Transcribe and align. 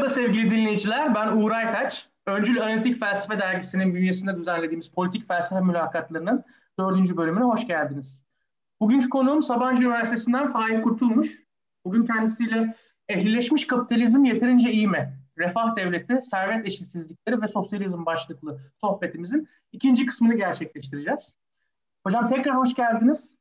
Merhaba 0.00 0.14
sevgili 0.14 0.50
dinleyiciler, 0.50 1.14
ben 1.14 1.36
Uğur 1.36 1.50
Aytaç. 1.50 2.08
Öncül 2.26 2.62
Analitik 2.62 3.00
Felsefe 3.00 3.40
Dergisi'nin 3.40 3.94
bünyesinde 3.94 4.36
düzenlediğimiz 4.36 4.88
politik 4.88 5.28
felsefe 5.28 5.60
mülakatlarının 5.60 6.44
dördüncü 6.78 7.16
bölümüne 7.16 7.44
hoş 7.44 7.66
geldiniz. 7.66 8.24
Bugünkü 8.80 9.08
konuğum 9.08 9.42
Sabancı 9.42 9.82
Üniversitesi'nden 9.82 10.48
Faik 10.48 10.84
Kurtulmuş. 10.84 11.44
Bugün 11.84 12.06
kendisiyle 12.06 12.76
ehlileşmiş 13.08 13.66
kapitalizm 13.66 14.24
yeterince 14.24 14.70
iyi 14.70 14.88
mi? 14.88 15.18
Refah 15.38 15.76
devleti, 15.76 16.22
servet 16.22 16.66
eşitsizlikleri 16.66 17.42
ve 17.42 17.48
sosyalizm 17.48 18.06
başlıklı 18.06 18.60
sohbetimizin 18.80 19.48
ikinci 19.72 20.06
kısmını 20.06 20.34
gerçekleştireceğiz. 20.34 21.36
Hocam 22.06 22.28
tekrar 22.28 22.56
hoş 22.56 22.74
geldiniz. 22.74 23.36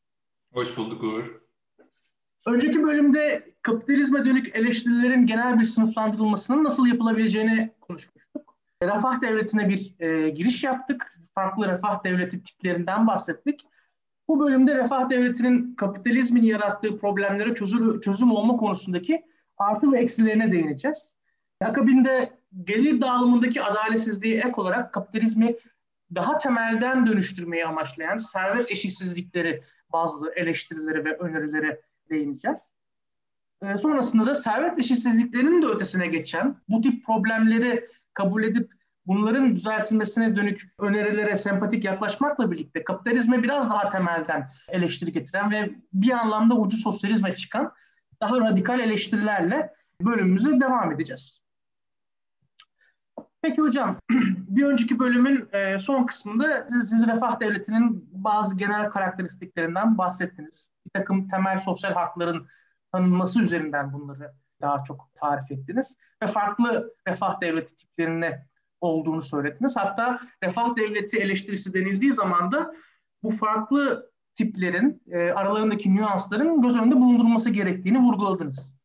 Hoş 0.54 0.78
bulduk 0.78 1.04
Uğur. 1.04 1.42
Önceki 2.48 2.84
bölümde 2.84 3.49
kapitalizme 3.62 4.26
dönük 4.26 4.56
eleştirilerin 4.56 5.26
genel 5.26 5.60
bir 5.60 5.66
sınıflandırılmasının 5.66 6.64
nasıl 6.64 6.88
yapılabileceğini 6.88 7.72
konuşmuştuk. 7.82 8.56
Refah 8.84 9.22
devletine 9.22 9.70
bir 9.70 9.96
e, 10.00 10.30
giriş 10.30 10.64
yaptık. 10.64 11.20
Farklı 11.36 11.68
refah 11.68 12.04
devleti 12.04 12.44
tiplerinden 12.44 13.08
bahsettik. 13.08 13.68
Bu 14.28 14.40
bölümde 14.40 14.76
refah 14.76 15.10
devletinin 15.10 15.76
kapitalizmin 15.76 16.44
yarattığı 16.44 16.98
problemlere 16.98 17.54
çözüm, 17.54 18.02
çözüm 18.02 18.32
olma 18.32 18.58
konusundaki 18.58 19.26
artı 19.58 19.92
ve 19.92 20.00
eksilerine 20.00 20.52
değineceğiz. 20.52 21.10
Akabinde 21.62 22.40
gelir 22.64 23.02
dağılımındaki 23.02 23.64
adaletsizliği 23.64 24.38
ek 24.38 24.54
olarak 24.56 24.94
kapitalizmi 24.94 25.56
daha 26.16 26.38
temelden 26.38 27.08
dönüştürmeyi 27.08 27.66
amaçlayan 27.66 28.18
servet 28.18 28.72
eşitsizlikleri 28.72 29.62
bazı 29.94 30.32
eleştirileri 30.36 31.06
ve 31.06 31.18
önerileri 31.18 31.82
değineceğiz. 32.10 32.60
E, 33.64 33.78
sonrasında 33.78 34.26
da 34.26 34.36
servet 34.36 34.80
eşitsizliklerinin 34.80 35.62
de 35.62 35.66
ötesine 35.66 36.08
geçen 36.08 36.56
bu 36.70 36.82
tip 36.82 37.06
problemleri 37.06 37.88
kabul 38.14 38.44
edip 38.44 38.72
bunların 39.06 39.56
düzeltilmesine 39.56 40.36
dönük 40.36 40.74
önerilere 40.80 41.38
sempatik 41.38 41.84
yaklaşmakla 41.84 42.52
birlikte 42.52 42.84
kapitalizme 42.84 43.44
biraz 43.44 43.70
daha 43.70 43.90
temelden 43.90 44.52
eleştiri 44.68 45.12
getiren 45.12 45.52
ve 45.52 45.72
bir 45.94 46.12
anlamda 46.12 46.56
ucu 46.56 46.78
sosyalizme 46.78 47.36
çıkan 47.36 47.72
daha 48.22 48.40
radikal 48.40 48.80
eleştirilerle 48.80 49.74
bölümümüze 50.02 50.60
devam 50.60 50.92
edeceğiz. 50.92 51.42
Peki 53.42 53.62
hocam, 53.62 53.98
bir 54.50 54.66
önceki 54.66 55.00
bölümün 55.00 55.50
e, 55.54 55.78
son 55.78 56.06
kısmında 56.06 56.68
siz 56.70 57.08
refah 57.08 57.40
devletinin 57.40 58.10
bazı 58.12 58.58
genel 58.58 58.90
karakteristiklerinden 58.90 59.98
bahsettiniz. 59.98 60.70
Bir 60.86 61.00
takım 61.00 61.28
temel 61.28 61.60
sosyal 61.60 61.94
hakların 61.94 62.48
tanınması 62.92 63.42
üzerinden 63.42 63.94
bunları 63.94 64.34
daha 64.62 64.84
çok 64.84 65.10
tarif 65.22 65.52
ettiniz. 65.52 65.98
Ve 66.24 66.28
farklı 66.28 66.94
refah 67.08 67.42
devleti 67.42 67.76
tiplerine 67.76 68.46
olduğunu 68.82 69.22
söylediniz. 69.22 69.76
Hatta 69.76 70.20
refah 70.44 70.76
devleti 70.76 71.18
eleştirisi 71.18 71.74
denildiği 71.74 72.14
zaman 72.14 72.52
da 72.52 72.74
bu 73.24 73.32
farklı 73.32 74.12
tiplerin, 74.36 75.02
e, 75.12 75.32
aralarındaki 75.32 75.96
nüansların 75.96 76.62
göz 76.62 76.78
önünde 76.78 76.96
bulundurulması 76.96 77.50
gerektiğini 77.50 78.00
vurguladınız. 78.00 78.80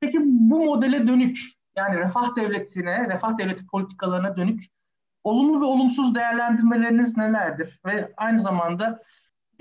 Peki 0.00 0.18
bu 0.24 0.64
modele 0.64 1.08
dönük 1.08 1.38
yani 1.76 1.98
refah 1.98 2.36
devletine, 2.36 3.08
refah 3.08 3.38
devleti 3.38 3.66
politikalarına 3.66 4.36
dönük 4.36 4.60
olumlu 5.24 5.60
ve 5.60 5.64
olumsuz 5.64 6.14
değerlendirmeleriniz 6.14 7.16
nelerdir? 7.16 7.80
Ve 7.86 8.12
aynı 8.16 8.38
zamanda 8.38 9.02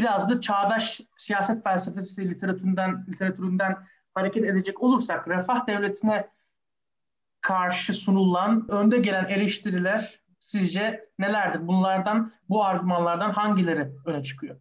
biraz 0.04 0.30
da 0.30 0.42
çağdaş 0.42 1.02
siyaset 1.18 1.64
felsefesi 1.64 2.30
literatüründen, 2.30 3.06
literatüründen 3.10 3.78
hareket 4.14 4.44
edecek 4.44 4.84
olursak 4.84 5.28
refah 5.28 5.68
devletine 5.68 6.28
karşı 7.42 7.94
sunulan 7.94 8.72
önde 8.72 8.98
gelen 8.98 9.26
eleştiriler 9.26 10.20
sizce 10.40 11.10
nelerdir? 11.20 11.68
Bunlardan, 11.68 12.34
bu 12.50 12.66
argümanlardan 12.66 13.32
hangileri 13.32 13.92
öne 14.06 14.24
çıkıyor? 14.24 14.56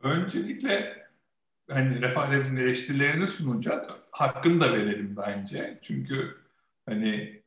Öncelikle 0.00 1.06
hani 1.70 2.02
refah 2.02 2.32
devletinin 2.32 2.60
eleştirilerini 2.60 3.26
sunacağız. 3.26 3.86
Hakkını 4.10 4.60
da 4.60 4.72
verelim 4.72 5.16
bence. 5.16 5.78
Çünkü 5.82 6.36
hani 6.86 7.37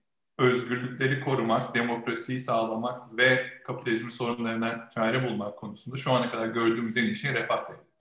özgürlükleri 0.41 1.19
korumak, 1.19 1.75
demokrasiyi 1.75 2.39
sağlamak 2.39 3.17
ve 3.17 3.61
kapitalizmin 3.63 4.09
sorunlarına 4.09 4.89
çare 4.89 5.23
bulmak 5.23 5.57
konusunda 5.57 5.97
şu 5.97 6.11
ana 6.11 6.31
kadar 6.31 6.47
gördüğümüz 6.47 6.97
en 6.97 7.03
iyi 7.03 7.15
şey 7.15 7.33
refah 7.33 7.69
devleti. 7.69 7.91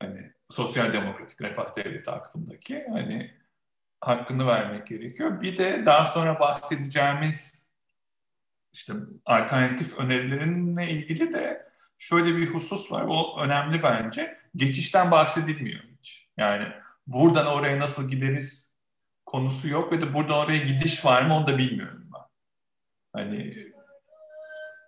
Hani 0.00 0.32
sosyal 0.50 0.92
demokratik 0.92 1.40
refah 1.40 1.76
devleti 1.76 2.10
aklımdaki 2.10 2.86
hani 2.92 3.34
hakkını 4.00 4.46
vermek 4.46 4.86
gerekiyor. 4.86 5.40
Bir 5.40 5.58
de 5.58 5.86
daha 5.86 6.06
sonra 6.06 6.40
bahsedeceğimiz 6.40 7.66
işte 8.72 8.92
alternatif 9.26 9.98
önerilerinle 9.98 10.90
ilgili 10.90 11.32
de 11.32 11.68
şöyle 11.98 12.36
bir 12.36 12.54
husus 12.54 12.92
var. 12.92 13.04
O 13.08 13.40
önemli 13.40 13.82
bence. 13.82 14.38
Geçişten 14.56 15.10
bahsedilmiyor 15.10 15.80
hiç. 15.98 16.28
Yani 16.36 16.68
buradan 17.06 17.46
oraya 17.46 17.78
nasıl 17.78 18.08
gideriz 18.08 18.73
konusu 19.26 19.68
yok 19.68 19.92
ve 19.92 20.00
de 20.00 20.14
buradan 20.14 20.38
oraya 20.38 20.58
gidiş 20.58 21.04
var 21.04 21.22
mı 21.22 21.36
onu 21.36 21.46
da 21.46 21.58
bilmiyorum 21.58 22.10
ben. 22.14 22.20
Hani 23.12 23.56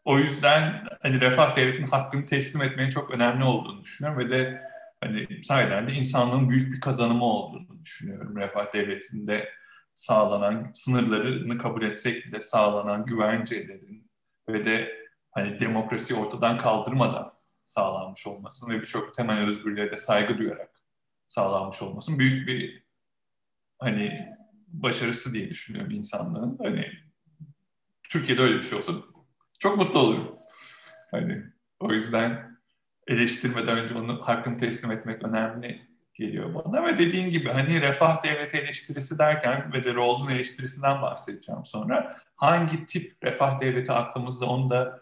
o 0.05 0.19
yüzden 0.19 0.87
hani 1.03 1.21
refah 1.21 1.57
devletinin 1.57 1.87
hakkını 1.87 2.27
teslim 2.27 2.63
etmenin 2.63 2.91
çok 2.91 3.11
önemli 3.11 3.45
olduğunu 3.45 3.85
düşünüyorum 3.85 4.19
ve 4.19 4.31
de 4.31 4.63
hani 5.01 5.45
sahiden 5.45 5.89
de 5.89 5.93
insanlığın 5.93 6.51
büyük 6.51 6.75
bir 6.75 6.81
kazanımı 6.81 7.25
olduğunu 7.25 7.83
düşünüyorum. 7.83 8.37
Refah 8.37 8.73
devletinde 8.73 9.49
sağlanan 9.95 10.71
sınırlarını 10.75 11.59
kabul 11.59 11.83
etsek 11.83 12.33
de 12.33 12.43
sağlanan 12.43 13.05
güvencelerin 13.05 14.11
ve 14.49 14.65
de 14.65 15.07
hani 15.31 15.61
demokrasi 15.61 16.15
ortadan 16.15 16.59
kaldırmadan 16.59 17.33
sağlanmış 17.65 18.27
olmasın 18.27 18.71
ve 18.71 18.81
birçok 18.81 19.15
temel 19.15 19.39
özgürlüğe 19.39 19.91
de 19.93 19.99
saygı 19.99 20.39
duyarak 20.39 20.83
sağlanmış 21.27 21.83
olmasın 21.83 22.19
büyük 22.19 22.49
bir 22.49 22.86
hani 23.79 24.37
başarısı 24.69 25.33
diye 25.33 25.51
düşünüyorum 25.51 25.91
insanlığın. 25.91 26.59
Hani 26.63 26.93
Türkiye'de 28.09 28.43
öyle 28.43 28.57
bir 28.57 28.63
şey 28.63 28.79
olsa 28.79 28.93
çok 29.59 29.79
mutlu 29.79 30.01
olurum. 30.01 30.39
Hani 31.11 31.43
o 31.81 31.93
yüzden 31.93 32.59
eleştirmeden 33.07 33.79
önce 33.79 33.95
onun 33.95 34.21
hakkını 34.21 34.59
teslim 34.59 34.91
etmek 34.91 35.25
önemli 35.25 35.87
geliyor 36.15 36.55
bana 36.55 36.85
ve 36.85 36.99
dediğin 36.99 37.31
gibi 37.31 37.49
hani 37.49 37.81
refah 37.81 38.25
devleti 38.25 38.57
eleştirisi 38.57 39.19
derken 39.19 39.73
ve 39.73 39.85
de 39.85 39.95
Rawls'un 39.95 40.31
eleştirisinden 40.31 41.03
bahsedeceğim 41.03 41.65
sonra 41.65 42.17
hangi 42.37 42.87
tip 42.87 43.13
refah 43.25 43.61
devleti 43.61 43.93
aklımızda 43.93 44.47
onu 44.47 44.71
da 44.71 45.01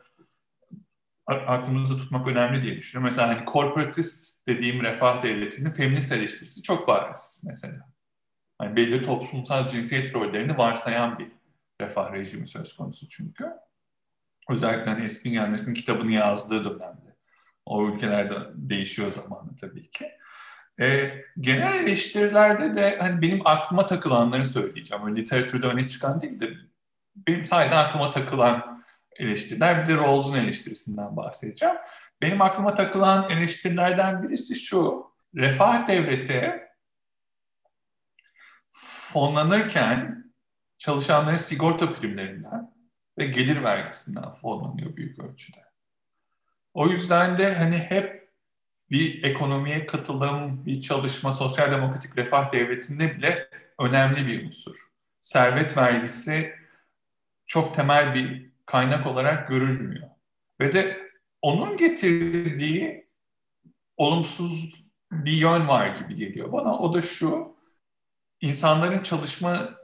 aklımızda 1.27 1.97
tutmak 1.97 2.29
önemli 2.29 2.63
diye 2.63 2.77
düşünüyorum. 2.77 3.05
Mesela 3.05 3.29
hani 3.29 3.45
korporatist 3.45 4.47
dediğim 4.49 4.83
refah 4.83 5.23
devletinin 5.23 5.71
feminist 5.71 6.13
eleştirisi 6.13 6.63
çok 6.63 6.89
bariz 6.89 7.43
mesela. 7.47 7.94
Hani 8.59 8.77
belli 8.77 9.03
toplumsal 9.03 9.69
cinsiyet 9.69 10.15
rollerini 10.15 10.59
varsayan 10.59 11.19
bir 11.19 11.33
refah 11.81 12.13
rejimi 12.13 12.47
söz 12.47 12.77
konusu 12.77 13.09
çünkü. 13.09 13.51
Özellikle 14.51 14.91
hani 14.91 15.05
Espin 15.05 15.37
Anders'in 15.37 15.75
kitabını 15.75 16.13
yazdığı 16.13 16.65
dönemde. 16.65 17.17
O 17.67 17.89
ülkelerde 17.89 18.35
değişiyor 18.55 19.13
zamanı 19.13 19.57
tabii 19.61 19.91
ki. 19.91 20.09
E, 20.81 21.11
genel 21.41 21.75
eleştirilerde 21.75 22.75
de 22.75 22.97
hani 22.99 23.23
benim 23.23 23.41
aklıma 23.45 23.87
takılanları 23.87 24.47
söyleyeceğim. 24.47 25.07
Öyle 25.07 25.21
literatürde 25.21 25.67
öne 25.67 25.89
çıkan 25.89 26.21
değil 26.21 26.41
de 26.41 26.51
benim 27.17 27.47
sayeden 27.47 27.77
aklıma 27.77 28.11
takılan 28.11 28.85
eleştiriler. 29.19 29.83
Bir 29.83 29.95
de 29.95 29.97
Rawls'un 29.97 30.35
eleştirisinden 30.35 31.17
bahsedeceğim. 31.17 31.77
Benim 32.23 32.43
aklıma 32.43 32.75
takılan 32.75 33.31
eleştirilerden 33.31 34.23
birisi 34.23 34.55
şu. 34.55 35.05
Refah 35.35 35.87
devleti 35.87 36.61
fonlanırken 39.15 40.25
çalışanların 40.79 41.37
sigorta 41.37 41.95
primlerinden 41.95 42.75
ve 43.19 43.27
gelir 43.27 43.63
vergisinden 43.63 44.33
fonlanıyor 44.33 44.97
büyük 44.97 45.19
ölçüde. 45.19 45.65
O 46.75 46.89
yüzden 46.89 47.39
de 47.39 47.55
hani 47.55 47.79
hep 47.79 48.29
bir 48.91 49.23
ekonomiye 49.23 49.87
katılım, 49.87 50.67
bir 50.67 50.81
çalışma, 50.81 51.33
sosyal 51.33 51.73
demokratik 51.73 52.19
refah 52.19 52.53
devletinde 52.53 53.17
bile 53.17 53.49
önemli 53.79 54.27
bir 54.27 54.47
unsur. 54.47 54.89
Servet 55.21 55.77
vergisi 55.77 56.55
çok 57.47 57.75
temel 57.75 58.15
bir 58.15 58.51
kaynak 58.67 59.07
olarak 59.07 59.49
görülmüyor. 59.49 60.09
Ve 60.61 60.73
de 60.73 61.11
onun 61.43 61.77
getirdiği 61.77 63.09
olumsuz 63.97 64.85
bir 65.13 65.33
yön 65.33 65.69
var 65.69 65.97
gibi 65.97 66.17
geliyor 66.17 66.53
bana. 66.53 66.79
O 66.79 66.95
da 66.95 67.01
şu, 67.01 67.54
insanların 68.45 69.03
çalışma, 69.03 69.75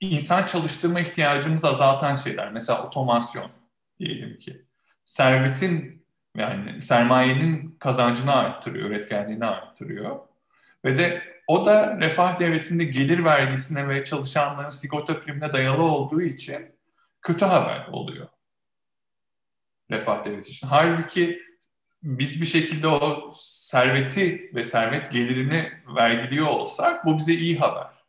insan 0.00 0.46
çalıştırma 0.46 1.00
ihtiyacımızı 1.00 1.68
azaltan 1.68 2.14
şeyler. 2.14 2.52
Mesela 2.52 2.86
otomasyon 2.86 3.50
diyelim 3.98 4.38
ki. 4.38 4.64
Servetin 5.04 6.06
yani 6.36 6.82
sermayenin 6.82 7.76
kazancını 7.78 8.34
arttırıyor, 8.34 8.90
üretkenliğini 8.90 9.44
arttırıyor. 9.44 10.18
Ve 10.84 10.98
de 10.98 11.22
o 11.46 11.66
da 11.66 11.98
refah 12.00 12.38
devletinde 12.38 12.84
gelir 12.84 13.24
vergisine 13.24 13.88
ve 13.88 14.04
çalışanların 14.04 14.70
sigorta 14.70 15.20
primine 15.20 15.52
dayalı 15.52 15.82
olduğu 15.82 16.22
için 16.22 16.76
kötü 17.22 17.44
haber 17.44 17.86
oluyor. 17.92 18.28
Refah 19.90 20.24
devleti 20.24 20.50
için. 20.50 20.66
Halbuki 20.66 21.47
biz 22.02 22.40
bir 22.40 22.46
şekilde 22.46 22.88
o 22.88 23.32
serveti 23.36 24.50
ve 24.54 24.64
servet 24.64 25.12
gelirini 25.12 25.72
vergiliyor 25.96 26.46
olsak 26.46 27.06
bu 27.06 27.18
bize 27.18 27.32
iyi 27.32 27.58
haber. 27.58 28.04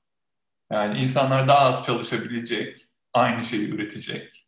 Yani 0.72 1.00
insanlar 1.00 1.48
daha 1.48 1.60
az 1.60 1.86
çalışabilecek, 1.86 2.88
aynı 3.14 3.44
şeyi 3.44 3.70
üretecek 3.70 4.48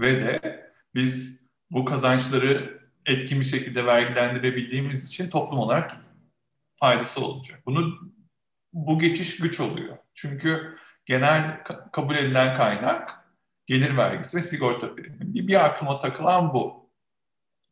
ve 0.00 0.20
de 0.20 0.60
biz 0.94 1.44
bu 1.70 1.84
kazançları 1.84 2.80
etkin 3.06 3.40
bir 3.40 3.44
şekilde 3.44 3.86
vergilendirebildiğimiz 3.86 5.06
için 5.06 5.30
toplum 5.30 5.58
olarak 5.58 5.96
faydası 6.76 7.24
olacak. 7.26 7.62
Bunu 7.66 7.98
bu 8.72 8.98
geçiş 8.98 9.36
güç 9.36 9.60
oluyor. 9.60 9.98
Çünkü 10.14 10.76
genel 11.06 11.64
kabul 11.92 12.14
edilen 12.14 12.56
kaynak 12.56 13.24
gelir 13.66 13.96
vergisi 13.96 14.36
ve 14.36 14.42
sigorta 14.42 14.94
primi. 14.94 15.48
Bir, 15.48 15.64
aklıma 15.64 15.98
takılan 15.98 16.54
bu. 16.54 16.77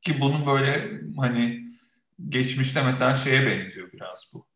Ki 0.07 0.21
bunun 0.21 0.47
böyle 0.47 1.01
hani 1.17 1.65
geçmişte 2.29 2.83
mesela 2.83 3.15
şeye 3.15 3.47
benziyor 3.47 3.93
biraz 3.93 4.31
bu. 4.35 4.47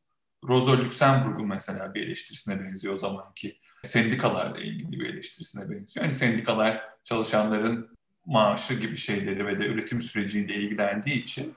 Rosa 0.49 0.79
Luxemburg'un 0.79 1.49
mesela 1.49 1.94
bir 1.94 2.06
eleştirisine 2.06 2.61
benziyor 2.61 2.94
o 2.94 2.97
zamanki 2.97 3.58
sendikalarla 3.85 4.58
ilgili 4.58 5.00
bir 5.00 5.14
eleştirisine 5.14 5.70
benziyor. 5.70 6.05
Hani 6.05 6.14
sendikalar 6.14 6.82
çalışanların 7.05 7.99
maaşı 8.26 8.75
gibi 8.75 8.97
şeyleri 8.97 9.47
ve 9.47 9.58
de 9.58 9.67
üretim 9.67 10.02
süreciyle 10.02 10.55
ilgilendiği 10.55 11.23
için 11.23 11.55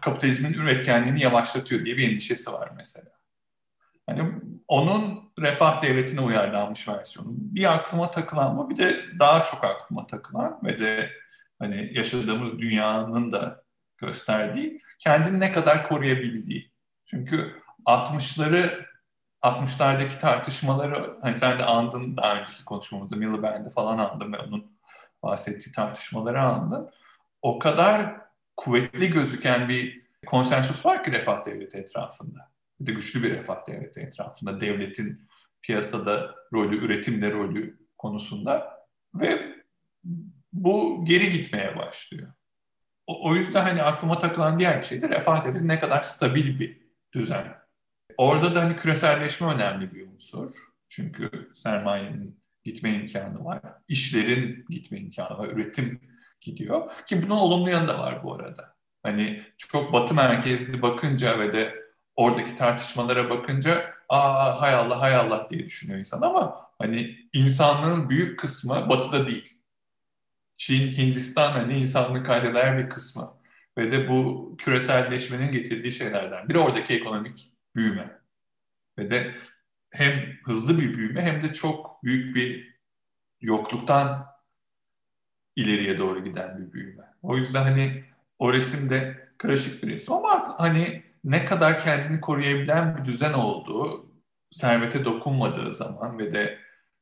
kapitalizmin 0.00 0.52
üretkenliğini 0.52 1.22
yavaşlatıyor 1.22 1.84
diye 1.84 1.96
bir 1.96 2.10
endişesi 2.10 2.52
var 2.52 2.70
mesela. 2.76 3.10
Hani 4.06 4.32
onun 4.68 5.32
refah 5.38 5.82
devletine 5.82 6.20
uyarlanmış 6.20 6.88
versiyonu. 6.88 7.28
Bir 7.30 7.74
aklıma 7.74 8.10
takılan 8.10 8.58
bu, 8.58 8.70
bir 8.70 8.76
de 8.76 9.04
daha 9.18 9.44
çok 9.44 9.64
aklıma 9.64 10.06
takılan 10.06 10.60
ve 10.64 10.80
de 10.80 11.23
hani 11.58 11.92
yaşadığımız 11.94 12.58
dünyanın 12.58 13.32
da 13.32 13.64
gösterdiği 13.98 14.80
kendini 14.98 15.40
ne 15.40 15.52
kadar 15.52 15.88
koruyabildiği. 15.88 16.72
Çünkü 17.06 17.62
60'ları 17.86 18.84
60'lardaki 19.42 20.18
tartışmaları 20.18 21.18
hani 21.22 21.36
sen 21.36 21.58
de 21.58 21.64
andın 21.64 22.16
daha 22.16 22.34
önceki 22.34 22.64
konuşmamızda 22.64 23.16
Miliband'i 23.16 23.70
falan 23.70 23.98
andın 23.98 24.32
ve 24.32 24.38
onun 24.38 24.78
bahsettiği 25.22 25.74
tartışmaları 25.74 26.42
andın. 26.42 26.90
O 27.42 27.58
kadar 27.58 28.20
kuvvetli 28.56 29.10
gözüken 29.10 29.68
bir 29.68 30.04
konsensus 30.26 30.86
var 30.86 31.04
ki 31.04 31.12
refah 31.12 31.46
devleti 31.46 31.78
etrafında. 31.78 32.50
Bir 32.80 32.86
de 32.86 32.92
güçlü 32.92 33.22
bir 33.22 33.30
refah 33.30 33.66
devleti 33.68 34.00
etrafında. 34.00 34.60
Devletin 34.60 35.28
piyasada 35.62 36.34
rolü, 36.52 36.76
üretimde 36.76 37.32
rolü 37.32 37.78
konusunda 37.98 38.86
ve 39.14 39.54
bu 40.54 41.04
geri 41.04 41.30
gitmeye 41.30 41.76
başlıyor. 41.76 42.32
O, 43.06 43.28
o 43.28 43.34
yüzden 43.34 43.62
hani 43.62 43.82
aklıma 43.82 44.18
takılan 44.18 44.58
diğer 44.58 44.78
bir 44.78 44.86
şey 44.86 45.02
de 45.02 45.08
refah 45.08 45.44
devleti 45.44 45.68
ne 45.68 45.80
kadar 45.80 46.02
stabil 46.02 46.60
bir 46.60 46.80
düzen. 47.12 47.54
Orada 48.16 48.54
da 48.54 48.62
hani 48.62 48.76
küreselleşme 48.76 49.54
önemli 49.54 49.94
bir 49.94 50.06
unsur. 50.08 50.50
Çünkü 50.88 51.50
sermayenin 51.54 52.40
gitme 52.64 52.92
imkanı 52.94 53.44
var. 53.44 53.60
İşlerin 53.88 54.64
gitme 54.68 54.98
imkanı 54.98 55.38
var. 55.38 55.48
Üretim 55.48 56.00
gidiyor. 56.40 56.92
Ki 57.06 57.22
bunun 57.22 57.36
olumlu 57.36 57.70
yanı 57.70 57.88
da 57.88 57.98
var 57.98 58.24
bu 58.24 58.34
arada. 58.34 58.74
Hani 59.02 59.42
çok 59.58 59.92
batı 59.92 60.14
merkezli 60.14 60.82
bakınca 60.82 61.38
ve 61.38 61.52
de 61.52 61.74
oradaki 62.16 62.56
tartışmalara 62.56 63.30
bakınca 63.30 63.94
aa 64.08 64.60
hay 64.60 64.74
Allah 64.74 65.00
hay 65.00 65.16
Allah 65.16 65.46
diye 65.50 65.66
düşünüyor 65.66 65.98
insan 65.98 66.22
ama 66.22 66.70
hani 66.78 67.16
insanlığın 67.32 68.08
büyük 68.08 68.38
kısmı 68.38 68.88
batıda 68.88 69.26
değil. 69.26 69.53
Çin, 70.56 70.92
Hindistan 70.92 71.52
hani 71.52 71.74
insanlığı 71.74 72.24
kaydeder 72.24 72.78
bir 72.78 72.90
kısmı 72.90 73.38
ve 73.78 73.92
de 73.92 74.08
bu 74.08 74.54
küreselleşmenin 74.58 75.52
getirdiği 75.52 75.92
şeylerden 75.92 76.48
biri 76.48 76.58
oradaki 76.58 76.94
ekonomik 76.94 77.54
büyüme. 77.76 78.20
Ve 78.98 79.10
de 79.10 79.34
hem 79.90 80.38
hızlı 80.44 80.78
bir 80.78 80.96
büyüme 80.96 81.22
hem 81.22 81.42
de 81.42 81.52
çok 81.52 82.04
büyük 82.04 82.36
bir 82.36 82.74
yokluktan 83.40 84.26
ileriye 85.56 85.98
doğru 85.98 86.24
giden 86.24 86.58
bir 86.58 86.72
büyüme. 86.72 87.04
O 87.22 87.36
yüzden 87.36 87.62
hani 87.62 88.04
o 88.38 88.52
resimde 88.52 89.28
karışık 89.38 89.82
bir 89.82 89.88
resim 89.88 90.14
ama 90.14 90.54
hani 90.58 91.02
ne 91.24 91.44
kadar 91.44 91.80
kendini 91.80 92.20
koruyabilen 92.20 92.96
bir 92.96 93.04
düzen 93.04 93.32
olduğu, 93.32 94.12
servete 94.50 95.04
dokunmadığı 95.04 95.74
zaman 95.74 96.18
ve 96.18 96.32
de 96.32 96.58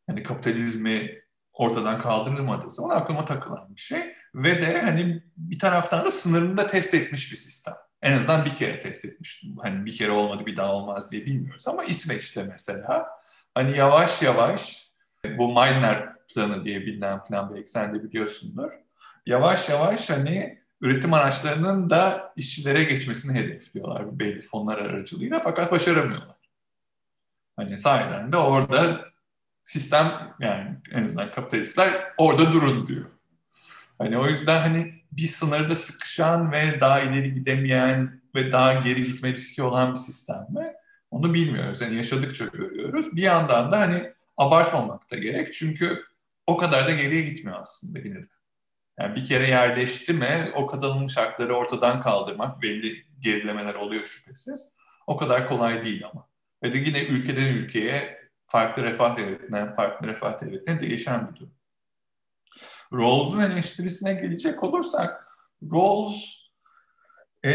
hani 0.07 0.23
kapitalizmi 0.23 1.22
ortadan 1.53 2.01
kaldırılmadığı 2.01 2.71
zaman 2.71 2.97
aklıma 2.97 3.25
takılan 3.25 3.77
bir 3.77 3.81
şey. 3.81 4.15
Ve 4.35 4.61
de 4.61 4.83
hani 4.83 5.23
bir 5.37 5.59
taraftan 5.59 6.05
da 6.05 6.11
sınırını 6.11 6.57
da 6.57 6.67
test 6.67 6.95
etmiş 6.95 7.33
bir 7.33 7.37
sistem. 7.37 7.75
En 8.03 8.13
azından 8.13 8.45
bir 8.45 8.57
kere 8.57 8.81
test 8.81 9.05
etmiş. 9.05 9.45
Hani 9.63 9.87
bir 9.87 9.97
kere 9.97 10.11
olmadı 10.11 10.47
bir 10.47 10.57
daha 10.57 10.73
olmaz 10.73 11.13
diye 11.13 11.27
bilmiyoruz 11.27 11.69
ama 11.69 11.85
İsveç'te 11.85 12.43
mesela 12.43 13.07
hani 13.55 13.77
yavaş 13.77 14.23
yavaş 14.23 14.89
bu 15.39 15.55
Meitner 15.55 16.13
planı 16.35 16.65
diye 16.65 16.81
bilinen 16.81 17.25
plan 17.25 17.55
belki 17.55 17.71
sen 17.71 17.95
de 17.95 18.03
biliyorsundur. 18.03 18.73
Yavaş 19.27 19.69
yavaş 19.69 20.11
hani 20.11 20.63
üretim 20.81 21.15
araçlarının 21.15 21.91
da 21.91 22.33
işçilere 22.37 22.85
geçmesini 22.85 23.39
hedefliyorlar 23.39 24.19
belli 24.19 24.43
fonlar 24.43 24.79
aracılığıyla 24.79 25.41
fakat 25.41 25.73
başaramıyorlar. 25.73 26.37
Hani 27.57 27.77
sahiden 27.77 28.33
de 28.33 28.37
orada 28.37 29.12
sistem 29.63 30.35
yani 30.41 30.77
en 30.93 31.05
azından 31.05 31.33
kapitalistler 31.33 32.13
orada 32.19 32.53
durun 32.53 32.87
diyor. 32.87 33.05
Hani 33.99 34.19
o 34.19 34.27
yüzden 34.27 34.61
hani 34.61 34.95
bir 35.13 35.27
sınırda 35.27 35.77
sıkışan 35.77 36.53
ve 36.53 36.81
daha 36.81 37.01
ileri 37.01 37.35
gidemeyen 37.35 38.23
ve 38.35 38.53
daha 38.53 38.75
geri 38.75 39.03
gitme 39.03 39.33
riski 39.33 39.63
olan 39.63 39.95
bir 39.95 39.99
sistem 39.99 40.47
mi? 40.49 40.73
Onu 41.11 41.35
bilmiyoruz. 41.35 41.81
Yani 41.81 41.97
yaşadıkça 41.97 42.45
görüyoruz. 42.45 43.17
Bir 43.17 43.23
yandan 43.23 43.73
da 43.73 43.81
hani 43.81 44.13
abartmamak 44.37 45.11
da 45.11 45.17
gerek. 45.17 45.53
Çünkü 45.53 46.05
o 46.47 46.57
kadar 46.57 46.87
da 46.87 46.91
geriye 46.91 47.23
gitmiyor 47.23 47.59
aslında 47.61 47.99
yine 47.99 48.23
de. 48.23 48.27
Yani 49.01 49.17
bir 49.17 49.27
kere 49.27 49.49
yerleşti 49.49 50.13
mi 50.13 50.53
o 50.55 50.67
kazanılmış 50.67 51.17
hakları 51.17 51.55
ortadan 51.55 52.01
kaldırmak 52.01 52.63
belli 52.63 53.05
gerilemeler 53.21 53.75
oluyor 53.75 54.05
şüphesiz. 54.05 54.77
O 55.07 55.17
kadar 55.17 55.49
kolay 55.49 55.85
değil 55.85 56.03
ama. 56.13 56.29
Ve 56.63 56.73
de 56.73 56.79
yine 56.79 57.05
ülkeden 57.05 57.55
ülkeye 57.55 58.22
farklı 58.53 58.83
refah 58.83 59.17
devletinden 59.17 59.75
farklı 59.75 60.07
refah 60.07 60.41
devletine 60.41 60.81
değişen 60.81 61.29
bir 61.29 61.37
durum. 61.37 61.55
Rawls'un 62.95 63.41
eleştirisine 63.41 64.13
gelecek 64.13 64.65
olursak 64.65 65.29
Rawls 65.73 66.15
e, 67.45 67.51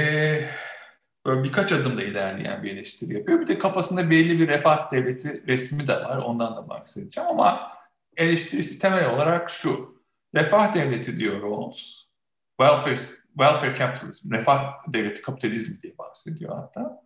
böyle 1.25 1.43
birkaç 1.43 1.71
adımda 1.71 2.03
ilerleyen 2.03 2.63
bir 2.63 2.71
eleştiri 2.73 3.13
yapıyor. 3.13 3.41
Bir 3.41 3.47
de 3.47 3.57
kafasında 3.57 4.09
belli 4.09 4.39
bir 4.39 4.47
refah 4.47 4.91
devleti 4.91 5.47
resmi 5.47 5.87
de 5.87 5.95
var. 5.95 6.17
Ondan 6.17 6.55
da 6.55 6.69
bahsedeceğim 6.69 7.29
ama 7.29 7.71
eleştirisi 8.17 8.79
temel 8.79 9.09
olarak 9.09 9.49
şu. 9.49 10.03
Refah 10.35 10.73
devleti 10.73 11.17
diyor 11.17 11.41
Rawls. 11.41 12.07
Welfare, 12.59 12.97
welfare 13.27 13.75
capitalism, 13.75 14.33
refah 14.33 14.73
devleti 14.87 15.21
kapitalizm 15.21 15.81
diye 15.81 15.97
bahsediyor 15.97 16.55
hatta. 16.55 17.03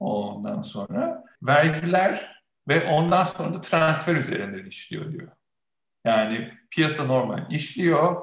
Ondan 0.00 0.62
sonra 0.62 1.24
vergiler 1.42 2.39
ve 2.68 2.84
ondan 2.84 3.24
sonra 3.24 3.54
da 3.54 3.60
transfer 3.60 4.16
üzerinden 4.16 4.64
işliyor 4.64 5.12
diyor. 5.12 5.28
Yani 6.04 6.54
piyasa 6.70 7.04
normal 7.04 7.50
işliyor. 7.50 8.22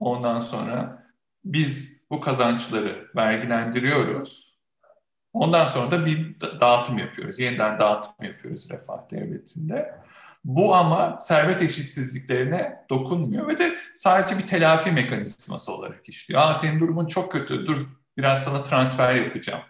Ondan 0.00 0.40
sonra 0.40 1.06
biz 1.44 2.02
bu 2.10 2.20
kazançları 2.20 3.08
vergilendiriyoruz. 3.16 4.58
Ondan 5.32 5.66
sonra 5.66 5.90
da 5.90 6.06
bir 6.06 6.40
dağıtım 6.40 6.98
yapıyoruz. 6.98 7.38
Yeniden 7.38 7.78
dağıtım 7.78 8.12
yapıyoruz 8.26 8.70
refah 8.70 9.10
devletinde. 9.10 9.94
Bu 10.44 10.74
ama 10.74 11.18
servet 11.18 11.62
eşitsizliklerine 11.62 12.84
dokunmuyor 12.90 13.48
ve 13.48 13.58
de 13.58 13.78
sadece 13.94 14.38
bir 14.38 14.46
telafi 14.46 14.92
mekanizması 14.92 15.72
olarak 15.72 16.08
işliyor. 16.08 16.40
Aa 16.40 16.54
senin 16.54 16.80
durumun 16.80 17.06
çok 17.06 17.32
kötü, 17.32 17.66
dur 17.66 17.86
biraz 18.16 18.44
sana 18.44 18.62
transfer 18.62 19.14
yapacağım 19.14 19.62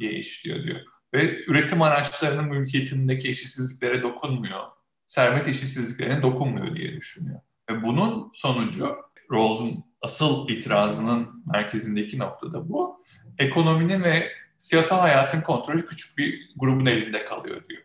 diye 0.00 0.12
işliyor 0.12 0.62
diyor. 0.62 0.80
Ve 1.14 1.44
üretim 1.44 1.82
araçlarının 1.82 2.44
mülkiyetindeki 2.44 3.28
eşitsizliklere 3.28 4.02
dokunmuyor 4.02 4.62
servet 5.06 5.48
eşitsizliklerine 5.48 6.22
dokunmuyor 6.22 6.76
diye 6.76 6.96
düşünüyor. 6.96 7.40
Ve 7.70 7.82
bunun 7.82 8.30
sonucu 8.32 8.96
Rawls'un 9.32 9.84
asıl 10.02 10.48
itirazının 10.48 11.44
merkezindeki 11.52 12.18
noktada 12.18 12.68
bu. 12.68 13.00
Ekonominin 13.38 14.02
ve 14.02 14.32
siyasal 14.58 15.00
hayatın 15.00 15.40
kontrolü 15.40 15.84
küçük 15.84 16.18
bir 16.18 16.50
grubun 16.56 16.86
elinde 16.86 17.24
kalıyor 17.24 17.68
diyor. 17.68 17.82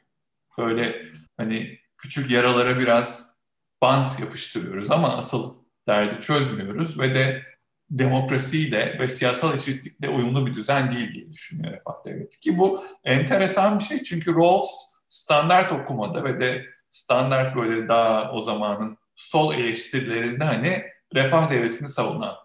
Böyle 0.57 1.11
hani 1.37 1.79
küçük 1.97 2.29
yaralara 2.31 2.79
biraz 2.79 3.37
bant 3.81 4.19
yapıştırıyoruz 4.19 4.91
ama 4.91 5.17
asıl 5.17 5.55
derdi 5.87 6.19
çözmüyoruz 6.19 6.99
ve 6.99 7.15
de 7.15 7.43
demokrasiyle 7.91 8.99
ve 8.99 9.09
siyasal 9.09 9.55
eşitlikle 9.55 10.09
uyumlu 10.09 10.47
bir 10.47 10.53
düzen 10.53 10.91
değil 10.91 11.13
diye 11.13 11.25
düşünüyor 11.25 11.73
Refah 11.73 12.05
Devleti. 12.05 12.39
Ki 12.39 12.57
bu 12.57 12.83
enteresan 13.03 13.79
bir 13.79 13.83
şey 13.83 14.03
çünkü 14.03 14.35
Rawls 14.35 14.69
standart 15.07 15.71
okumada 15.71 16.23
ve 16.23 16.39
de 16.39 16.65
standart 16.89 17.55
böyle 17.55 17.87
daha 17.87 18.31
o 18.31 18.39
zamanın 18.39 18.97
sol 19.15 19.53
eleştirilerinde 19.53 20.43
hani 20.43 20.83
Refah 21.15 21.49
Devleti'ni 21.49 21.87
savunan 21.87 22.35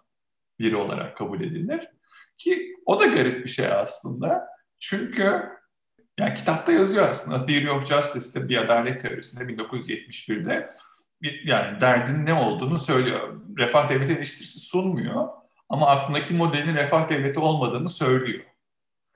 biri 0.59 0.75
olarak 0.75 1.17
kabul 1.17 1.41
edilir. 1.41 1.87
Ki 2.37 2.75
o 2.85 2.99
da 2.99 3.05
garip 3.05 3.45
bir 3.45 3.49
şey 3.49 3.67
aslında. 3.67 4.47
Çünkü 4.79 5.43
yani 6.19 6.33
kitapta 6.33 6.71
yazıyor 6.71 7.09
aslında 7.09 7.45
Theory 7.45 7.71
of 7.71 7.87
Justice'de 7.87 8.49
bir 8.49 8.57
adalet 8.57 9.01
teorisinde 9.01 9.43
1971'de 9.43 10.67
bir, 11.25 11.47
yani 11.47 11.81
derdin 11.81 12.25
ne 12.25 12.33
olduğunu 12.33 12.79
söylüyor. 12.79 13.41
Refah 13.57 13.89
devleti 13.89 14.13
eleştirisi 14.13 14.59
sunmuyor 14.59 15.27
ama 15.69 15.87
aklındaki 15.87 16.33
modelin 16.33 16.75
refah 16.75 17.09
devleti 17.09 17.39
olmadığını 17.39 17.89
söylüyor. 17.89 18.43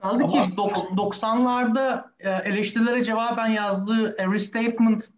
Kaldı 0.01 0.24
ama, 0.24 0.32
ki 0.32 0.54
90'larda 0.56 2.04
e, 2.20 2.30
eleştirilere 2.30 3.04
cevaben 3.04 3.48
yazdığı 3.48 4.16
A 4.20 4.34
Restatement 4.34 5.10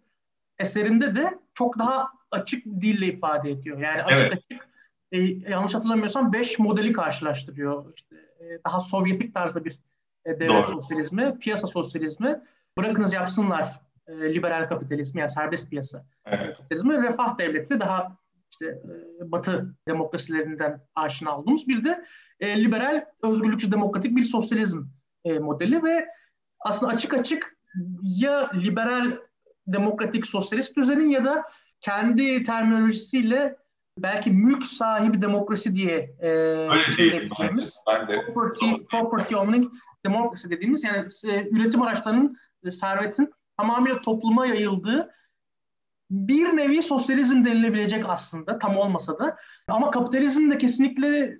eserinde 0.58 1.14
de 1.14 1.38
çok 1.54 1.78
daha 1.78 2.08
açık 2.30 2.66
dille 2.66 3.06
ifade 3.06 3.50
ediyor. 3.50 3.78
Yani 3.78 4.02
açık 4.02 4.20
evet. 4.20 4.32
açık 4.32 4.68
e, 5.12 5.18
yanlış 5.50 5.74
hatırlamıyorsam 5.74 6.32
5 6.32 6.58
modeli 6.58 6.92
karşılaştırıyor. 6.92 7.84
İşte, 7.96 8.16
e, 8.16 8.44
daha 8.66 8.80
Sovyetik 8.80 9.34
tarzda 9.34 9.64
bir 9.64 9.78
e, 10.24 10.30
devlet 10.40 10.50
Doğru. 10.50 10.70
sosyalizmi, 10.70 11.38
piyasa 11.38 11.66
sosyalizmi, 11.66 12.40
bırakınız 12.78 13.12
yapsınlar 13.12 13.80
e, 14.08 14.34
liberal 14.34 14.68
kapitalizmi 14.68 15.20
yani 15.20 15.30
serbest 15.30 15.70
piyasa 15.70 16.04
evet. 16.26 16.56
kapitalizmi, 16.56 17.02
refah 17.02 17.38
devleti 17.38 17.80
daha 17.80 18.16
işte 18.50 18.66
e, 18.66 19.32
Batı 19.32 19.74
demokrasilerinden 19.88 20.80
aşina 20.94 21.38
olduğumuz 21.38 21.68
bir 21.68 21.84
de 21.84 22.04
e, 22.40 22.64
liberal, 22.64 23.04
özgürlükçü, 23.22 23.72
demokratik 23.72 24.16
bir 24.16 24.22
sosyalizm 24.22 24.82
e, 25.24 25.38
modeli 25.38 25.82
ve 25.82 26.08
aslında 26.60 26.92
açık 26.92 27.14
açık 27.14 27.56
ya 28.02 28.50
liberal, 28.54 29.18
demokratik, 29.66 30.26
sosyalist 30.26 30.76
düzenin 30.76 31.08
ya 31.08 31.24
da 31.24 31.44
kendi 31.80 32.42
terminolojisiyle 32.42 33.56
belki 33.98 34.30
mülk 34.30 34.66
sahibi 34.66 35.22
demokrasi 35.22 35.74
diye 35.74 36.14
e, 36.20 36.28
Öyle 36.28 36.98
değil. 36.98 37.30
Ben 37.86 38.08
de. 38.08 38.24
Property, 38.34 38.66
property 38.90 39.36
owning 39.36 39.72
demokrasi 40.06 40.50
dediğimiz 40.50 40.84
yani 40.84 41.06
e, 41.24 41.48
üretim 41.50 41.82
araçlarının 41.82 42.36
servetin 42.70 43.32
tamamıyla 43.56 44.00
topluma 44.00 44.46
yayıldığı 44.46 45.14
bir 46.10 46.56
nevi 46.56 46.82
sosyalizm 46.82 47.44
denilebilecek 47.44 48.04
aslında 48.08 48.58
tam 48.58 48.76
olmasa 48.76 49.18
da 49.18 49.36
ama 49.68 49.90
kapitalizm 49.90 50.50
de 50.50 50.58
kesinlikle 50.58 51.38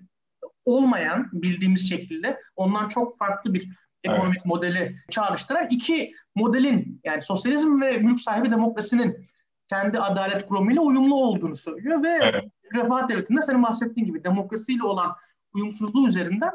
olmayan 0.65 1.29
bildiğimiz 1.33 1.89
şekilde 1.89 2.41
ondan 2.57 2.89
çok 2.89 3.19
farklı 3.19 3.55
bir 3.55 3.69
ekonomik 4.05 4.37
evet. 4.37 4.47
modeli 4.47 4.97
çağrıştıran 5.11 5.67
iki 5.71 6.15
modelin 6.35 7.01
yani 7.05 7.23
sosyalizm 7.23 7.81
ve 7.81 7.99
mülk 7.99 8.21
sahibi 8.21 8.51
demokrasinin 8.51 9.29
kendi 9.69 9.99
adalet 9.99 10.47
kurumuyla 10.47 10.83
uyumlu 10.83 11.15
olduğunu 11.15 11.57
söylüyor 11.57 12.03
ve 12.03 12.19
evet. 12.23 12.45
refah 12.75 13.09
devletinde 13.09 13.43
senin 13.43 13.63
bahsettiğin 13.63 14.07
gibi 14.07 14.25
demokrasiyle 14.25 14.83
olan 14.83 15.17
uyumsuzluğu 15.55 16.09
üzerinden 16.09 16.53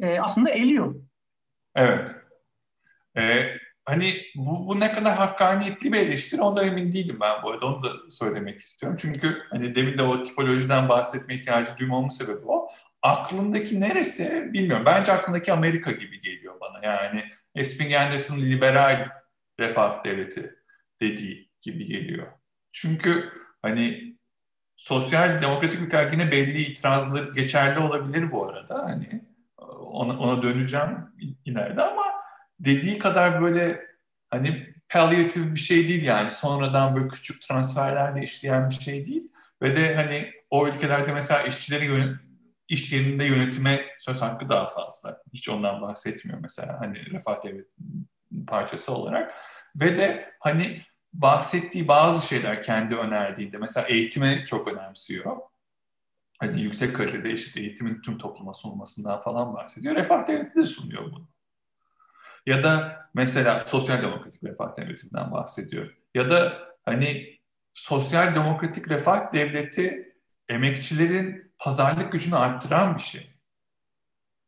e, 0.00 0.20
aslında 0.20 0.50
eliyor. 0.50 0.94
Evet. 1.74 2.16
Ee, 3.16 3.56
hani 3.84 4.14
bu, 4.34 4.68
bu 4.68 4.80
ne 4.80 4.92
kadar 4.92 5.16
hakkaniyetli 5.16 5.92
bir 5.92 5.98
eleştiri 5.98 6.42
ondan 6.42 6.66
emin 6.66 6.92
değilim 6.92 7.18
ben 7.20 7.42
bu 7.42 7.50
arada 7.50 7.66
onu 7.66 7.82
da 7.82 7.88
söylemek 8.10 8.60
istiyorum. 8.60 8.98
Çünkü 9.00 9.42
hani 9.50 9.74
demin 9.74 9.98
de 9.98 10.02
o 10.02 10.22
tipolojiden 10.22 10.88
bahsetme 10.88 11.34
ihtiyacı 11.34 11.78
duymamın 11.78 12.08
sebebi 12.08 12.46
o. 12.46 12.68
Aklındaki 13.02 13.80
neresi 13.80 14.50
bilmiyorum. 14.52 14.86
Bence 14.86 15.12
aklındaki 15.12 15.52
Amerika 15.52 15.92
gibi 15.92 16.20
geliyor 16.20 16.54
bana. 16.60 16.86
Yani 16.86 17.24
Esping 17.54 17.94
Anderson 17.94 18.38
liberal 18.38 19.08
refah 19.60 20.04
devleti 20.04 20.54
dediği 21.00 21.50
gibi 21.62 21.86
geliyor. 21.86 22.26
Çünkü 22.72 23.32
hani 23.62 24.14
sosyal 24.76 25.42
demokratik 25.42 25.80
ülkeler 25.80 26.12
yine 26.12 26.30
belli 26.30 26.62
itirazları 26.62 27.32
geçerli 27.32 27.78
olabilir 27.78 28.32
bu 28.32 28.48
arada. 28.48 28.84
Hani 28.84 29.24
ona, 29.78 30.18
ona 30.18 30.42
döneceğim 30.42 30.98
ileride 31.44 31.82
ama 31.82 32.13
dediği 32.60 32.98
kadar 32.98 33.42
böyle 33.42 33.86
hani 34.30 34.74
palliatif 34.88 35.54
bir 35.54 35.60
şey 35.60 35.88
değil 35.88 36.02
yani 36.02 36.30
sonradan 36.30 36.96
böyle 36.96 37.08
küçük 37.08 37.42
transferlerle 37.42 38.22
işleyen 38.22 38.70
bir 38.70 38.74
şey 38.74 39.06
değil 39.06 39.22
ve 39.62 39.76
de 39.76 39.94
hani 39.94 40.32
o 40.50 40.68
ülkelerde 40.68 41.12
mesela 41.12 41.42
işçileri 41.42 41.84
yönet, 41.84 42.16
iş 42.68 42.92
yerinde 42.92 43.24
yönetime 43.24 43.86
söz 43.98 44.22
hakkı 44.22 44.48
daha 44.48 44.66
fazla. 44.66 45.22
Hiç 45.32 45.48
ondan 45.48 45.82
bahsetmiyor 45.82 46.38
mesela 46.38 46.80
hani 46.80 47.10
refah 47.10 47.44
devletinin 47.44 48.08
parçası 48.46 48.92
olarak. 48.92 49.34
Ve 49.76 49.96
de 49.96 50.32
hani 50.40 50.82
bahsettiği 51.12 51.88
bazı 51.88 52.26
şeyler 52.26 52.62
kendi 52.62 52.96
önerdiğinde 52.96 53.58
mesela 53.58 53.86
eğitime 53.86 54.44
çok 54.44 54.68
önemsiyor 54.68 55.36
hani 56.38 56.60
yüksek 56.60 56.96
kalitede 56.96 57.30
eşit 57.30 57.56
eğitimin 57.56 58.00
tüm 58.02 58.18
topluma 58.18 58.52
sunulmasından 58.52 59.22
falan 59.22 59.54
bahsediyor. 59.54 59.96
Refah 59.96 60.28
Devleti 60.28 60.54
de 60.54 60.64
sunuyor 60.64 61.12
bunu. 61.12 61.33
Ya 62.46 62.62
da 62.62 63.04
mesela 63.14 63.60
sosyal 63.60 64.02
demokratik 64.02 64.44
refah 64.44 64.76
devletinden 64.76 65.32
bahsediyor. 65.32 65.94
Ya 66.14 66.30
da 66.30 66.58
hani 66.84 67.38
sosyal 67.74 68.36
demokratik 68.36 68.88
refah 68.88 69.32
devleti 69.32 70.14
emekçilerin 70.48 71.52
pazarlık 71.58 72.12
gücünü 72.12 72.36
arttıran 72.36 72.96
bir 72.96 73.02
şey. 73.02 73.30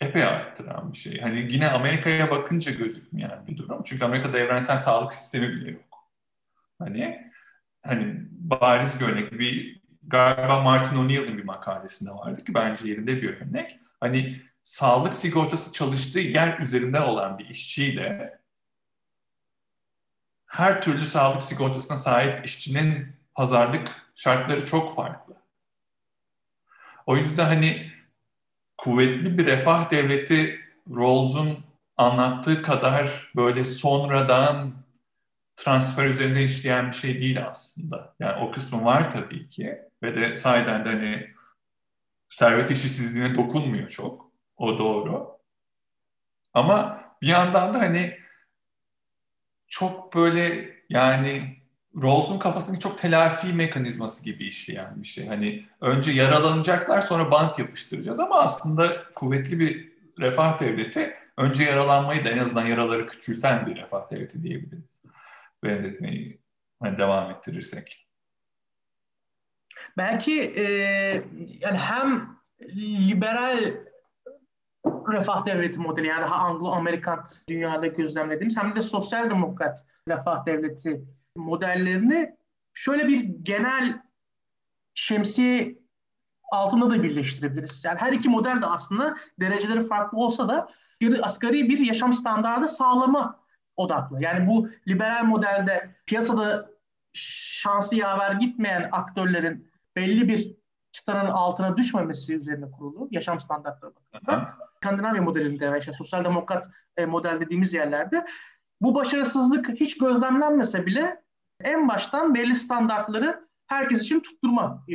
Epey 0.00 0.24
arttıran 0.24 0.92
bir 0.92 0.98
şey. 0.98 1.20
Hani 1.20 1.48
yine 1.50 1.70
Amerika'ya 1.70 2.30
bakınca 2.30 2.72
gözükmeyen 2.72 3.46
bir 3.46 3.56
durum. 3.56 3.82
Çünkü 3.84 4.04
Amerika'da 4.04 4.38
evrensel 4.38 4.78
sağlık 4.78 5.14
sistemi 5.14 5.48
bile 5.48 5.70
yok. 5.70 6.10
Hani 6.78 7.32
hani 7.82 8.16
bariz 8.30 9.00
bir 9.00 9.06
örnek 9.06 9.32
bir 9.32 9.80
galiba 10.02 10.62
Martin 10.62 10.96
O'Neill'in 10.96 11.38
bir 11.38 11.44
makalesinde 11.44 12.10
vardı 12.10 12.44
ki 12.44 12.54
bence 12.54 12.88
yerinde 12.88 13.22
bir 13.22 13.40
örnek. 13.40 13.78
Hani 14.00 14.42
sağlık 14.66 15.14
sigortası 15.14 15.72
çalıştığı 15.72 16.20
yer 16.20 16.58
üzerinde 16.58 17.00
olan 17.00 17.38
bir 17.38 17.48
işçiyle 17.48 18.40
her 20.46 20.82
türlü 20.82 21.04
sağlık 21.04 21.42
sigortasına 21.42 21.96
sahip 21.96 22.46
işçinin 22.46 23.16
pazarlık 23.34 24.12
şartları 24.14 24.66
çok 24.66 24.96
farklı. 24.96 25.34
O 27.06 27.16
yüzden 27.16 27.44
hani 27.44 27.90
kuvvetli 28.78 29.38
bir 29.38 29.46
refah 29.46 29.90
devleti 29.90 30.60
Rawls'un 30.90 31.64
anlattığı 31.96 32.62
kadar 32.62 33.32
böyle 33.36 33.64
sonradan 33.64 34.74
transfer 35.56 36.04
üzerinde 36.04 36.44
işleyen 36.44 36.86
bir 36.86 36.96
şey 36.96 37.20
değil 37.20 37.46
aslında. 37.46 38.14
Yani 38.20 38.42
o 38.42 38.50
kısmı 38.50 38.84
var 38.84 39.10
tabii 39.10 39.48
ki 39.48 39.78
ve 40.02 40.14
de 40.14 40.36
sahiden 40.36 40.84
de 40.84 40.88
hani 40.88 41.34
servet 42.30 42.70
işsizliğine 42.70 43.34
dokunmuyor 43.34 43.88
çok. 43.88 44.25
O 44.56 44.78
doğru. 44.78 45.38
Ama 46.54 47.04
bir 47.22 47.26
yandan 47.26 47.74
da 47.74 47.78
hani 47.80 48.18
çok 49.68 50.14
böyle 50.14 50.70
yani 50.88 51.56
Rawls'un 52.02 52.38
kafasındaki 52.38 52.82
çok 52.82 52.98
telafi 52.98 53.52
mekanizması 53.52 54.24
gibi 54.24 54.48
işleyen 54.48 55.02
bir 55.02 55.08
şey. 55.08 55.26
Hani 55.26 55.66
önce 55.80 56.12
yaralanacaklar 56.12 57.00
sonra 57.00 57.30
bant 57.30 57.58
yapıştıracağız 57.58 58.20
ama 58.20 58.40
aslında 58.40 59.12
kuvvetli 59.14 59.58
bir 59.58 59.92
refah 60.18 60.60
devleti 60.60 61.14
önce 61.36 61.64
yaralanmayı 61.64 62.24
da 62.24 62.30
en 62.30 62.38
azından 62.38 62.66
yaraları 62.66 63.06
küçülten 63.06 63.66
bir 63.66 63.76
refah 63.76 64.10
devleti 64.10 64.42
diyebiliriz. 64.42 65.02
Benzetmeyi 65.64 66.40
hani 66.80 66.98
devam 66.98 67.30
ettirirsek 67.30 68.06
belki 69.96 70.42
e, 70.42 70.62
yani 71.60 71.78
hem 71.78 72.36
liberal 72.76 73.74
refah 75.08 75.46
devleti 75.46 75.78
modeli 75.78 76.06
yani 76.06 76.22
daha 76.22 76.34
Anglo-Amerikan 76.34 77.24
dünyada 77.48 77.86
gözlemlediğimiz 77.86 78.56
hem 78.56 78.76
de 78.76 78.82
sosyal 78.82 79.30
demokrat 79.30 79.84
refah 80.08 80.46
devleti 80.46 81.04
modellerini 81.36 82.36
şöyle 82.74 83.08
bir 83.08 83.20
genel 83.42 84.02
şemsiye 84.94 85.78
altında 86.52 86.90
da 86.90 87.02
birleştirebiliriz. 87.02 87.84
Yani 87.84 87.98
her 87.98 88.12
iki 88.12 88.28
model 88.28 88.62
de 88.62 88.66
aslında 88.66 89.16
dereceleri 89.40 89.86
farklı 89.86 90.18
olsa 90.18 90.48
da 90.48 90.68
asgari 91.22 91.68
bir 91.68 91.78
yaşam 91.78 92.14
standardı 92.14 92.68
sağlama 92.68 93.40
odaklı. 93.76 94.22
Yani 94.22 94.48
bu 94.48 94.68
liberal 94.88 95.24
modelde 95.24 95.94
piyasada 96.06 96.70
şansı 97.12 97.96
yaver 97.96 98.32
gitmeyen 98.32 98.88
aktörlerin 98.92 99.70
belli 99.96 100.28
bir 100.28 100.56
çıtanın 100.92 101.30
altına 101.30 101.76
düşmemesi 101.76 102.34
üzerine 102.34 102.70
kurulu 102.70 103.08
yaşam 103.10 103.40
standartları 103.40 103.92
bakımından. 103.94 104.65
Skandinavya 104.76 105.22
modelinde 105.22 105.72
ve 105.72 105.78
işte 105.78 105.92
sosyal 105.92 106.24
demokrat 106.24 106.66
e, 106.96 107.06
model 107.06 107.40
dediğimiz 107.40 107.74
yerlerde 107.74 108.26
bu 108.80 108.94
başarısızlık 108.94 109.68
hiç 109.68 109.98
gözlemlenmese 109.98 110.86
bile 110.86 111.22
en 111.60 111.88
baştan 111.88 112.34
belli 112.34 112.54
standartları 112.54 113.46
herkes 113.66 114.02
için 114.02 114.20
tutturma 114.20 114.84
e, 114.88 114.94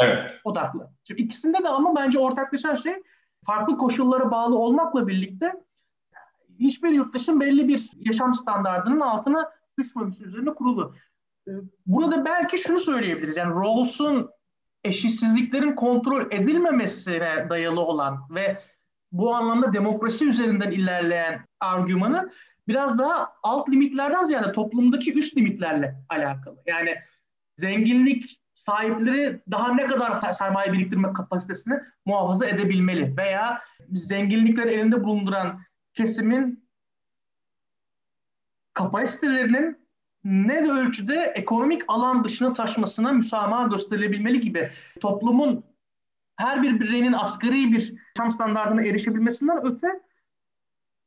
evet. 0.00 0.40
odaklı. 0.44 0.90
Şimdi 1.04 1.22
ikisinde 1.22 1.58
de 1.62 1.68
ama 1.68 1.96
bence 1.96 2.18
ortaklaşan 2.18 2.74
şey 2.74 3.02
farklı 3.46 3.78
koşullara 3.78 4.30
bağlı 4.30 4.58
olmakla 4.58 5.08
birlikte 5.08 5.52
hiçbir 6.60 6.90
yurttaşın 6.90 7.40
belli 7.40 7.68
bir 7.68 7.90
yaşam 7.96 8.34
standartının 8.34 9.00
altına 9.00 9.50
düşmemesi 9.78 10.24
üzerine 10.24 10.54
kurulu. 10.54 10.94
Ee, 11.48 11.50
burada 11.86 12.24
belki 12.24 12.58
şunu 12.58 12.78
söyleyebiliriz. 12.78 13.36
Yani 13.36 13.54
Rawls'un 13.54 14.30
eşitsizliklerin 14.84 15.74
kontrol 15.74 16.26
edilmemesine 16.30 17.46
dayalı 17.50 17.80
olan 17.80 18.18
ve 18.30 18.62
bu 19.18 19.34
anlamda 19.34 19.72
demokrasi 19.72 20.28
üzerinden 20.28 20.70
ilerleyen 20.70 21.46
argümanı 21.60 22.32
biraz 22.68 22.98
daha 22.98 23.32
alt 23.42 23.68
limitlerden 23.68 24.22
ziyade 24.22 24.52
toplumdaki 24.52 25.18
üst 25.18 25.36
limitlerle 25.36 25.94
alakalı. 26.08 26.56
Yani 26.66 26.94
zenginlik 27.56 28.40
sahipleri 28.52 29.40
daha 29.50 29.74
ne 29.74 29.86
kadar 29.86 30.32
sermaye 30.32 30.72
biriktirme 30.72 31.12
kapasitesini 31.12 31.74
muhafaza 32.06 32.46
edebilmeli 32.46 33.16
veya 33.16 33.62
zenginlikleri 33.92 34.70
elinde 34.70 35.04
bulunduran 35.04 35.60
kesimin 35.94 36.68
kapasitelerinin 38.74 39.78
ne 40.24 40.66
de 40.66 40.70
ölçüde 40.70 41.32
ekonomik 41.34 41.82
alan 41.88 42.24
dışına 42.24 42.54
taşmasına 42.54 43.12
müsamaha 43.12 43.66
gösterilebilmeli 43.66 44.40
gibi 44.40 44.70
toplumun 45.00 45.64
her 46.36 46.62
bir 46.62 46.80
bireyinin 46.80 47.12
asgari 47.12 47.72
bir 47.72 47.94
yaşam 48.18 48.32
standartına 48.32 48.82
erişebilmesinden 48.82 49.66
öte 49.66 50.00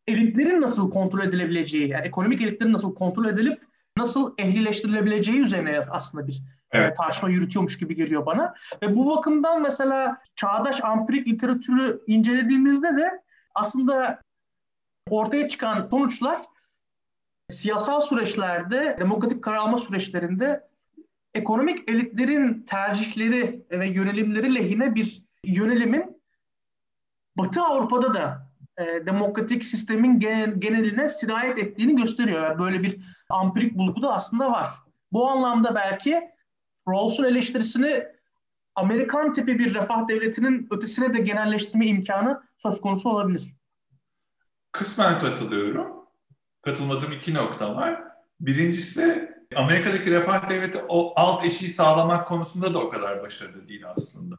elitlerin 0.08 0.62
nasıl 0.62 0.92
kontrol 0.92 1.20
edilebileceği, 1.20 1.90
yani 1.90 2.08
ekonomik 2.08 2.42
elitlerin 2.42 2.74
nasıl 2.74 2.96
kontrol 2.96 3.26
edilip 3.26 3.64
nasıl 3.98 4.34
ehlileştirilebileceği 4.38 5.40
üzerine 5.40 5.80
aslında 5.92 6.28
bir 6.28 6.42
e, 6.72 6.94
tartışma 6.94 7.30
yürütüyormuş 7.30 7.78
gibi 7.78 7.96
geliyor 7.96 8.26
bana. 8.26 8.56
Ve 8.82 8.96
bu 8.96 9.18
bakımdan 9.18 9.62
mesela 9.62 10.18
çağdaş 10.36 10.84
ampirik 10.84 11.28
literatürü 11.28 12.02
incelediğimizde 12.08 12.98
de 12.98 13.22
aslında 13.56 14.22
ortaya 15.10 15.50
çıkan 15.50 15.88
sonuçlar 15.92 16.42
siyasal 17.50 18.02
süreçlerde, 18.02 18.98
demokratik 19.00 19.44
karar 19.44 19.58
alma 19.58 19.78
süreçlerinde 19.78 20.69
ekonomik 21.34 21.90
elitlerin 21.90 22.64
tercihleri 22.64 23.66
ve 23.72 23.88
yönelimleri 23.88 24.56
lehine 24.56 24.96
bir 24.96 25.24
yönelimin 25.44 26.22
Batı 27.38 27.62
Avrupa'da 27.62 28.14
da 28.14 28.50
e, 28.78 29.06
demokratik 29.06 29.66
sistemin 29.66 30.20
geneline 30.60 31.10
sirayet 31.10 31.58
ettiğini 31.58 31.96
gösteriyor. 31.96 32.44
Yani 32.44 32.60
böyle 32.60 32.84
bir 32.84 32.98
ampirik 33.30 33.78
bulgu 33.78 34.02
da 34.02 34.14
aslında 34.14 34.52
var. 34.52 34.70
Bu 35.12 35.30
anlamda 35.30 35.76
belki 35.76 36.22
Rawls'un 36.90 37.24
eleştirisini 37.24 38.04
Amerikan 38.76 39.34
tipi 39.34 39.60
bir 39.60 39.74
refah 39.74 40.08
devletinin 40.08 40.68
ötesine 40.72 41.14
de 41.14 41.20
genelleştirme 41.20 41.86
imkanı 41.86 42.42
söz 42.58 42.82
konusu 42.82 43.10
olabilir. 43.10 43.56
Kısmen 44.72 45.20
katılıyorum. 45.20 45.88
Katılmadığım 46.62 47.12
iki 47.12 47.34
nokta 47.34 47.76
var. 47.76 48.04
Birincisi 48.40 49.32
Amerika'daki 49.56 50.12
refah 50.12 50.50
devleti 50.50 50.80
o 50.88 51.14
alt 51.16 51.46
eşiği 51.46 51.72
sağlamak 51.72 52.28
konusunda 52.28 52.74
da 52.74 52.80
o 52.80 52.90
kadar 52.90 53.22
başarılı 53.22 53.68
değil 53.68 53.84
aslında. 53.86 54.36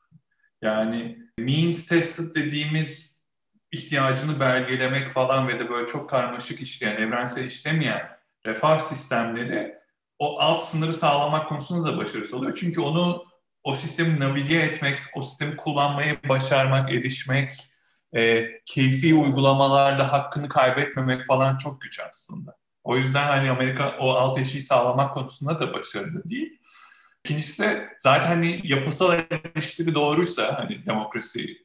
Yani 0.63 1.19
means 1.39 1.87
tested 1.87 2.35
dediğimiz 2.35 3.25
ihtiyacını 3.73 4.41
belgelemek 4.41 5.13
falan 5.13 5.49
ve 5.49 5.61
de 5.61 5.71
böyle 5.71 5.87
çok 5.87 6.11
karmaşık 6.11 6.61
işleyen, 6.61 6.97
evrensel 6.97 7.45
işlemeyen 7.45 8.09
refah 8.47 8.79
sistemleri 8.79 9.81
o 10.19 10.41
alt 10.41 10.63
sınırı 10.63 10.95
sağlamak 10.95 11.49
konusunda 11.49 11.93
da 11.93 11.97
başarısız 11.97 12.35
oluyor. 12.35 12.57
Çünkü 12.61 12.81
onu 12.81 13.25
o 13.65 13.75
sistemi 13.75 14.21
navige 14.21 14.59
etmek, 14.59 14.99
o 15.15 15.23
sistemi 15.23 15.57
kullanmayı 15.57 16.19
başarmak, 16.29 16.93
erişmek, 16.93 17.71
e, 18.17 18.47
keyfi 18.67 19.15
uygulamalarda 19.15 20.13
hakkını 20.13 20.49
kaybetmemek 20.49 21.27
falan 21.27 21.57
çok 21.57 21.81
güç 21.81 22.01
aslında. 22.01 22.57
O 22.85 22.97
yüzden 22.97 23.27
hani 23.27 23.51
Amerika 23.51 23.97
o 23.99 24.11
alt 24.11 24.39
eşiği 24.39 24.63
sağlamak 24.63 25.15
konusunda 25.15 25.61
da 25.61 25.75
başarılı 25.75 26.25
değil. 26.25 26.59
İkincisi 27.25 27.89
zaten 27.99 28.27
hani 28.27 28.61
yapısal 28.65 29.23
eleştiri 29.31 29.95
doğruysa 29.95 30.59
hani 30.59 30.87
demokrasi 30.87 31.65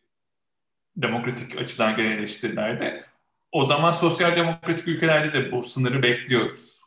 demokratik 0.97 1.57
açıdan 1.57 1.95
gelen 1.95 2.11
eleştirilerde 2.11 3.05
o 3.51 3.65
zaman 3.65 3.91
sosyal 3.91 4.37
demokratik 4.37 4.87
ülkelerde 4.87 5.33
de 5.33 5.51
bu 5.51 5.63
sınırı 5.63 6.03
bekliyoruz. 6.03 6.81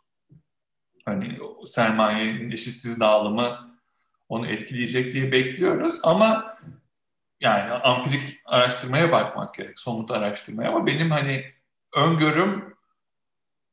Hani 1.04 1.38
sermayenin 1.66 2.50
eşitsiz 2.50 3.00
dağılımı 3.00 3.78
onu 4.28 4.46
etkileyecek 4.46 5.12
diye 5.12 5.32
bekliyoruz 5.32 5.94
ama 6.02 6.58
yani 7.40 7.70
ampirik 7.70 8.40
araştırmaya 8.44 9.12
bakmak 9.12 9.54
gerek, 9.54 9.78
somut 9.78 10.10
araştırmaya 10.10 10.70
ama 10.70 10.86
benim 10.86 11.10
hani 11.10 11.48
öngörüm 11.96 12.77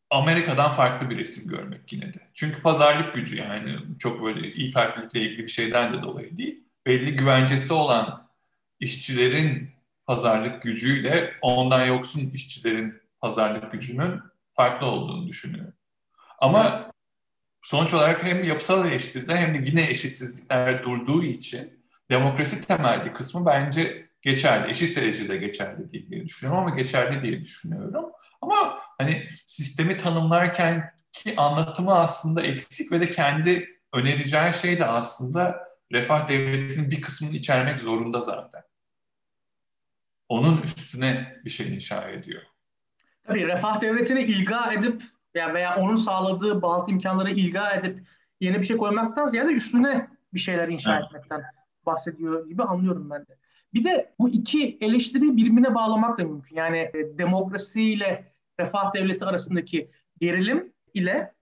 Amerika'dan 0.09 0.71
farklı 0.71 1.09
bir 1.09 1.17
resim 1.17 1.49
görmek 1.49 1.93
yine 1.93 2.13
de. 2.13 2.19
Çünkü 2.33 2.61
pazarlık 2.61 3.15
gücü 3.15 3.35
yani 3.37 3.77
çok 3.99 4.23
böyle 4.23 4.53
iyi 4.53 4.71
kalplilikle 4.71 5.21
ilgili 5.21 5.43
bir 5.43 5.51
şeyden 5.51 5.93
de 5.93 6.01
dolayı 6.01 6.37
değil. 6.37 6.63
Belli 6.85 7.15
güvencesi 7.15 7.73
olan 7.73 8.29
işçilerin 8.79 9.69
pazarlık 10.05 10.61
gücüyle 10.61 11.33
ondan 11.41 11.85
yoksun 11.85 12.29
işçilerin 12.33 13.01
pazarlık 13.21 13.71
gücünün 13.71 14.19
farklı 14.53 14.87
olduğunu 14.87 15.27
düşünüyorum. 15.27 15.73
Ama 16.39 16.91
sonuç 17.61 17.93
olarak 17.93 18.23
hem 18.23 18.43
yapısal 18.43 18.87
eleştiride 18.87 19.35
hem 19.35 19.53
de 19.53 19.69
yine 19.69 19.89
eşitsizlikler 19.89 20.83
durduğu 20.83 21.23
için 21.23 21.85
demokrasi 22.11 22.67
temelli 22.67 23.13
kısmı 23.13 23.45
bence 23.45 24.09
geçerli. 24.21 24.71
Eşit 24.71 24.97
derecede 24.97 25.37
geçerli 25.37 25.91
değil 25.91 26.09
diye 26.09 26.25
düşünüyorum 26.25 26.63
ama 26.63 26.75
geçerli 26.75 27.21
diye 27.21 27.41
düşünüyorum. 27.41 28.05
Ama 28.45 28.79
hani 28.97 29.29
sistemi 29.45 29.97
tanımlarken 29.97 30.91
ki 31.11 31.33
anlatımı 31.37 31.95
aslında 31.95 32.41
eksik 32.41 32.91
ve 32.91 33.01
de 33.01 33.09
kendi 33.09 33.79
önereceği 33.93 34.53
şey 34.53 34.79
de 34.79 34.85
aslında 34.85 35.65
refah 35.91 36.27
devletinin 36.29 36.91
bir 36.91 37.01
kısmını 37.01 37.31
içermek 37.31 37.79
zorunda 37.79 38.19
zaten. 38.19 38.61
Onun 40.29 40.61
üstüne 40.61 41.41
bir 41.45 41.49
şey 41.49 41.75
inşa 41.75 42.09
ediyor. 42.09 42.41
Tabii 43.23 43.47
refah 43.47 43.81
devletini 43.81 44.21
ilga 44.21 44.73
edip 44.73 45.03
veya, 45.35 45.53
veya 45.53 45.77
onun 45.77 45.95
sağladığı 45.95 46.61
bazı 46.61 46.91
imkanları 46.91 47.31
ilga 47.31 47.71
edip 47.71 48.07
yeni 48.39 48.61
bir 48.61 48.65
şey 48.65 48.77
koymaktan 48.77 49.25
ziyade 49.25 49.51
üstüne 49.51 50.07
bir 50.33 50.39
şeyler 50.39 50.67
inşa 50.67 50.95
evet. 50.95 51.05
etmekten 51.05 51.43
bahsediyor 51.85 52.47
gibi 52.47 52.63
anlıyorum 52.63 53.09
ben 53.09 53.21
de. 53.21 53.37
Bir 53.73 53.83
de 53.83 54.15
bu 54.19 54.29
iki 54.29 54.77
eleştiriyi 54.81 55.37
birbirine 55.37 55.75
bağlamak 55.75 56.19
da 56.19 56.23
mümkün. 56.23 56.55
Yani 56.55 56.77
e, 56.77 57.17
demokrasiyle 57.17 58.34
refah 58.59 58.93
devleti 58.93 59.25
arasındaki 59.25 59.91
gerilim 60.19 60.73
ile 60.93 61.33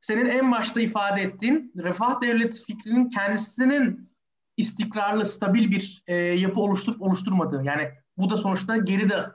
senin 0.00 0.26
en 0.26 0.52
başta 0.52 0.80
ifade 0.80 1.22
ettiğin 1.22 1.72
refah 1.76 2.20
devleti 2.20 2.62
fikrinin 2.62 3.10
kendisinin 3.10 4.12
istikrarlı, 4.56 5.26
stabil 5.26 5.70
bir 5.70 6.02
e, 6.06 6.16
yapı 6.16 6.60
oluşturup 6.60 7.02
oluşturmadığı. 7.02 7.62
Yani 7.64 7.90
bu 8.16 8.30
da 8.30 8.36
sonuçta 8.36 8.76
geri 8.76 9.10
de 9.10 9.26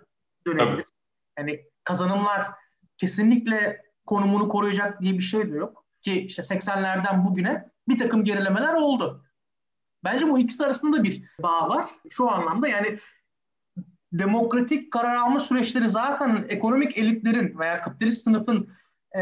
dönebilir. 0.48 0.86
Yani 1.38 1.66
kazanımlar 1.84 2.52
kesinlikle 2.98 3.82
konumunu 4.06 4.50
koruyacak 4.50 5.02
diye 5.02 5.14
bir 5.14 5.24
şey 5.24 5.52
de 5.52 5.56
yok. 5.56 5.86
Ki 6.02 6.22
işte 6.22 6.42
80'lerden 6.42 7.26
bugüne 7.26 7.70
bir 7.88 7.98
takım 7.98 8.24
gerilemeler 8.24 8.74
oldu. 8.74 9.24
Bence 10.04 10.30
bu 10.30 10.40
ikisi 10.40 10.66
arasında 10.66 11.04
bir 11.04 11.24
bağ 11.44 11.70
var. 11.70 11.86
Şu 12.10 12.32
anlamda 12.32 12.68
yani 12.68 13.00
demokratik 14.14 14.92
karar 14.92 15.16
alma 15.16 15.40
süreçleri 15.40 15.90
zaten 15.90 16.46
ekonomik 16.50 16.98
elitlerin 16.98 17.60
veya 17.60 17.82
kapitalist 17.82 18.24
sınıfın 18.24 18.70
e, 19.16 19.22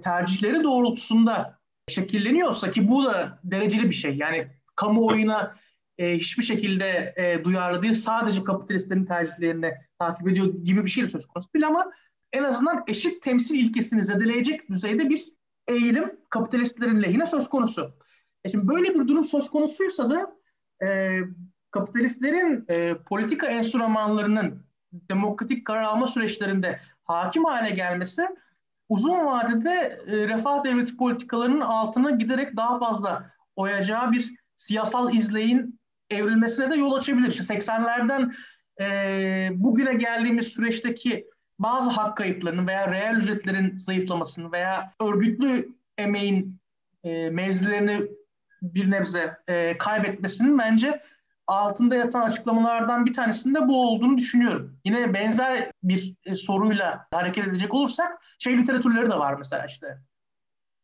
tercihleri 0.00 0.64
doğrultusunda 0.64 1.58
şekilleniyorsa 1.88 2.70
ki 2.70 2.88
bu 2.88 3.04
da 3.04 3.40
dereceli 3.44 3.90
bir 3.90 3.94
şey. 3.94 4.16
Yani 4.16 4.46
kamuoyuna 4.76 5.56
e, 5.98 6.18
hiçbir 6.18 6.42
şekilde 6.42 7.14
e, 7.16 7.44
duyarlı 7.44 7.82
değil 7.82 7.94
sadece 7.94 8.44
kapitalistlerin 8.44 9.04
tercihlerini 9.04 9.74
takip 9.98 10.28
ediyor 10.28 10.54
gibi 10.64 10.84
bir 10.84 10.90
şey 10.90 11.06
söz 11.06 11.26
konusu 11.26 11.52
değil 11.54 11.66
ama 11.66 11.92
en 12.32 12.42
azından 12.42 12.84
eşit 12.88 13.22
temsil 13.22 13.54
ilkesini 13.54 14.04
zedeleyecek 14.04 14.70
düzeyde 14.70 15.10
bir 15.10 15.24
eğilim 15.68 16.20
kapitalistlerin 16.30 17.02
lehine 17.02 17.26
söz 17.26 17.48
konusu. 17.48 17.94
E 18.44 18.48
şimdi 18.48 18.68
böyle 18.68 18.94
bir 18.94 19.08
durum 19.08 19.24
söz 19.24 19.50
konusuysa 19.50 20.10
da 20.10 20.36
e, 20.86 21.18
kapitalistlerin 21.78 22.64
e, 22.68 22.94
politika 22.94 23.46
enstrümanlarının 23.46 24.66
demokratik 24.92 25.64
karar 25.64 25.82
alma 25.82 26.06
süreçlerinde 26.06 26.80
hakim 27.04 27.44
hale 27.44 27.70
gelmesi 27.70 28.28
uzun 28.88 29.26
vadede 29.26 30.00
e, 30.06 30.28
refah 30.28 30.64
devleti 30.64 30.96
politikalarının 30.96 31.60
altına 31.60 32.10
giderek 32.10 32.56
daha 32.56 32.78
fazla 32.78 33.30
oyacağı 33.56 34.12
bir 34.12 34.34
siyasal 34.56 35.14
izleyin 35.14 35.80
evrilmesine 36.10 36.70
de 36.70 36.76
yol 36.76 36.92
açabilir. 36.92 37.28
İşte 37.28 37.54
80'lerden 37.54 38.34
e, 38.80 39.48
bugüne 39.54 39.94
geldiğimiz 39.94 40.48
süreçteki 40.48 41.26
bazı 41.58 41.90
hak 41.90 42.16
kayıplarının 42.16 42.66
veya 42.66 42.92
reel 42.92 43.14
ücretlerin 43.14 43.76
zayıflamasının 43.76 44.52
veya 44.52 44.92
örgütlü 45.00 45.68
emeğin 45.98 46.60
e, 47.04 47.30
mevzilerini 47.30 48.02
bir 48.62 48.90
nebze 48.90 49.36
e, 49.48 49.78
kaybetmesinin 49.78 50.58
bence 50.58 51.02
altında 51.46 51.94
yatan 51.94 52.22
açıklamalardan 52.22 53.06
bir 53.06 53.12
tanesinde 53.12 53.68
bu 53.68 53.88
olduğunu 53.88 54.16
düşünüyorum. 54.16 54.78
Yine 54.84 55.14
benzer 55.14 55.70
bir 55.82 56.14
e, 56.24 56.36
soruyla 56.36 57.06
hareket 57.10 57.48
edecek 57.48 57.74
olursak 57.74 58.22
şey 58.38 58.58
literatürleri 58.58 59.10
de 59.10 59.18
var 59.18 59.34
mesela 59.38 59.66
işte. 59.66 59.98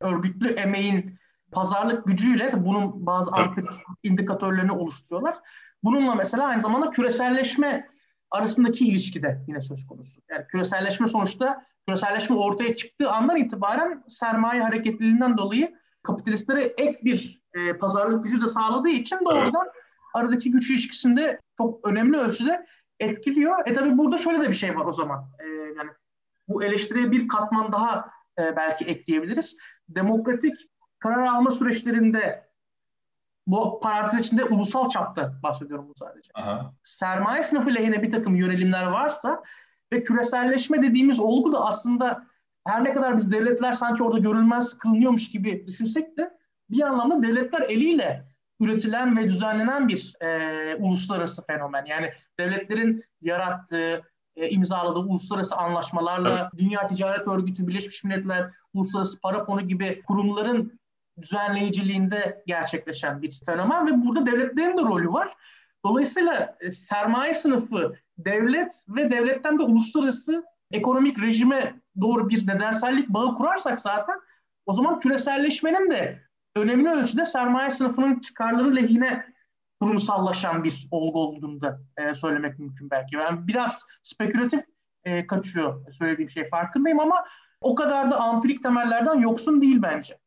Örgütlü 0.01 0.49
emeğin 0.49 1.19
pazarlık 1.53 2.07
gücüyle 2.07 2.51
bunun 2.57 3.07
bazı 3.07 3.31
ampirik 3.31 3.71
indikatörlerini 4.03 4.73
oluşturuyorlar. 4.73 5.37
Bununla 5.85 6.15
mesela 6.15 6.47
aynı 6.47 6.61
zamanda 6.61 6.91
küreselleşme 6.91 7.89
arasındaki 8.31 8.87
ilişki 8.87 9.23
de 9.23 9.45
yine 9.49 9.61
söz 9.61 9.87
konusu. 9.87 10.21
Yani 10.31 10.47
küreselleşme 10.47 11.09
sonuçta 11.09 11.67
küreselleşme 11.87 12.37
ortaya 12.37 12.77
çıktığı 12.77 13.11
andan 13.11 13.37
itibaren 13.37 14.05
sermaye 14.09 14.63
hareketliliğinden 14.63 15.39
dolayı 15.39 15.75
kapitalistlere 16.03 16.65
ek 16.65 16.99
bir 17.05 17.43
e, 17.55 17.73
pazarlık 17.73 18.25
gücü 18.25 18.43
de 18.43 18.49
sağladığı 18.49 18.89
için 18.89 19.19
doğrudan 19.25 19.69
aradaki 20.15 20.51
güç 20.51 20.71
ilişkisinde 20.71 21.41
çok 21.59 21.89
önemli 21.89 22.17
ölçüde 22.17 22.67
etkiliyor. 23.01 23.67
E 23.67 23.75
tabi 23.75 23.99
burada 23.99 24.19
şöyle 24.19 24.41
de 24.41 24.49
bir 24.49 24.55
şey 24.55 24.77
var 24.77 24.87
o 24.87 24.93
zaman. 24.93 25.25
E, 25.41 25.47
yani 25.49 25.91
bu 26.49 26.65
eleştiriye 26.65 27.11
bir 27.11 27.29
katman 27.29 27.73
daha 27.73 28.11
e, 28.39 28.57
belki 28.57 28.85
ekleyebiliriz. 28.85 29.57
Demokratik 29.89 30.55
karar 30.99 31.27
alma 31.27 31.51
süreçlerinde 31.51 32.53
bu 33.47 33.81
parantez 33.81 34.21
içinde 34.21 34.45
ulusal 34.45 34.89
çapta 34.89 35.33
bahsediyorum 35.43 35.89
bu 35.89 35.95
sadece. 35.95 36.31
Aha. 36.35 36.73
Sermaye 36.83 37.43
sınıfı 37.43 37.75
lehine 37.75 38.03
bir 38.03 38.11
takım 38.11 38.37
yönelimler 38.37 38.87
varsa 38.87 39.43
ve 39.93 40.03
küreselleşme 40.03 40.83
dediğimiz 40.83 41.21
olgu 41.21 41.53
da 41.53 41.67
aslında 41.67 42.27
her 42.67 42.85
ne 42.85 42.93
kadar 42.95 43.17
biz 43.17 43.33
devletler 43.33 43.73
sanki 43.73 44.03
orada 44.03 44.19
görülmez 44.19 44.79
kılınıyormuş 44.79 45.31
gibi 45.31 45.67
düşünsek 45.67 46.17
de 46.17 46.39
bir 46.71 46.83
anlamda 46.83 47.23
devletler 47.23 47.61
eliyle 47.61 48.32
üretilen 48.63 49.17
ve 49.17 49.29
düzenlenen 49.29 49.89
bir 49.89 50.15
e, 50.21 50.77
uluslararası 50.77 51.47
fenomen. 51.47 51.85
Yani 51.85 52.13
devletlerin 52.39 53.05
yarattığı, 53.21 54.03
e, 54.37 54.49
imzaladığı 54.49 54.99
uluslararası 54.99 55.57
anlaşmalarla 55.57 56.31
evet. 56.31 56.59
Dünya 56.59 56.87
Ticaret 56.87 57.29
Örgütü, 57.29 57.69
Birleşmiş 57.69 58.05
Milletler, 58.05 58.51
Uluslararası 58.75 59.21
Para 59.21 59.45
Fonu 59.45 59.61
gibi 59.61 60.03
kurumların 60.07 60.81
düzenleyiciliğinde 61.23 62.43
gerçekleşen 62.47 63.23
bir 63.23 63.41
fenomen 63.47 63.87
ve 63.87 64.07
burada 64.07 64.27
devletlerin 64.27 64.79
de 64.79 64.83
rolü 64.83 65.13
var. 65.13 65.35
Dolayısıyla 65.85 66.57
e, 66.61 66.71
sermaye 66.71 67.35
sınıfı, 67.35 67.95
devlet 68.19 68.85
ve 68.89 69.11
devletten 69.11 69.59
de 69.59 69.63
uluslararası 69.63 70.45
ekonomik 70.71 71.19
rejime 71.19 71.75
doğru 72.01 72.29
bir 72.29 72.47
nedensellik 72.47 73.09
bağı 73.09 73.35
kurarsak 73.35 73.81
zaten 73.81 74.17
o 74.67 74.73
zaman 74.73 75.01
küreselleşmenin 75.01 75.91
de 75.91 76.23
önemli 76.57 76.91
ölçüde 76.91 77.27
sermaye 77.27 77.71
sınıfının 77.71 78.21
çıkarları 78.21 78.77
lehine 78.77 79.27
kurumsallaşan 79.81 80.65
bir 80.65 80.89
olgu 80.91 81.19
olduğunu 81.19 81.61
da 81.61 81.81
e, 81.97 82.15
söylemek 82.15 82.59
mümkün 82.59 82.91
belki. 82.91 83.19
Ben 83.19 83.49
biraz 83.49 83.87
spekülatif 84.03 84.65
e, 85.05 85.27
kaçıyor 85.27 85.93
söylediğim 85.93 86.31
şey 86.31 86.49
farkındayım 86.49 87.01
ama 87.01 87.25
o 87.61 87.75
kadar 87.75 88.11
da 88.11 88.21
ampirik 88.21 88.63
temellerden 88.63 89.15
yoksun 89.15 89.63
değil 89.63 89.83
bence. 89.83 90.19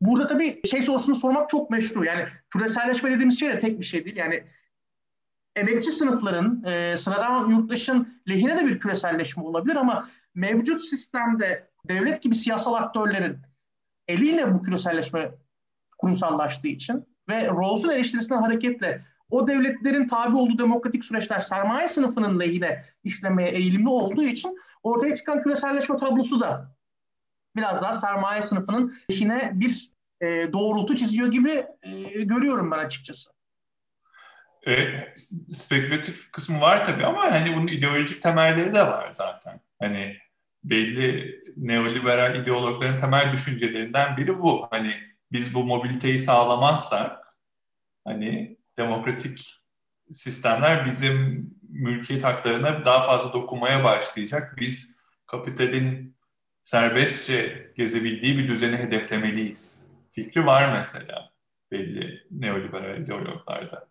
Burada 0.00 0.26
tabii 0.26 0.60
şey 0.66 0.82
sorusunu 0.82 1.14
sormak 1.14 1.48
çok 1.48 1.70
meşru. 1.70 2.04
Yani 2.04 2.26
küreselleşme 2.50 3.10
dediğimiz 3.10 3.40
şey 3.40 3.48
de 3.48 3.58
tek 3.58 3.80
bir 3.80 3.84
şey 3.84 4.04
değil. 4.04 4.16
Yani 4.16 4.44
emekçi 5.56 5.90
sınıfların, 5.90 6.64
e, 6.64 6.96
sıradan 6.96 7.50
yurttaşın 7.50 8.22
lehine 8.28 8.58
de 8.58 8.66
bir 8.66 8.78
küreselleşme 8.78 9.42
olabilir 9.42 9.76
ama 9.76 10.08
mevcut 10.34 10.84
sistemde 10.84 11.68
devlet 11.88 12.22
gibi 12.22 12.34
siyasal 12.34 12.74
aktörlerin 12.74 13.38
eliyle 14.08 14.54
bu 14.54 14.62
küreselleşme 14.62 15.30
kurumsallaştığı 15.98 16.68
için 16.68 17.04
ve 17.28 17.46
Rawls'un 17.46 17.90
eleştirisinden 17.90 18.42
hareketle 18.42 19.04
o 19.30 19.46
devletlerin 19.46 20.08
tabi 20.08 20.36
olduğu 20.36 20.58
demokratik 20.58 21.04
süreçler 21.04 21.40
sermaye 21.40 21.88
sınıfının 21.88 22.40
lehine 22.40 22.84
işlemeye 23.04 23.50
eğilimli 23.50 23.88
olduğu 23.88 24.22
için 24.22 24.58
ortaya 24.82 25.14
çıkan 25.14 25.42
küreselleşme 25.42 25.96
tablosu 25.96 26.40
da 26.40 26.76
biraz 27.56 27.82
daha 27.82 27.92
sermaye 27.92 28.42
sınıfının 28.42 28.96
lehine 29.10 29.52
bir 29.54 29.92
e, 30.20 30.26
doğrultu 30.52 30.94
çiziyor 30.94 31.30
gibi 31.30 31.66
e, 31.82 32.22
görüyorum 32.22 32.70
ben 32.70 32.78
açıkçası. 32.78 33.30
E, 34.66 34.74
spekülatif 35.52 36.32
kısmı 36.32 36.60
var 36.60 36.86
tabii 36.86 37.06
ama 37.06 37.32
hani 37.32 37.56
bunun 37.56 37.66
ideolojik 37.66 38.22
temelleri 38.22 38.74
de 38.74 38.80
var 38.80 39.08
zaten. 39.12 39.60
Hani 39.80 40.16
belli 40.64 41.40
neoliberal 41.56 42.36
ideologların 42.36 43.00
temel 43.00 43.32
düşüncelerinden 43.32 44.16
biri 44.16 44.38
bu. 44.38 44.66
Hani 44.70 44.90
biz 45.32 45.54
bu 45.54 45.64
mobiliteyi 45.64 46.18
sağlamazsak 46.18 47.36
hani 48.04 48.58
demokratik 48.78 49.64
sistemler 50.10 50.84
bizim 50.84 51.46
mülkiyet 51.68 52.24
haklarına 52.24 52.84
daha 52.84 53.06
fazla 53.06 53.32
dokunmaya 53.32 53.84
başlayacak. 53.84 54.56
Biz 54.60 54.96
kapitalin 55.26 56.16
serbestçe 56.62 57.70
gezebildiği 57.76 58.38
bir 58.38 58.48
düzeni 58.48 58.76
hedeflemeliyiz. 58.76 59.84
Fikri 60.12 60.46
var 60.46 60.72
mesela 60.72 61.30
belli 61.70 62.26
neoliberal 62.30 62.98
ideologlarda. 62.98 63.88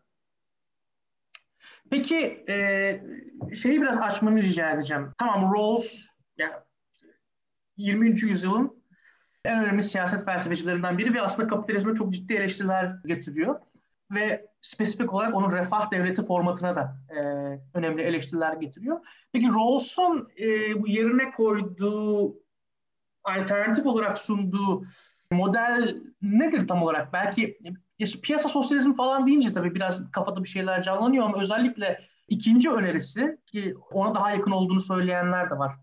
Peki 1.92 2.46
e, 2.50 2.56
şeyi 3.56 3.82
biraz 3.82 4.02
açmanı 4.02 4.42
rica 4.42 4.72
edeceğim. 4.72 5.12
Tamam 5.18 5.54
Rawls 5.56 6.13
yani 6.44 6.64
20. 7.78 8.20
yüzyılın 8.20 8.84
en 9.46 9.64
önemli 9.64 9.84
siyaset 9.84 10.26
felsefecilerinden 10.26 10.98
biri 10.98 11.14
ve 11.14 11.22
aslında 11.22 11.48
kapitalizme 11.48 11.96
çok 11.96 12.14
ciddi 12.14 12.34
eleştiriler 12.34 12.96
getiriyor. 13.06 13.60
Ve 14.12 14.48
spesifik 14.62 15.14
olarak 15.14 15.36
onun 15.36 15.52
refah 15.52 15.92
devleti 15.92 16.26
formatına 16.26 16.76
da 16.76 16.98
e, 17.10 17.20
önemli 17.74 18.02
eleştiriler 18.02 18.54
getiriyor. 18.54 19.00
Peki 19.32 19.48
Rawls'un 19.48 20.30
e, 20.40 20.82
bu 20.82 20.88
yerine 20.88 21.32
koyduğu, 21.32 22.36
alternatif 23.24 23.86
olarak 23.86 24.18
sunduğu 24.18 24.86
model 25.32 26.02
nedir 26.22 26.68
tam 26.68 26.84
olarak? 26.84 27.14
Belki 27.14 27.60
işte 27.98 28.22
piyasa 28.22 28.50
sosyalizmi 28.50 28.96
falan 28.96 29.28
deyince 29.28 29.54
tabii 29.54 29.76
biraz 29.76 30.12
kafada 30.12 30.44
bir 30.44 30.50
şeyler 30.50 30.82
canlanıyor 30.82 31.26
ama 31.26 31.42
özellikle 31.42 32.02
ikinci 32.28 32.70
önerisi 32.70 33.38
ki 33.46 33.76
ona 33.92 34.16
daha 34.16 34.32
yakın 34.32 34.52
olduğunu 34.52 34.80
söyleyenler 34.80 35.50
de 35.50 35.58
var. 35.58 35.76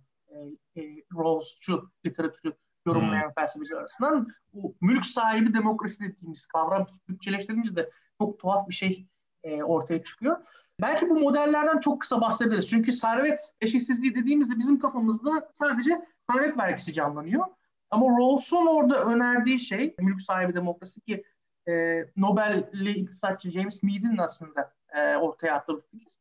E, 0.77 0.81
e, 0.81 1.05
Rawls'cu 1.15 1.91
literatürü 2.07 2.53
yorumlayan 2.87 3.27
hmm. 3.27 3.35
felsefeciler 3.35 3.79
arasından 3.79 4.29
bu 4.53 4.77
mülk 4.81 5.07
sahibi 5.07 5.55
demokrasi 5.55 6.05
dediğimiz 6.05 6.47
kavram 6.47 6.87
bütçeleştirince 7.09 7.77
de 7.77 7.91
çok 8.19 8.39
tuhaf 8.39 8.69
bir 8.69 8.75
şey 8.75 9.07
e, 9.45 9.63
ortaya 9.63 10.05
çıkıyor. 10.05 10.37
Belki 10.81 11.09
bu 11.09 11.21
modellerden 11.21 11.79
çok 11.79 12.01
kısa 12.01 12.21
bahsederiz. 12.21 12.69
Çünkü 12.69 12.93
servet 12.93 13.41
eşitsizliği 13.61 14.15
dediğimizde 14.15 14.59
bizim 14.59 14.79
kafamızda 14.79 15.51
sadece 15.55 16.01
servet 16.31 16.59
vergisi 16.59 16.93
canlanıyor. 16.93 17.47
Ama 17.91 18.07
Rawls'un 18.07 18.67
orada 18.67 19.05
önerdiği 19.05 19.59
şey 19.59 19.95
mülk 19.99 20.23
sahibi 20.23 20.55
demokrasi 20.55 21.01
ki 21.01 21.25
e, 21.69 22.05
Nobel'li 22.17 22.91
iktisatçı 22.91 23.51
James 23.51 23.83
Mead'in 23.83 24.19
aslında 24.19 24.73
e, 24.93 25.17
ortaya 25.17 25.55
attığı 25.55 25.81
fikir. 25.81 26.17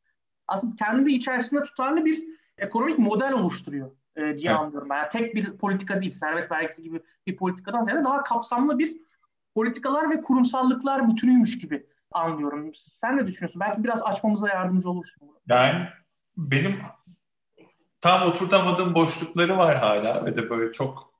Aslında 0.47 0.75
kendi 0.75 1.11
içerisinde 1.11 1.63
tutarlı 1.63 2.05
bir 2.05 2.23
ekonomik 2.57 2.99
model 2.99 3.33
oluşturuyor 3.33 3.91
e, 4.19 4.37
diye 4.37 4.51
evet. 4.51 4.59
anlıyorum. 4.59 4.87
Yani 4.91 5.09
tek 5.11 5.35
bir 5.35 5.57
politika 5.57 6.01
değil, 6.01 6.11
servet 6.11 6.51
vergisi 6.51 6.83
gibi 6.83 7.01
bir 7.27 7.37
politikadan 7.37 7.83
ziyade 7.83 8.03
daha 8.03 8.23
kapsamlı 8.23 8.79
bir 8.79 8.97
politikalar 9.55 10.09
ve 10.09 10.21
kurumsallıklar 10.21 11.09
bütünüymüş 11.09 11.59
gibi 11.59 11.85
anlıyorum. 12.11 12.71
Sen 13.01 13.17
ne 13.17 13.27
düşünüyorsun? 13.27 13.61
Belki 13.61 13.83
biraz 13.83 14.01
açmamıza 14.01 14.49
yardımcı 14.49 14.89
olursun. 14.89 15.29
Yani 15.47 15.85
benim 16.37 16.79
tam 18.01 18.21
oturtamadığım 18.21 18.95
boşlukları 18.95 19.57
var 19.57 19.77
hala 19.77 20.25
ve 20.25 20.35
de 20.35 20.49
böyle 20.49 20.71
çok 20.71 21.13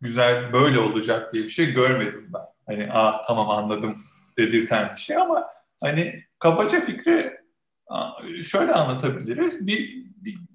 güzel 0.00 0.52
böyle 0.52 0.78
olacak 0.78 1.34
diye 1.34 1.44
bir 1.44 1.50
şey 1.50 1.74
görmedim 1.74 2.30
ben. 2.34 2.42
Hani 2.66 2.88
ah 2.92 3.26
tamam 3.26 3.50
anladım 3.50 3.98
dedirten 4.38 4.92
bir 4.96 5.00
şey 5.00 5.16
ama 5.16 5.48
hani 5.82 6.24
kabaca 6.38 6.80
fikri 6.80 7.42
şöyle 8.42 8.72
anlatabiliriz. 8.72 9.66
Bir, 9.66 10.01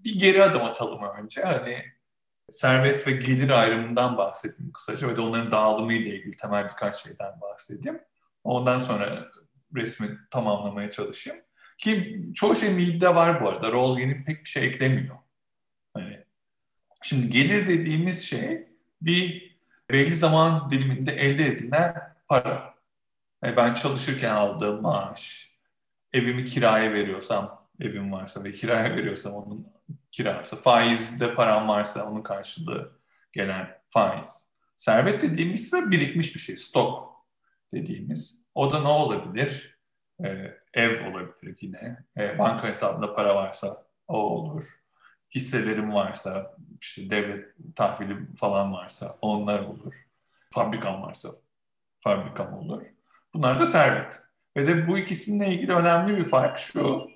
bir, 0.07 0.19
geri 0.19 0.43
adım 0.43 0.63
atalım 0.63 1.01
önce. 1.17 1.41
Hani 1.41 1.85
servet 2.49 3.07
ve 3.07 3.11
gelir 3.11 3.49
ayrımından 3.49 4.17
bahsedeyim 4.17 4.71
kısaca 4.71 5.07
ve 5.07 5.15
de 5.15 5.21
onların 5.21 5.51
dağılımı 5.51 5.93
ile 5.93 6.15
ilgili 6.15 6.37
temel 6.37 6.65
birkaç 6.65 7.03
şeyden 7.03 7.41
bahsedeyim. 7.41 8.01
Ondan 8.43 8.79
sonra 8.79 9.27
resmi 9.75 10.19
tamamlamaya 10.31 10.91
çalışayım. 10.91 11.41
Ki 11.77 12.21
çoğu 12.35 12.55
şey 12.55 12.69
Mead'de 12.73 13.15
var 13.15 13.41
bu 13.41 13.49
arada. 13.49 13.71
Rawls 13.71 13.99
yeni 13.99 14.23
pek 14.23 14.43
bir 14.43 14.49
şey 14.49 14.65
eklemiyor. 14.65 15.17
Hani 15.93 16.23
şimdi 17.01 17.29
gelir 17.29 17.67
dediğimiz 17.67 18.25
şey 18.25 18.67
bir 19.01 19.47
belli 19.91 20.15
zaman 20.15 20.71
diliminde 20.71 21.11
elde 21.11 21.45
edilen 21.45 22.15
para. 22.27 22.73
Yani 23.43 23.57
ben 23.57 23.73
çalışırken 23.73 24.33
aldığım 24.33 24.81
maaş, 24.81 25.53
evimi 26.13 26.45
kiraya 26.45 26.93
veriyorsam, 26.93 27.67
evim 27.79 28.11
varsa 28.11 28.43
ve 28.43 28.53
kiraya 28.53 28.95
veriyorsam 28.95 29.33
onun 29.33 29.76
kirası, 30.11 30.55
faizde 30.55 31.35
param 31.35 31.67
varsa 31.67 32.09
onun 32.09 32.21
karşılığı 32.21 32.99
gelen 33.33 33.81
faiz. 33.89 34.51
Servet 34.75 35.21
dediğimiz 35.21 35.61
ise 35.63 35.91
birikmiş 35.91 36.35
bir 36.35 36.39
şey, 36.39 36.57
stok. 36.57 37.25
dediğimiz. 37.73 38.45
O 38.55 38.71
da 38.71 38.79
ne 38.79 38.87
olabilir? 38.87 39.79
Ee, 40.25 40.57
ev 40.73 41.11
olabilir 41.11 41.57
yine. 41.61 42.05
Ee, 42.17 42.39
banka 42.39 42.67
hesabında 42.67 43.13
para 43.13 43.35
varsa 43.35 43.85
o 44.07 44.17
olur. 44.17 44.63
Hisselerim 45.35 45.93
varsa, 45.93 46.55
işte 46.81 47.09
devlet 47.09 47.45
tahvili 47.75 48.35
falan 48.35 48.73
varsa 48.73 49.17
onlar 49.21 49.59
olur. 49.59 49.93
Fabrikam 50.53 51.01
varsa 51.01 51.29
fabrikam 51.99 52.53
olur. 52.53 52.83
Bunlar 53.33 53.59
da 53.59 53.67
servet. 53.67 54.21
Ve 54.57 54.67
de 54.67 54.87
bu 54.87 54.97
ikisininle 54.97 55.53
ilgili 55.53 55.73
önemli 55.73 56.17
bir 56.17 56.25
fark 56.25 56.57
şu. 56.57 57.09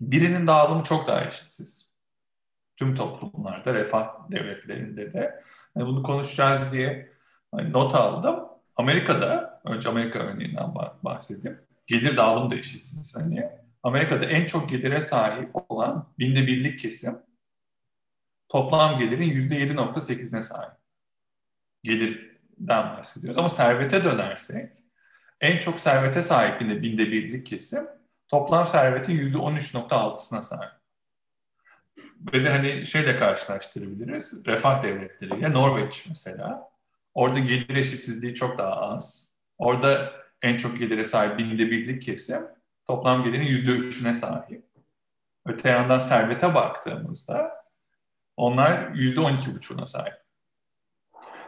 Birinin 0.00 0.46
dağılımı 0.46 0.82
çok 0.82 1.08
daha 1.08 1.24
eşitsiz. 1.24 1.92
Tüm 2.76 2.94
toplumlarda, 2.94 3.74
refah 3.74 4.30
devletlerinde 4.30 5.12
de. 5.12 5.44
Yani 5.76 5.86
bunu 5.86 6.02
konuşacağız 6.02 6.72
diye 6.72 7.12
not 7.52 7.94
aldım. 7.94 8.40
Amerika'da, 8.76 9.60
önce 9.64 9.88
Amerika 9.88 10.18
örneğinden 10.18 10.74
bahsedeyim. 11.02 11.60
Gelir 11.86 12.16
dağılımı 12.16 12.50
da 12.50 12.54
eşitsiz. 12.54 13.16
Hani 13.16 13.50
Amerika'da 13.82 14.24
en 14.24 14.46
çok 14.46 14.70
gelire 14.70 15.00
sahip 15.00 15.50
olan 15.68 16.12
binde 16.18 16.46
birlik 16.46 16.78
kesim 16.78 17.18
toplam 18.50 18.98
gelirin 18.98 19.28
yüzde 19.28 19.54
7.8'ine 19.58 20.42
sahip. 20.42 20.72
Gelirden 21.82 22.96
bahsediyoruz. 22.96 23.38
Ama 23.38 23.48
servete 23.48 24.04
dönersek 24.04 24.72
en 25.40 25.58
çok 25.58 25.80
servete 25.80 26.22
sahip 26.22 26.60
binde 26.60 27.10
birlik 27.10 27.46
kesim 27.46 27.86
toplam 28.30 28.66
servetin 28.66 29.12
yüzde 29.12 29.38
13.6'sına 29.38 30.42
sahip. 30.42 30.72
Ve 32.32 32.44
de 32.44 32.50
hani 32.50 32.86
şeyle 32.86 33.18
karşılaştırabiliriz. 33.18 34.46
Refah 34.46 34.82
devletleriyle 34.82 35.52
Norveç 35.52 36.06
mesela. 36.08 36.70
Orada 37.14 37.38
gelir 37.38 37.76
eşitsizliği 37.76 38.34
çok 38.34 38.58
daha 38.58 38.76
az. 38.76 39.28
Orada 39.58 40.12
en 40.42 40.56
çok 40.56 40.78
gelire 40.78 41.04
sahip 41.04 41.38
binde 41.38 41.70
birlik 41.70 42.02
kesim 42.02 42.46
toplam 42.86 43.24
gelirin 43.24 43.46
yüzde 43.46 43.70
üçüne 43.70 44.14
sahip. 44.14 44.64
Öte 45.46 45.70
yandan 45.70 46.00
servete 46.00 46.54
baktığımızda 46.54 47.64
onlar 48.36 48.90
yüzde 48.94 49.20
on 49.20 49.36
iki 49.36 49.54
buçuğuna 49.54 49.86
sahip. 49.86 50.14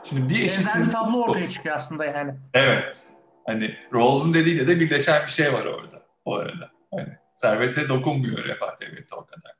Şimdi 0.05 0.29
bir 0.29 0.45
eşitsizlik... 0.45 0.89
bir 0.89 0.93
tablo 0.93 1.23
ortaya 1.23 1.49
çıkıyor 1.49 1.77
aslında 1.77 2.05
yani. 2.05 2.35
Evet. 2.55 3.07
Hani 3.47 3.77
Rawls'un 3.95 4.35
dediğiyle 4.35 4.69
de 4.69 4.81
birleşen 4.81 5.23
bir 5.27 5.31
şey 5.31 5.53
var 5.53 5.65
orada. 5.65 6.02
O 6.25 6.37
arada. 6.37 6.71
Hani 6.91 7.19
servete 7.35 7.89
dokunmuyor 7.89 8.45
refah 8.45 8.81
devleti 8.81 9.15
o 9.15 9.27
kadar. 9.27 9.53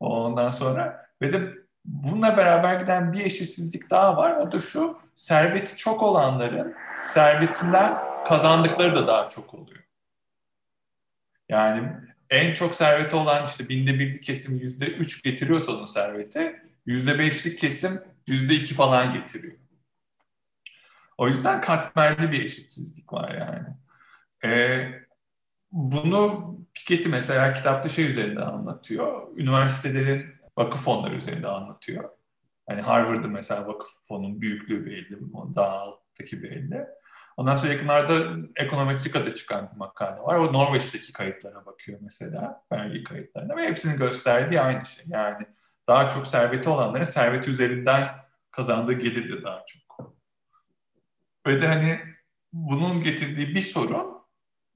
Ondan 0.00 0.50
sonra 0.50 1.06
ve 1.22 1.32
de 1.32 1.52
bununla 1.84 2.36
beraber 2.36 2.80
giden 2.80 3.12
bir 3.12 3.24
eşitsizlik 3.24 3.90
daha 3.90 4.16
var. 4.16 4.36
O 4.36 4.52
da 4.52 4.60
şu, 4.60 4.98
serveti 5.16 5.76
çok 5.76 6.02
olanların 6.02 6.74
servetinden 7.04 7.98
kazandıkları 8.26 8.94
da 8.94 9.06
daha 9.06 9.28
çok 9.28 9.54
oluyor. 9.54 9.84
Yani 11.48 11.92
en 12.30 12.54
çok 12.54 12.74
serveti 12.74 13.16
olan 13.16 13.44
işte 13.44 13.68
binde 13.68 13.98
birlik 13.98 14.22
kesim 14.22 14.56
yüzde 14.56 14.86
üç 14.86 15.22
getiriyorsa 15.22 15.72
onun 15.72 15.84
serveti, 15.84 16.62
yüzde 16.86 17.18
beşlik 17.18 17.58
kesim 17.58 18.02
yüzde 18.26 18.54
iki 18.54 18.74
falan 18.74 19.12
getiriyor. 19.12 19.56
O 21.18 21.28
yüzden 21.28 21.60
katmerli 21.60 22.32
bir 22.32 22.44
eşitsizlik 22.44 23.12
var 23.12 23.34
yani. 23.34 23.68
Ee, 24.44 25.03
bunu 25.74 26.54
Piketty 26.74 27.08
mesela 27.08 27.52
kitapta 27.52 27.88
şey 27.88 28.10
üzerinde 28.10 28.44
anlatıyor. 28.44 29.36
Üniversitelerin 29.36 30.26
vakıf 30.58 30.84
fonları 30.84 31.14
üzerinde 31.14 31.48
anlatıyor. 31.48 32.10
Hani 32.68 32.80
Harvard'ın 32.80 33.30
mesela 33.30 33.66
vakıf 33.66 33.88
fonun 34.08 34.40
büyüklüğü 34.40 34.86
belli, 34.86 35.18
daha 35.56 35.78
alttaki 35.78 36.42
belli. 36.42 36.86
Ondan 37.36 37.56
sonra 37.56 37.72
yakınlarda 37.72 38.36
Ekonometrika'da 38.56 39.34
çıkan 39.34 39.70
bir 39.72 39.76
makale 39.76 40.20
var. 40.20 40.36
O 40.36 40.52
Norveç'teki 40.52 41.12
kayıtlara 41.12 41.66
bakıyor 41.66 41.98
mesela, 42.02 42.64
vergi 42.72 43.04
kayıtlarına 43.04 43.56
ve 43.56 43.66
hepsinin 43.66 43.98
gösterdiği 43.98 44.60
aynı 44.60 44.84
şey. 44.84 45.04
Yani 45.08 45.46
daha 45.88 46.10
çok 46.10 46.26
serveti 46.26 46.68
olanların 46.68 47.04
serveti 47.04 47.50
üzerinden 47.50 48.08
kazandığı 48.50 48.92
gelir 48.92 49.32
de 49.32 49.42
daha 49.42 49.64
çok. 49.66 50.14
Ve 51.46 51.62
de 51.62 51.66
hani 51.66 52.00
bunun 52.52 53.00
getirdiği 53.00 53.54
bir 53.54 53.60
sorun 53.60 54.23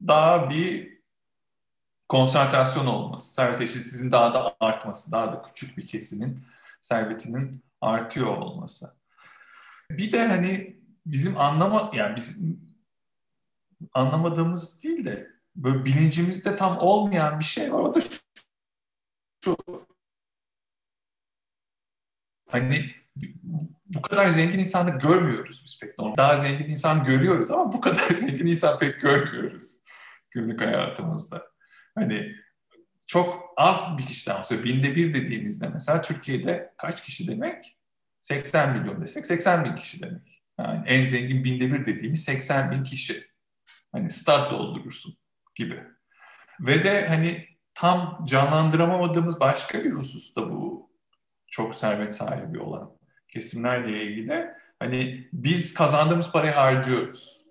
daha 0.07 0.51
bir 0.51 0.99
konsantrasyon 2.09 2.87
olması, 2.87 3.35
servet 3.35 3.61
eşitsizliğinin 3.61 4.13
daha 4.13 4.35
da 4.35 4.57
artması, 4.61 5.13
daha 5.13 5.33
da 5.33 5.43
küçük 5.43 5.79
bir 5.79 5.87
kesimin 5.87 6.41
servetinin 6.81 7.65
artıyor 7.81 8.27
olması. 8.27 8.97
Bir 9.91 10.13
de 10.13 10.27
hani 10.29 10.81
bizim 11.07 11.39
anlama 11.39 11.91
yani 11.95 12.17
bizim 12.17 12.69
anlamadığımız 13.95 14.83
değil 14.83 15.05
de 15.05 15.31
böyle 15.57 15.85
bilincimizde 15.85 16.57
tam 16.57 16.79
olmayan 16.79 17.39
bir 17.39 17.45
şey 17.45 17.73
var. 17.73 17.79
O 17.79 17.95
da 17.95 18.01
şu, 18.01 18.21
şu 19.45 19.57
hani 22.51 22.95
bu 23.87 24.03
kadar 24.03 24.29
zengin 24.29 24.59
insanı 24.59 24.99
görmüyoruz 24.99 25.63
biz 25.65 25.81
pek 25.81 25.99
normal. 25.99 26.17
Daha 26.17 26.37
zengin 26.37 26.69
insan 26.69 27.05
görüyoruz 27.05 27.51
ama 27.51 27.73
bu 27.73 27.81
kadar 27.81 28.09
zengin 28.21 28.47
insan 28.47 28.79
pek 28.79 29.01
görmüyoruz 29.01 29.78
günlük 30.31 30.61
hayatımızda. 30.61 31.47
Hani 31.95 32.35
çok 33.07 33.55
az 33.57 33.99
bir 33.99 34.07
kişiden 34.07 34.37
bahsediyor. 34.37 34.65
Binde 34.65 34.97
bir 34.97 35.13
dediğimizde 35.13 35.69
mesela 35.69 36.03
Türkiye'de 36.03 36.75
kaç 36.77 37.05
kişi 37.05 37.29
demek? 37.29 37.79
80 38.23 38.79
milyon 38.79 39.03
desek 39.03 39.27
80 39.27 39.65
bin 39.65 39.75
kişi 39.75 40.03
demek. 40.03 40.43
Yani 40.59 40.89
en 40.89 41.07
zengin 41.07 41.45
binde 41.45 41.73
bir 41.73 41.87
dediğimiz 41.87 42.25
80 42.25 42.71
bin 42.71 42.85
kişi. 42.85 43.25
Hani 43.93 44.11
stat 44.11 44.51
doldurursun 44.51 45.17
gibi. 45.55 45.85
Ve 46.61 46.85
de 46.85 47.09
hani 47.09 47.49
tam 47.75 48.25
canlandıramadığımız 48.25 49.41
başka 49.41 49.85
bir 49.85 49.91
husus 49.91 50.37
da 50.37 50.51
bu 50.51 50.91
çok 51.47 51.75
servet 51.75 52.15
sahibi 52.15 52.61
olan 52.61 52.91
kesimlerle 53.29 54.03
ilgili. 54.03 54.47
Hani 54.79 55.29
biz 55.33 55.75
kazandığımız 55.75 56.33
parayı 56.33 56.53
harcıyoruz. 56.53 57.48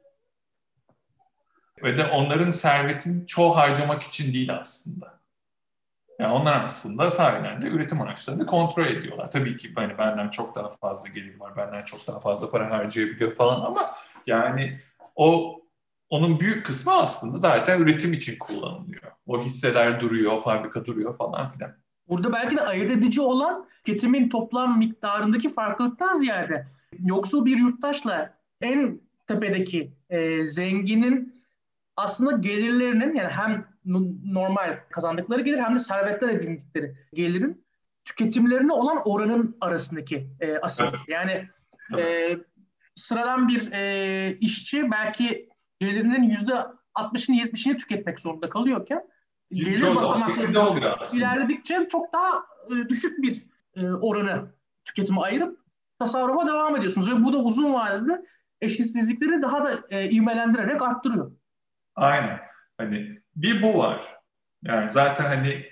Ve 1.84 1.98
de 1.98 2.06
onların 2.06 2.52
servetin 2.52 3.26
çoğu 3.26 3.56
harcamak 3.56 4.04
için 4.04 4.34
değil 4.34 4.54
aslında. 4.54 5.18
Yani 6.20 6.34
onlar 6.34 6.66
aslında 6.66 7.12
sahiden 7.12 7.62
de 7.62 7.68
üretim 7.68 8.02
araçlarını 8.02 8.46
kontrol 8.46 8.86
ediyorlar. 8.86 9.32
Tabii 9.32 9.58
ki 9.58 9.72
hani 9.76 9.98
benden 9.98 10.30
çok 10.30 10.56
daha 10.56 10.70
fazla 10.70 11.10
gelir 11.10 11.40
var, 11.40 11.58
benden 11.58 11.84
çok 11.84 12.08
daha 12.08 12.20
fazla 12.20 12.52
para 12.52 12.72
harcayabiliyor 12.72 13.36
falan 13.36 13.66
ama 13.66 13.80
yani 14.28 14.80
o 15.16 15.60
onun 16.10 16.40
büyük 16.40 16.66
kısmı 16.66 16.94
aslında 16.94 17.36
zaten 17.36 17.80
üretim 17.80 18.14
için 18.14 18.40
kullanılıyor. 18.40 19.02
O 19.28 19.42
hisseler 19.42 20.00
duruyor, 20.00 20.42
fabrika 20.42 20.86
duruyor 20.86 21.18
falan 21.18 21.48
filan. 21.48 21.72
Burada 22.10 22.34
belki 22.34 22.58
de 22.58 22.62
ayırt 22.62 22.92
edici 22.92 23.22
olan 23.22 23.66
tüketimin 23.84 24.30
toplam 24.30 24.78
miktarındaki 24.78 25.54
farklılıktan 25.54 26.18
ziyade 26.18 26.68
yoksul 27.00 27.46
bir 27.46 27.58
yurttaşla 27.58 28.34
en 28.62 29.02
tepedeki 29.28 29.92
e, 30.10 30.46
zenginin 30.46 31.37
aslında 31.98 32.32
gelirlerinin 32.32 33.16
yani 33.16 33.30
hem 33.30 33.66
normal 34.26 34.80
kazandıkları 34.90 35.42
gelir 35.42 35.60
hem 35.60 35.76
de 35.76 35.80
servetler 35.80 36.30
edindikleri 36.30 36.96
gelirin 37.14 37.66
tüketimlerine 38.06 38.74
olan 38.74 39.02
oranın 39.06 39.58
arasındaki 39.62 40.30
e, 40.40 40.58
asıl. 40.58 40.84
Yani 41.08 41.50
e, 41.98 42.38
sıradan 42.96 43.48
bir 43.48 43.72
e, 43.72 44.38
işçi 44.38 44.92
belki 44.92 45.50
gelirinin 45.80 46.24
yüzde 46.24 46.54
60'ını 46.96 47.36
70'ini 47.36 47.78
tüketmek 47.78 48.20
zorunda 48.20 48.50
kalıyorken 48.50 49.04
gelir 49.52 49.96
basamakları 49.96 51.18
ilerledikçe 51.18 51.88
çok 51.92 52.14
daha 52.14 52.44
e, 52.72 52.90
düşük 52.90 53.24
bir 53.24 53.46
e, 53.76 53.86
oranı 53.92 54.52
tüketime 54.86 55.22
ayırıp 55.22 55.60
tasarrufa 56.00 56.48
devam 56.48 56.76
ediyorsunuz 56.76 57.12
ve 57.12 57.24
bu 57.24 57.34
da 57.34 57.38
uzun 57.38 57.74
vadede 57.74 58.26
eşitsizlikleri 58.62 59.42
daha 59.42 59.64
da 59.64 59.82
e, 59.90 60.10
ivmelendirerek 60.10 60.82
arttırıyor. 60.82 61.32
Aynen. 61.98 62.40
Hani 62.78 63.22
bir 63.36 63.62
bu 63.62 63.80
var. 63.80 64.18
Yani 64.64 64.90
zaten 64.90 65.26
hani 65.26 65.66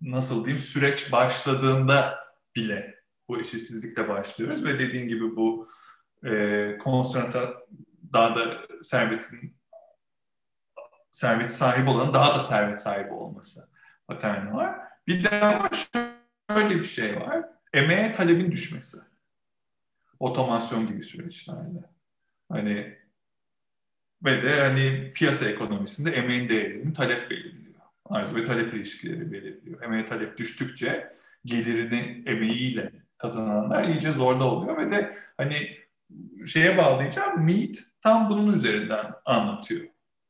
nasıl 0.00 0.44
diyeyim 0.44 0.58
süreç 0.58 1.12
başladığında 1.12 2.18
bile 2.56 2.94
bu 3.28 3.40
eşitsizlikle 3.40 4.08
başlıyoruz 4.08 4.64
ve 4.64 4.78
dediğin 4.78 5.08
gibi 5.08 5.36
bu 5.36 5.68
e, 6.24 6.78
konsantra 6.78 7.54
daha 8.12 8.34
da 8.34 8.66
servetin 8.82 9.56
servet 11.12 11.52
sahibi 11.52 11.90
olan 11.90 12.14
daha 12.14 12.38
da 12.38 12.42
servet 12.42 12.80
sahibi 12.80 13.12
olması 13.12 13.68
paterni 14.08 14.54
var. 14.54 14.78
Bir 15.06 15.24
de 15.24 15.44
ama 15.44 15.70
şöyle 16.50 16.78
bir 16.78 16.84
şey 16.84 17.20
var. 17.20 17.44
Emeğe 17.72 18.12
talebin 18.12 18.50
düşmesi. 18.50 18.98
Otomasyon 20.18 20.86
gibi 20.86 21.02
süreçlerde. 21.02 21.90
Hani 22.48 22.99
ve 24.24 24.42
de 24.42 24.60
hani 24.60 25.12
piyasa 25.14 25.48
ekonomisinde 25.48 26.10
emeğin 26.10 26.48
değerini 26.48 26.92
talep 26.92 27.30
belirliyor. 27.30 27.80
Arz 28.04 28.34
ve 28.34 28.44
talep 28.44 28.74
ilişkileri 28.74 29.32
belirliyor. 29.32 29.82
Emeğe 29.82 30.06
talep 30.06 30.38
düştükçe 30.38 31.16
gelirini 31.44 32.22
emeğiyle 32.26 32.92
kazananlar 33.18 33.84
iyice 33.84 34.12
zorda 34.12 34.44
oluyor 34.44 34.78
ve 34.78 34.90
de 34.90 35.16
hani 35.36 35.76
şeye 36.46 36.78
bağlayacağım. 36.78 37.44
Mead 37.44 37.74
tam 38.00 38.30
bunun 38.30 38.52
üzerinden 38.52 39.12
anlatıyor. 39.24 39.86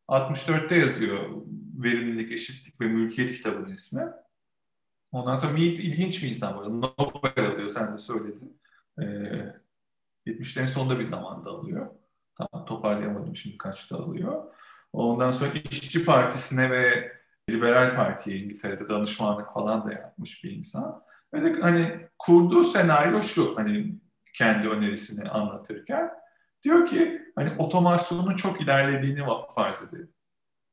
64'te 0.09 0.77
yazıyor 0.77 1.31
Verimlilik, 1.75 2.33
Eşitlik 2.33 2.81
ve 2.81 2.89
Mülkiyet 2.89 3.33
kitabının 3.33 3.73
ismi. 3.73 4.03
Ondan 5.13 5.37
sonra 5.37 5.53
Mead 5.53 5.63
ilginç 5.63 6.23
bir 6.23 6.29
insan 6.29 6.57
var. 6.57 6.69
Nobel 6.69 7.47
alıyor, 7.53 7.69
sen 7.69 7.93
de 7.93 7.99
söyledin. 7.99 8.61
Ee, 8.99 9.05
70'lerin 10.27 10.67
sonunda 10.67 10.99
bir 10.99 11.05
zamanda 11.05 11.51
alıyor. 11.51 11.87
Tamam, 12.41 12.67
toparlayamadım 12.67 13.37
şimdi 13.37 13.59
kaçta 13.59 13.97
alıyor. 13.97 14.55
Ondan 14.93 15.31
sonra 15.31 15.51
İşçi 15.71 16.05
Partisi'ne 16.05 16.71
ve 16.71 17.13
Liberal 17.51 17.97
Parti'ye 17.97 18.39
İngiltere'de 18.39 18.89
danışmanlık 18.89 19.53
falan 19.55 19.87
da 19.87 19.93
yapmış 19.93 20.45
bir 20.45 20.51
insan. 20.51 21.03
Ve 21.35 21.45
de 21.45 21.61
hani 21.61 22.09
kurduğu 22.19 22.65
senaryo 22.65 23.23
şu, 23.23 23.57
hani 23.57 23.95
kendi 24.35 24.69
önerisini 24.69 25.29
anlatırken 25.29 26.11
diyor 26.63 26.87
ki 26.87 27.23
hani 27.37 27.53
otomasyonun 27.59 28.37
çok 28.37 28.61
ilerlediğini 28.61 29.21
farz 29.55 29.89
edelim. 29.89 30.13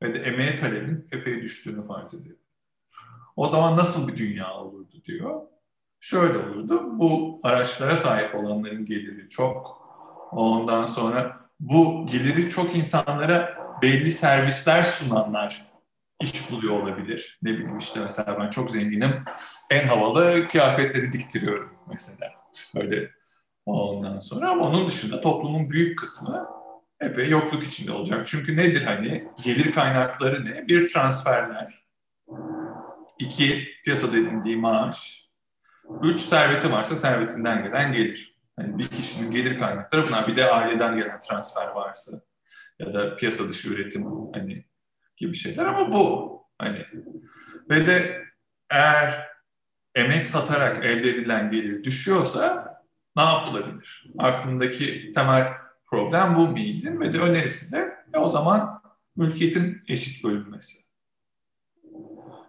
Ve 0.04 0.14
de 0.14 0.20
emeğe 0.20 0.56
talebin 0.56 1.08
epey 1.12 1.42
düştüğünü 1.42 1.88
farz 1.88 2.14
edelim. 2.14 2.40
O 3.36 3.48
zaman 3.48 3.78
nasıl 3.78 4.08
bir 4.08 4.18
dünya 4.18 4.54
olurdu 4.54 5.04
diyor. 5.06 5.42
Şöyle 6.00 6.38
olurdu. 6.38 7.00
Bu 7.00 7.40
araçlara 7.44 7.96
sahip 7.96 8.36
olanların 8.36 8.86
geliri 8.86 9.30
çok. 9.30 9.88
Ondan 10.32 10.86
sonra 10.86 11.47
bu 11.60 12.06
geliri 12.12 12.50
çok 12.50 12.76
insanlara 12.76 13.58
belli 13.82 14.12
servisler 14.12 14.84
sunanlar 14.84 15.68
iş 16.22 16.52
buluyor 16.52 16.82
olabilir. 16.82 17.40
Ne 17.42 17.54
bileyim 17.54 17.78
işte 17.78 18.00
mesela 18.04 18.40
ben 18.40 18.50
çok 18.50 18.72
zenginim. 18.72 19.24
En 19.70 19.88
havalı 19.88 20.48
kıyafetleri 20.48 21.12
diktiriyorum 21.12 21.74
mesela. 21.88 22.32
Öyle 22.76 23.12
ondan 23.66 24.20
sonra 24.20 24.50
ama 24.50 24.66
onun 24.66 24.88
dışında 24.88 25.22
toplumun 25.22 25.70
büyük 25.70 26.00
kısmı 26.00 26.48
epey 27.02 27.30
yokluk 27.30 27.64
içinde 27.64 27.92
olacak. 27.92 28.28
Çünkü 28.28 28.58
nedir 28.58 28.84
hani 28.84 29.28
gelir 29.44 29.74
kaynakları 29.74 30.46
ne? 30.46 30.68
Bir 30.68 30.94
transferler. 30.94 31.88
iki 33.20 33.68
piyasada 33.86 34.18
edindiği 34.18 34.58
maaş. 34.58 35.28
Üç 36.02 36.20
serveti 36.20 36.72
varsa 36.72 36.96
servetinden 36.96 37.64
gelen 37.64 37.94
gelir. 37.94 38.37
Yani 38.60 38.78
bir 38.78 38.88
kişinin 38.88 39.32
gelir 39.32 39.60
kaynakları 39.60 40.06
bunlar. 40.08 40.28
Bir 40.28 40.38
de 40.38 40.52
aileden 40.52 40.96
gelen 40.96 41.20
transfer 41.20 41.68
varsa 41.68 42.22
ya 42.80 42.94
da 42.94 43.16
piyasa 43.16 43.50
dışı 43.50 43.70
üretim 43.74 44.06
hani 44.34 44.66
gibi 45.18 45.36
şeyler 45.36 45.66
ama 45.66 45.94
bu 45.94 46.38
hani 46.58 46.86
ve 47.70 47.86
de 47.86 48.24
eğer 48.70 49.28
emek 49.96 50.28
satarak 50.28 50.86
elde 50.86 51.10
edilen 51.10 51.52
gelir 51.52 51.84
düşüyorsa 51.84 52.74
ne 53.18 53.24
yapılabilir? 53.24 54.14
Aklımdaki 54.18 55.12
temel 55.16 55.48
problem 55.86 56.36
bu 56.36 56.48
miydi? 56.48 57.00
Ve 57.00 57.14
de 57.14 57.20
önerisi 57.20 57.72
de 57.72 57.98
e, 58.14 58.18
o 58.18 58.28
zaman 58.28 58.82
mülkiyetin 59.16 59.84
eşit 59.88 60.24
bölünmesi. 60.24 60.88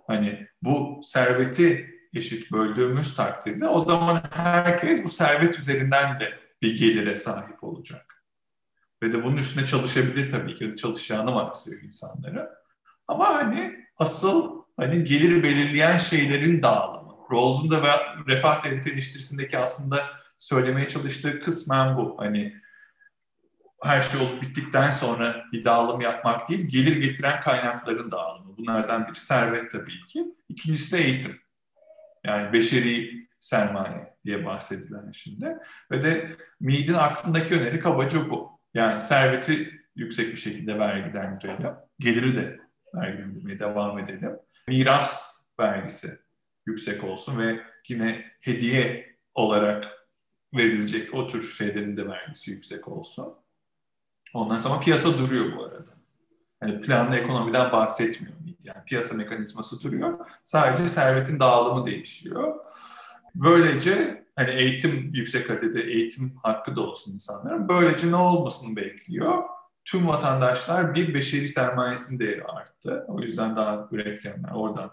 Hani 0.07 0.49
bu 0.63 1.01
serveti 1.03 1.98
eşit 2.15 2.53
böldüğümüz 2.53 3.17
takdirde 3.17 3.69
o 3.69 3.81
zaman 3.81 4.21
herkes 4.31 5.05
bu 5.05 5.09
servet 5.09 5.59
üzerinden 5.59 6.21
de 6.21 6.39
bir 6.63 6.77
gelire 6.77 7.17
sahip 7.17 7.65
olacak. 7.65 8.25
Ve 9.03 9.13
de 9.13 9.25
bunun 9.25 9.37
üstüne 9.37 9.67
çalışabilir 9.67 10.31
tabii 10.31 10.55
ki. 10.55 10.77
Çalışacağını 10.77 11.35
varsayıyor 11.35 11.83
insanları. 11.83 12.51
Ama 13.09 13.29
hani 13.29 13.87
asıl 13.99 14.63
hani 14.77 15.05
gelir 15.05 15.43
belirleyen 15.43 15.99
şeylerin 15.99 16.63
dağılımı. 16.63 17.13
Rawls'un 17.33 17.71
da 17.71 18.01
refah 18.29 18.65
devleti 18.65 18.91
eleştirisindeki 18.91 19.59
aslında 19.59 20.07
söylemeye 20.39 20.89
çalıştığı 20.89 21.41
kısmen 21.41 21.97
bu. 21.97 22.17
Hani 22.19 22.57
her 23.83 24.03
şey 24.03 24.21
olup 24.21 24.43
bittikten 24.43 24.91
sonra 24.91 25.45
bir 25.53 25.65
dağılım 25.65 26.01
yapmak 26.01 26.49
değil, 26.49 26.69
gelir 26.69 26.97
getiren 26.97 27.41
kaynakların 27.41 28.11
dağılımı. 28.11 28.57
Bunlardan 28.57 29.09
biri 29.09 29.21
servet 29.21 29.71
tabii 29.71 30.07
ki. 30.07 30.25
İkincisi 30.49 30.97
de 30.97 31.05
eğitim. 31.05 31.41
Yani 32.25 32.53
beşeri 32.53 33.29
sermaye 33.41 34.15
diye 34.25 34.45
bahsedilen 34.45 35.11
şimdi. 35.11 35.57
Ve 35.91 36.03
de 36.03 36.37
Mead'in 36.61 36.95
aklındaki 36.95 37.61
öneri 37.61 37.81
kabaca 37.81 38.31
bu. 38.31 38.61
Yani 38.75 39.03
serveti 39.03 39.81
yüksek 39.97 40.33
bir 40.33 40.37
şekilde 40.37 40.79
vergilendirelim. 40.79 41.75
Geliri 41.99 42.37
de 42.37 42.61
vergilendirmeye 42.95 43.59
devam 43.59 43.99
edelim. 43.99 44.39
Miras 44.69 45.43
vergisi 45.61 46.19
yüksek 46.67 47.05
olsun 47.05 47.39
ve 47.39 47.61
yine 47.89 48.25
hediye 48.41 49.17
olarak 49.35 50.09
verilecek 50.55 51.15
o 51.15 51.29
tür 51.29 51.53
şeylerin 51.53 51.97
de 51.97 52.09
vergisi 52.09 52.51
yüksek 52.51 52.89
olsun. 52.89 53.35
Ondan 54.35 54.61
sonra 54.61 54.81
piyasa 54.81 55.19
duruyor 55.19 55.57
bu 55.57 55.65
arada. 55.65 55.98
Yani 56.63 56.81
planlı 56.81 57.17
ekonomiden 57.17 57.73
bahsetmiyor 57.73 58.35
Yani 58.63 58.85
piyasa 58.87 59.17
mekanizması 59.17 59.83
duruyor. 59.83 60.27
Sadece 60.45 60.89
servetin 60.89 61.41
dağılımı 61.41 61.87
değişiyor. 61.87 62.55
Böylece 63.35 64.25
hani 64.37 64.51
eğitim 64.51 65.11
yüksek 65.15 65.47
kalitede 65.47 65.83
eğitim 65.83 66.37
hakkı 66.43 66.77
da 66.77 66.81
olsun 66.81 67.13
insanların. 67.13 67.69
Böylece 67.69 68.11
ne 68.11 68.17
olmasını 68.17 68.77
bekliyor? 68.77 69.43
Tüm 69.85 70.09
vatandaşlar 70.09 70.95
bir 70.95 71.15
beşeri 71.15 71.49
sermayesinin 71.49 72.21
değeri 72.21 72.45
arttı. 72.45 73.05
O 73.09 73.21
yüzden 73.21 73.57
daha 73.57 73.89
üretkenler 73.91 74.51
oradan 74.55 74.91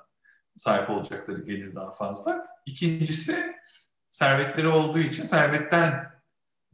sahip 0.55 0.89
olacakları 0.89 1.41
gelir 1.41 1.75
daha 1.75 1.91
fazla. 1.91 2.47
İkincisi 2.65 3.55
servetleri 4.11 4.67
olduğu 4.67 4.99
için 4.99 5.23
servetten 5.23 6.14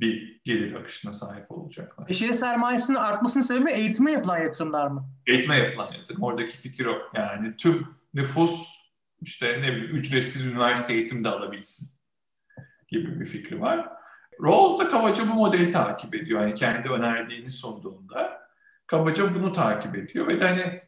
bir 0.01 0.41
gelir 0.45 0.75
akışına 0.75 1.13
sahip 1.13 1.51
olacaklar. 1.51 2.07
Beşeri 2.07 2.33
sermayesinin 2.33 2.97
artmasının 2.97 3.43
sebebi 3.43 3.71
eğitime 3.71 4.11
yapılan 4.11 4.37
yatırımlar 4.37 4.87
mı? 4.87 5.09
Eğitime 5.27 5.57
yapılan 5.57 5.91
yatırım. 5.91 6.23
Oradaki 6.23 6.57
fikir 6.57 6.85
o. 6.85 6.97
Yani 7.15 7.55
tüm 7.57 7.87
nüfus 8.13 8.81
işte 9.21 9.61
ne 9.61 9.67
bileyim 9.67 9.95
ücretsiz 9.95 10.47
üniversite 10.47 10.93
eğitimi 10.93 11.23
de 11.23 11.29
alabilsin 11.29 11.89
gibi 12.87 13.19
bir 13.19 13.25
fikri 13.25 13.61
var. 13.61 13.89
Rawls 14.43 14.79
da 14.79 14.87
kabaca 14.87 15.23
bu 15.29 15.33
modeli 15.33 15.71
takip 15.71 16.15
ediyor. 16.15 16.41
Yani 16.41 16.53
kendi 16.53 16.89
önerdiğini 16.89 17.49
sunduğunda 17.49 18.47
kabaca 18.87 19.35
bunu 19.35 19.51
takip 19.51 19.95
ediyor 19.95 20.27
ve 20.27 20.39
de 20.39 20.47
hani 20.47 20.81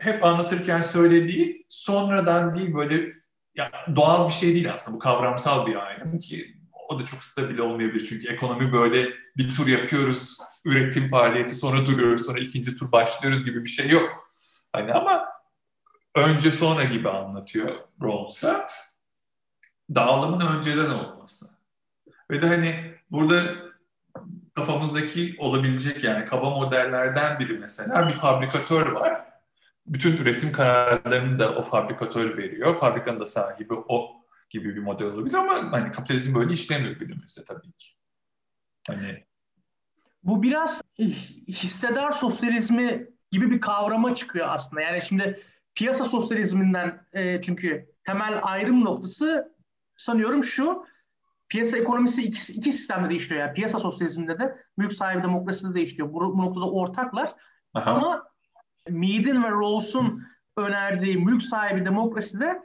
hep 0.00 0.24
anlatırken 0.24 0.80
söylediği 0.80 1.66
sonradan 1.68 2.54
değil 2.54 2.74
böyle 2.74 3.12
ya 3.54 3.70
doğal 3.96 4.28
bir 4.28 4.32
şey 4.32 4.54
değil 4.54 4.74
aslında 4.74 4.96
bu 4.96 4.98
kavramsal 4.98 5.66
bir 5.66 5.86
ayrım 5.86 6.18
ki 6.18 6.53
o 6.88 6.98
da 6.98 7.04
çok 7.04 7.24
stabil 7.24 7.58
olmayabilir 7.58 8.06
çünkü 8.06 8.28
ekonomi 8.28 8.72
böyle 8.72 9.08
bir 9.36 9.54
tur 9.56 9.66
yapıyoruz 9.66 10.38
üretim 10.64 11.08
faaliyeti 11.08 11.54
sonra 11.54 11.86
duruyoruz 11.86 12.26
sonra 12.26 12.38
ikinci 12.38 12.76
tur 12.76 12.92
başlıyoruz 12.92 13.44
gibi 13.44 13.64
bir 13.64 13.68
şey 13.68 13.88
yok. 13.88 14.30
Hani 14.72 14.92
ama 14.92 15.24
önce 16.14 16.50
sonra 16.50 16.84
gibi 16.84 17.08
anlatıyor 17.08 17.74
Rawls'a 18.02 18.66
dağılımın 19.94 20.56
önceden 20.56 20.90
olması. 20.90 21.46
Ve 22.30 22.42
de 22.42 22.46
hani 22.46 22.94
burada 23.10 23.42
kafamızdaki 24.54 25.36
olabilecek 25.38 26.04
yani 26.04 26.24
kaba 26.24 26.50
modellerden 26.50 27.38
biri 27.38 27.58
mesela 27.58 28.08
bir 28.08 28.12
fabrikatör 28.12 28.86
var 28.86 29.24
bütün 29.86 30.16
üretim 30.16 30.52
kararlarını 30.52 31.38
da 31.38 31.54
o 31.54 31.62
fabrikatör 31.62 32.36
veriyor. 32.36 32.74
Fabrikanın 32.74 33.20
da 33.20 33.26
sahibi 33.26 33.74
o 33.74 34.23
gibi 34.50 34.76
bir 34.76 34.80
model 34.80 35.06
olabilir 35.06 35.34
ama 35.34 35.72
hani 35.72 35.90
kapitalizm 35.90 36.34
böyle 36.34 36.54
işlemiyor 36.54 36.96
günümüzde 36.96 37.44
tabii 37.44 37.72
ki. 37.72 37.88
Hani 38.86 39.24
bu 40.22 40.42
biraz 40.42 40.82
hissedar 41.48 42.12
sosyalizmi 42.12 43.08
gibi 43.30 43.50
bir 43.50 43.60
kavrama 43.60 44.14
çıkıyor 44.14 44.46
aslında. 44.48 44.82
Yani 44.82 45.02
şimdi 45.02 45.42
piyasa 45.74 46.04
sosyalizminden 46.04 47.06
e, 47.12 47.40
çünkü 47.42 47.86
temel 48.06 48.40
ayrım 48.42 48.84
noktası 48.84 49.54
sanıyorum 49.96 50.44
şu 50.44 50.86
piyasa 51.48 51.78
ekonomisi 51.78 52.22
iki, 52.22 52.52
iki 52.52 52.72
sistemde 52.72 53.10
de 53.10 53.14
işliyor. 53.14 53.40
Yani 53.40 53.54
piyasa 53.54 53.78
sosyalizminde 53.78 54.38
de 54.38 54.56
mülk 54.76 54.92
sahibi 54.92 55.22
demokraside 55.22 55.74
de 55.74 55.82
işliyor. 55.82 56.12
Bu, 56.12 56.38
bu 56.38 56.42
noktada 56.42 56.70
ortaklar. 56.70 57.34
Aha. 57.74 57.90
Ama 57.90 58.24
Mead'in 58.88 59.42
ve 59.42 59.50
Rawls'un 59.50 60.22
önerdiği 60.56 61.16
mülk 61.16 61.42
sahibi 61.42 61.84
demokraside 61.84 62.62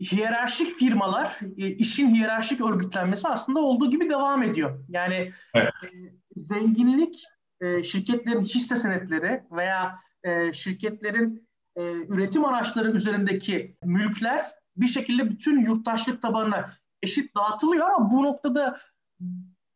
hiyerarşik 0.00 0.78
firmalar, 0.78 1.38
e, 1.56 1.66
işin 1.66 2.14
hiyerarşik 2.14 2.60
örgütlenmesi 2.60 3.28
aslında 3.28 3.60
olduğu 3.60 3.90
gibi 3.90 4.10
devam 4.10 4.42
ediyor. 4.42 4.84
Yani 4.88 5.32
evet. 5.54 5.72
E, 5.84 5.88
zenginlik 6.36 7.24
e, 7.60 7.82
şirketlerin 7.82 8.44
hisse 8.44 8.76
senetleri 8.76 9.42
veya 9.50 10.06
şirketlerin 10.52 11.48
üretim 12.08 12.44
araçları 12.44 12.90
üzerindeki 12.90 13.76
mülkler 13.84 14.52
bir 14.76 14.86
şekilde 14.86 15.30
bütün 15.30 15.60
yurttaşlık 15.60 16.22
tabanına 16.22 16.72
eşit 17.02 17.36
dağıtılıyor 17.36 17.90
ama 17.90 18.10
bu 18.10 18.22
noktada 18.22 18.80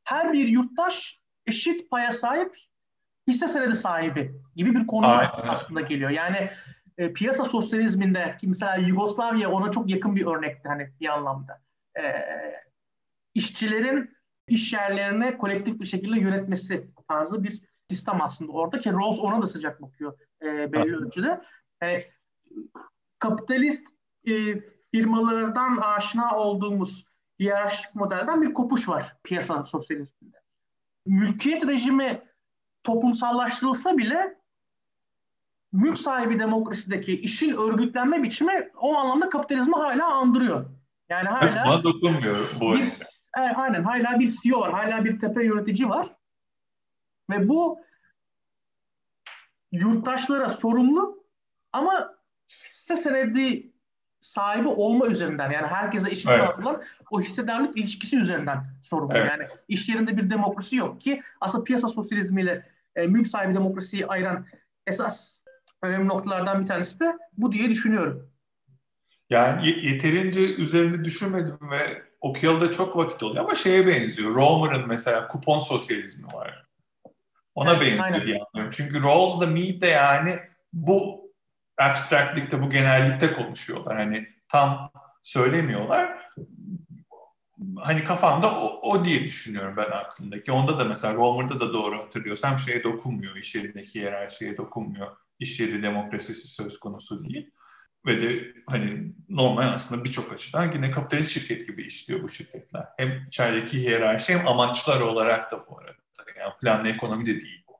her 0.05 0.33
bir 0.33 0.49
yurttaş 0.49 1.21
eşit 1.47 1.91
paya 1.91 2.13
sahip 2.13 2.57
hisse 3.29 3.49
senedi 3.49 3.77
sahibi 3.77 4.33
gibi 4.57 4.75
bir 4.75 4.87
konu 4.87 5.07
Aynen. 5.07 5.49
aslında 5.49 5.81
geliyor. 5.81 6.11
Yani 6.11 6.51
e, 7.01 7.13
piyasa 7.13 7.45
sosyalizminde 7.45 8.37
ki 8.41 8.49
mesela 8.49 8.77
Yugoslavya 8.77 9.51
ona 9.51 9.71
çok 9.71 9.91
yakın 9.91 10.17
bir 10.17 10.27
örnekti 10.27 10.69
hani 10.69 10.91
bir 11.01 11.09
anlamda. 11.09 11.63
E, 11.99 12.03
işçilerin 13.35 14.11
iş 14.49 14.73
yerlerine 14.73 15.39
kolektif 15.39 15.81
bir 15.81 15.87
şekilde 15.87 16.21
yönetmesi 16.21 16.91
tarzı 17.09 17.45
bir 17.45 17.63
sistem 17.89 18.23
aslında 18.23 18.53
orada 18.53 18.81
ki 18.81 18.93
Rawls 18.93 19.21
ona 19.21 19.43
da 19.43 19.47
sıcak 19.47 19.83
bakıyor 19.83 20.19
e, 20.43 20.73
belli 20.73 20.97
ölçüde. 20.97 21.41
Yani, 21.83 22.01
kapitalist 23.19 23.87
e, 24.27 24.61
firmalardan 24.91 25.77
aşina 25.77 26.37
olduğumuz 26.39 27.05
hiyerarşik 27.39 27.95
modelden 27.95 28.43
bir 28.43 28.55
kopuş 28.55 28.89
var 28.89 29.17
piyasa 29.25 29.65
sosyalizminde. 29.65 30.37
Mülkiyet 31.07 31.67
rejimi 31.67 32.23
toplumsallaştırılsa 32.83 33.99
bile 33.99 34.40
mülk 35.73 35.99
sahibi 35.99 36.39
demokrasideki 36.39 37.21
işin 37.21 37.57
örgütlenme 37.57 38.23
biçimi 38.23 38.71
o 38.77 38.97
anlamda 38.97 39.29
kapitalizmi 39.29 39.75
hala 39.75 40.15
andırıyor. 40.15 40.67
Yani 41.09 41.29
hala 41.29 41.65
Bana 41.67 41.85
dokunmuyor 41.85 42.37
bu 42.61 42.75
bir, 42.75 42.93
e, 43.39 43.41
aynen 43.41 43.83
hala 43.83 44.21
bir 44.21 44.37
CEO 44.43 44.61
var, 44.61 44.73
hala 44.73 45.05
bir 45.05 45.21
tepe 45.21 45.45
yönetici 45.45 45.89
var. 45.89 46.09
Ve 47.31 47.49
bu 47.49 47.81
yurttaşlara 49.73 50.51
sorumlu 50.51 51.25
ama 51.73 52.15
hisse 52.49 52.97
senedi 52.97 53.73
sahibi 54.21 54.69
olma 54.69 55.07
üzerinden 55.07 55.51
yani 55.51 55.67
herkese 55.67 56.11
eşit 56.11 56.29
evet. 56.29 56.41
dağıtılan 56.41 56.83
o 57.11 57.21
hissedarlık 57.21 57.77
ilişkisi 57.77 58.19
üzerinden 58.19 58.65
sorumlu. 58.83 59.13
Evet. 59.17 59.31
Yani 59.31 59.45
iş 59.69 59.89
yerinde 59.89 60.17
bir 60.17 60.31
demokrasi 60.31 60.77
yok 60.77 61.01
ki 61.01 61.23
aslında 61.41 61.65
piyasa 61.65 61.89
sosyalizmiyle 61.89 62.67
e, 62.97 63.07
mülk 63.07 63.27
sahibi 63.27 63.55
demokrasiyi 63.55 64.07
ayıran 64.07 64.47
esas 64.87 65.40
önemli 65.83 66.09
noktalardan 66.09 66.63
bir 66.63 66.67
tanesi 66.67 67.01
de 67.01 67.19
bu 67.39 67.53
diye 67.53 67.69
düşünüyorum. 67.69 68.31
Yani 69.31 69.69
yeterince 69.69 70.55
üzerinde 70.55 71.05
düşünmedim 71.05 71.59
ve 71.71 72.03
okuyalı 72.21 72.61
da 72.61 72.71
çok 72.71 72.97
vakit 72.97 73.23
oluyor 73.23 73.45
ama 73.45 73.55
şeye 73.55 73.87
benziyor. 73.87 74.35
Romer'ın 74.35 74.89
mesela 74.89 75.29
kupon 75.29 75.61
sosyalizmi 75.61 76.27
var. 76.33 76.67
Ona 77.55 77.71
evet, 77.71 77.81
benziyor 77.81 78.05
aynen. 78.05 78.27
diye 78.27 78.39
anlıyorum. 78.39 78.75
Çünkü 78.77 79.03
Rawls 79.03 79.41
da 79.41 79.47
Mead 79.47 79.81
de 79.81 79.87
yani 79.87 80.39
bu 80.73 81.31
abstractlikte, 81.79 82.63
bu 82.63 82.71
genellikte 82.71 83.33
konuşuyorlar. 83.33 83.97
Hani 83.97 84.27
tam 84.49 84.93
söylemiyorlar. 85.23 86.31
Hani 87.77 88.05
kafamda 88.05 88.55
o, 88.55 88.81
o 88.83 89.05
diye 89.05 89.25
düşünüyorum 89.25 89.77
ben 89.77 89.91
aklımdaki. 89.91 90.53
Onda 90.53 90.79
da 90.79 90.85
mesela 90.85 91.15
Romer'da 91.15 91.61
da 91.61 91.73
doğru 91.73 91.99
hatırlıyorsam 91.99 92.59
şeye 92.59 92.83
dokunmuyor. 92.83 93.37
İş 93.37 93.55
yerindeki 93.55 93.99
yer 93.99 94.13
her 94.13 94.29
şeye 94.29 94.57
dokunmuyor. 94.57 95.17
İş 95.41 95.61
yeri 95.61 95.83
demokrasisi 95.83 96.49
söz 96.49 96.79
konusu 96.79 97.25
değil. 97.25 97.51
Ve 98.07 98.23
de 98.23 98.55
hani 98.67 99.15
normal 99.29 99.73
aslında 99.73 100.05
birçok 100.05 100.33
açıdan 100.33 100.73
yine 100.73 100.91
kapitalist 100.91 101.31
şirket 101.33 101.67
gibi 101.67 101.83
işliyor 101.87 102.23
bu 102.23 102.29
şirketler. 102.29 102.85
Hem 102.97 103.23
içerideki 103.29 103.79
hiyerarşi 103.81 104.39
hem 104.39 104.49
amaçlar 104.49 105.01
olarak 105.01 105.53
da 105.53 105.67
bu 105.67 105.79
arada. 105.79 106.01
Yani 106.39 106.53
planlı 106.61 106.89
ekonomi 106.89 107.27
de 107.27 107.41
değil 107.41 107.65
bu. 107.69 107.73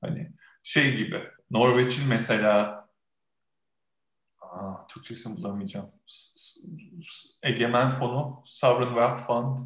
Hani 0.00 0.32
şey 0.62 0.96
gibi 0.96 1.22
Norveç'in 1.50 2.08
mesela 2.08 2.84
aa, 4.40 4.86
Türkçesini 4.88 5.36
bulamayacağım. 5.36 5.90
Egemen 7.42 7.90
fonu, 7.90 8.42
Sovereign 8.46 8.94
Wealth 8.94 9.26
Fund. 9.26 9.58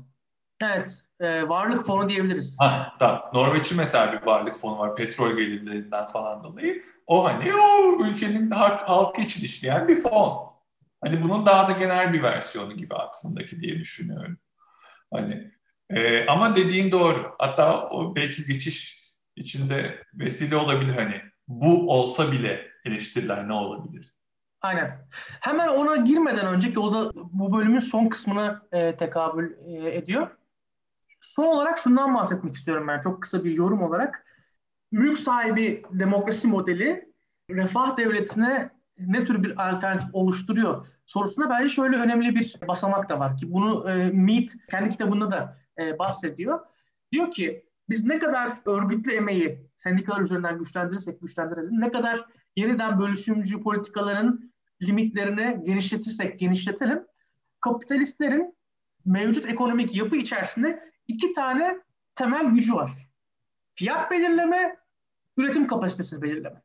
Evet, 0.61 1.03
e, 1.21 1.49
varlık 1.49 1.87
fonu 1.87 2.09
diyebiliriz. 2.09 2.57
Ha, 2.61 2.97
tamam. 2.99 3.31
Norveç'in 3.35 3.77
mesela 3.77 4.13
bir 4.13 4.27
varlık 4.27 4.57
fonu 4.57 4.79
var 4.79 4.97
petrol 4.97 5.37
gelirlerinden 5.37 6.07
falan 6.07 6.45
dolayı. 6.45 6.83
O 7.09 7.25
hani 7.25 7.53
o 7.55 8.07
ülkenin 8.07 8.51
halk, 8.51 8.81
halkı 8.81 9.21
için 9.21 9.45
işleyen 9.45 9.89
bir 9.89 9.97
fon. 9.97 10.49
Hani 11.01 11.23
bunun 11.23 11.47
daha 11.47 11.69
da 11.69 11.73
genel 11.73 12.13
bir 12.13 12.23
versiyonu 12.23 12.73
gibi 12.77 12.95
aklımdaki 12.95 13.61
diye 13.61 13.79
düşünüyorum. 13.79 14.39
Hani 15.13 15.51
e, 15.91 16.27
ama 16.27 16.57
dediğin 16.57 16.93
doğru. 16.93 17.35
Hatta 17.39 17.89
o 17.89 18.17
belki 18.17 18.47
geçiş 18.47 19.09
içinde 19.37 20.03
vesile 20.15 20.57
olabilir 20.57 20.95
hani 20.95 21.15
bu 21.49 21.93
olsa 21.93 22.33
bile 22.33 22.67
eleştiriler 22.85 23.49
ne 23.49 23.53
olabilir? 23.53 24.15
Aynen. 24.61 25.09
Hemen 25.41 25.69
ona 25.69 25.97
girmeden 25.97 26.47
önceki 26.47 26.81
o 26.81 26.95
da 26.95 27.11
bu 27.15 27.53
bölümün 27.53 27.79
son 27.79 28.09
kısmına 28.09 28.63
e, 28.73 28.97
tekabül 28.97 29.53
e, 29.67 29.97
ediyor. 29.97 30.29
Son 31.21 31.47
olarak 31.47 31.79
şundan 31.79 32.15
bahsetmek 32.15 32.57
istiyorum 32.57 32.89
ben 32.89 33.01
çok 33.01 33.23
kısa 33.23 33.45
bir 33.45 33.51
yorum 33.51 33.83
olarak. 33.83 34.28
Mülk 34.93 35.19
sahibi 35.19 35.83
demokrasi 35.91 36.49
modeli 36.49 37.13
refah 37.51 37.97
devletine 37.97 38.71
ne 38.99 39.25
tür 39.25 39.43
bir 39.43 39.69
alternatif 39.69 40.09
oluşturuyor 40.13 40.87
sorusunda 41.09 41.51
bence 41.51 41.69
şöyle 41.69 41.97
önemli 41.97 42.35
bir 42.35 42.57
basamak 42.69 43.09
da 43.09 43.19
var 43.19 43.37
ki 43.37 43.53
bunu 43.53 43.91
e, 43.91 44.11
Mead 44.11 44.49
kendi 44.71 44.91
kitabında 44.91 45.31
da 45.31 45.59
e, 45.79 45.99
bahsediyor. 45.99 46.61
Diyor 47.13 47.31
ki 47.31 47.65
biz 47.89 48.05
ne 48.05 48.19
kadar 48.19 48.61
örgütlü 48.67 49.13
emeği 49.13 49.67
sendikalar 49.77 50.21
üzerinden 50.21 50.59
güçlendirirsek 50.59 51.21
güçlendirelim, 51.21 51.81
ne 51.81 51.91
kadar 51.91 52.25
yeniden 52.57 53.01
bölüşümcü 53.01 53.63
politikaların 53.63 54.53
limitlerini 54.83 55.65
genişletirsek 55.65 56.39
genişletelim, 56.39 57.05
kapitalistlerin 57.61 58.55
mevcut 59.05 59.47
ekonomik 59.47 59.97
yapı 59.97 60.17
içerisinde 60.17 60.93
iki 61.09 61.33
tane 61.33 61.79
temel 62.15 62.47
gücü 62.47 62.75
var. 62.75 63.08
Fiyat 63.79 64.11
belirleme, 64.11 64.77
üretim 65.37 65.67
kapasitesi 65.67 66.23
belirleme. 66.23 66.63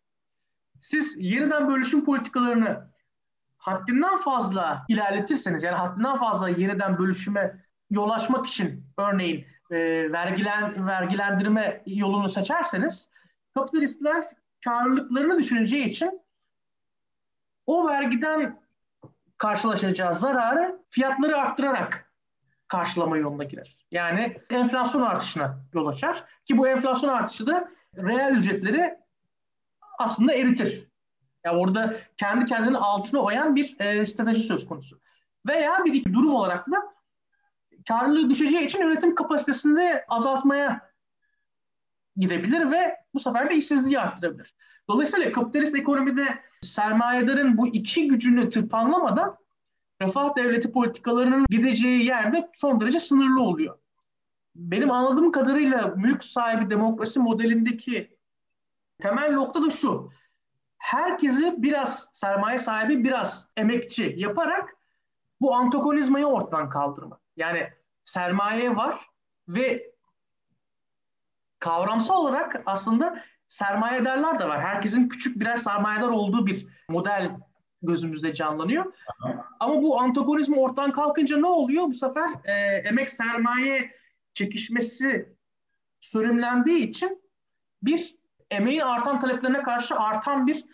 Siz 0.81 1.17
yeniden 1.19 1.67
bölüşüm 1.67 2.05
politikalarını 2.05 2.87
haddinden 3.57 4.17
fazla 4.17 4.85
ilerletirseniz, 4.87 5.63
yani 5.63 5.75
haddinden 5.75 6.17
fazla 6.17 6.49
yeniden 6.49 6.97
bölüşüme 6.97 7.65
yol 7.89 8.09
açmak 8.09 8.47
için 8.47 8.85
örneğin 8.97 9.45
e, 9.71 9.77
vergilen, 10.11 10.87
vergilendirme 10.87 11.83
yolunu 11.85 12.29
seçerseniz 12.29 13.09
kapitalistler 13.55 14.27
karlılıklarını 14.63 15.37
düşüneceği 15.37 15.85
için 15.85 16.21
o 17.65 17.87
vergiden 17.87 18.61
karşılaşacağı 19.37 20.15
zararı 20.15 20.79
fiyatları 20.89 21.37
arttırarak 21.37 22.12
karşılama 22.73 23.17
yoluna 23.17 23.43
girer. 23.43 23.77
Yani 23.91 24.37
enflasyon 24.49 25.01
artışına 25.01 25.59
yol 25.73 25.87
açar 25.87 26.23
ki 26.45 26.57
bu 26.57 26.67
enflasyon 26.67 27.09
artışı 27.09 27.47
da 27.47 27.69
reel 27.97 28.35
ücretleri 28.35 28.97
aslında 29.99 30.33
eritir. 30.33 30.87
Yani 31.45 31.57
orada 31.57 31.97
kendi 32.17 32.45
kendini 32.45 32.77
altına 32.77 33.19
oyan 33.19 33.55
bir 33.55 33.79
e, 33.79 34.05
strateji 34.05 34.43
söz 34.43 34.67
konusu. 34.67 34.99
Veya 35.47 35.85
bir 35.85 35.93
iki 35.93 36.13
durum 36.13 36.35
olarak 36.35 36.71
da 36.71 36.77
karlılığı 37.87 38.29
düşeceği 38.29 38.65
için 38.65 38.81
üretim 38.81 39.15
kapasitesini 39.15 40.01
azaltmaya 40.07 40.91
gidebilir 42.15 42.71
ve 42.71 42.97
bu 43.13 43.19
sefer 43.19 43.49
de 43.49 43.55
işsizliği 43.55 43.99
arttırabilir. 43.99 44.55
Dolayısıyla 44.89 45.31
kapitalist 45.31 45.75
ekonomide 45.75 46.39
sermayedarın 46.61 47.57
bu 47.57 47.67
iki 47.67 48.07
gücünü 48.07 48.49
tırpanlamadan 48.49 49.37
refah 50.03 50.35
devleti 50.35 50.71
politikalarının 50.71 51.45
gideceği 51.49 52.05
yerde 52.05 52.49
son 52.53 52.81
derece 52.81 52.99
sınırlı 52.99 53.41
oluyor. 53.41 53.77
Benim 54.55 54.91
anladığım 54.91 55.31
kadarıyla 55.31 55.87
mülk 55.87 56.23
sahibi 56.23 56.69
demokrasi 56.69 57.19
modelindeki 57.19 58.17
temel 59.01 59.31
nokta 59.31 59.65
da 59.65 59.69
şu. 59.69 60.11
Herkesi 60.77 61.55
biraz 61.57 62.09
sermaye 62.13 62.57
sahibi, 62.57 63.03
biraz 63.03 63.49
emekçi 63.57 64.13
yaparak 64.17 64.77
bu 65.41 65.55
antagonizmayı 65.55 66.25
ortadan 66.25 66.69
kaldırma. 66.69 67.19
Yani 67.35 67.69
sermaye 68.03 68.75
var 68.75 69.09
ve 69.47 69.93
kavramsal 71.59 72.17
olarak 72.17 72.63
aslında 72.65 73.23
sermayedarlar 73.47 74.39
da 74.39 74.49
var. 74.49 74.61
Herkesin 74.61 75.09
küçük 75.09 75.39
birer 75.39 75.57
sermayedar 75.57 76.07
olduğu 76.07 76.45
bir 76.47 76.67
model 76.89 77.31
gözümüzde 77.83 78.33
canlanıyor. 78.33 78.93
Aha. 79.21 79.45
Ama 79.59 79.81
bu 79.81 79.99
antagonizm 79.99 80.53
ortadan 80.53 80.91
kalkınca 80.91 81.37
ne 81.37 81.47
oluyor? 81.47 81.87
Bu 81.87 81.93
sefer 81.93 82.29
e, 82.45 82.53
emek 82.77 83.09
sermaye 83.09 83.91
çekişmesi 84.33 85.35
sürümlendiği 86.01 86.87
için 86.87 87.21
bir 87.83 88.15
emeğin 88.51 88.79
artan 88.79 89.19
taleplerine 89.19 89.63
karşı 89.63 89.95
artan 89.95 90.47
bir 90.47 90.65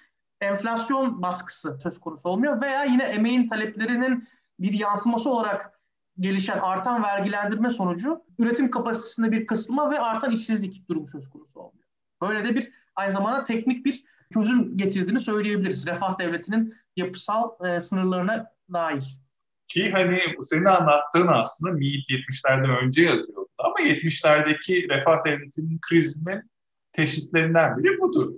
enflasyon 0.41 1.21
baskısı 1.21 1.77
söz 1.83 1.99
konusu 1.99 2.29
olmuyor 2.29 2.61
veya 2.61 2.83
yine 2.83 3.03
emeğin 3.03 3.49
taleplerinin 3.49 4.27
bir 4.59 4.73
yansıması 4.73 5.29
olarak 5.29 5.79
gelişen 6.19 6.57
artan 6.57 7.03
vergilendirme 7.03 7.69
sonucu 7.69 8.23
üretim 8.39 8.71
kapasitesinde 8.71 9.31
bir 9.31 9.47
kısılma 9.47 9.91
ve 9.91 9.99
artan 9.99 10.31
işsizlik 10.31 10.89
durumu 10.89 11.07
söz 11.07 11.29
konusu 11.29 11.59
olmuyor. 11.59 11.87
Böyle 12.21 12.45
de 12.45 12.55
bir 12.55 12.71
aynı 12.95 13.11
zamanda 13.11 13.43
teknik 13.43 13.85
bir 13.85 14.03
çözüm 14.33 14.77
getirdiğini 14.77 15.19
söyleyebiliriz. 15.19 15.87
Refah 15.87 16.19
devletinin 16.19 16.75
yapısal 16.99 17.65
e, 17.65 17.81
sınırlarına 17.81 18.51
dair. 18.73 19.19
Ki 19.67 19.91
hani 19.91 20.21
senin 20.41 20.65
anlattığın 20.65 21.27
aslında 21.27 21.71
MİT 21.71 22.09
70'lerden 22.09 22.83
önce 22.83 23.01
yazıyordu. 23.01 23.47
Ama 23.57 23.75
70'lerdeki 23.79 24.89
refah 24.89 25.25
devletinin 25.25 25.79
krizinin 25.89 26.51
teşhislerinden 26.93 27.77
biri 27.77 27.99
budur. 27.99 28.31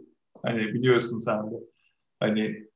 Hani 0.44 0.74
biliyorsun 0.74 1.20
sen 1.20 1.52
de. 1.52 1.56
Hani 2.20 2.68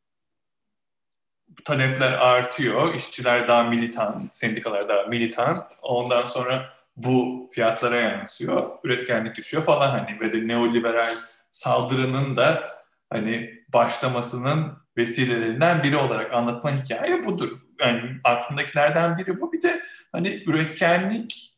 talepler 1.65 2.11
artıyor, 2.11 2.95
işçiler 2.95 3.47
daha 3.47 3.63
militan, 3.63 4.29
sendikalar 4.31 4.89
daha 4.89 5.03
militan. 5.03 5.67
Ondan 5.81 6.25
sonra 6.25 6.69
bu 6.97 7.49
fiyatlara 7.51 7.95
yansıyor. 7.95 8.69
Üretkenlik 8.83 9.35
düşüyor 9.35 9.63
falan 9.63 9.89
hani 9.89 10.19
ve 10.21 10.31
de 10.33 10.47
neoliberal 10.47 11.15
saldırının 11.51 12.35
da 12.35 12.63
hani 13.09 13.64
başlamasının 13.75 14.77
vesilelerinden 14.97 15.83
biri 15.83 15.97
olarak 15.97 16.33
anlatılan 16.33 16.73
hikaye 16.73 17.25
budur. 17.25 17.59
Yani 17.79 18.19
aklımdakilerden 18.23 19.17
biri 19.17 19.41
bu. 19.41 19.53
Bir 19.53 19.61
de 19.61 19.83
hani 20.11 20.43
üretkenlik 20.47 21.55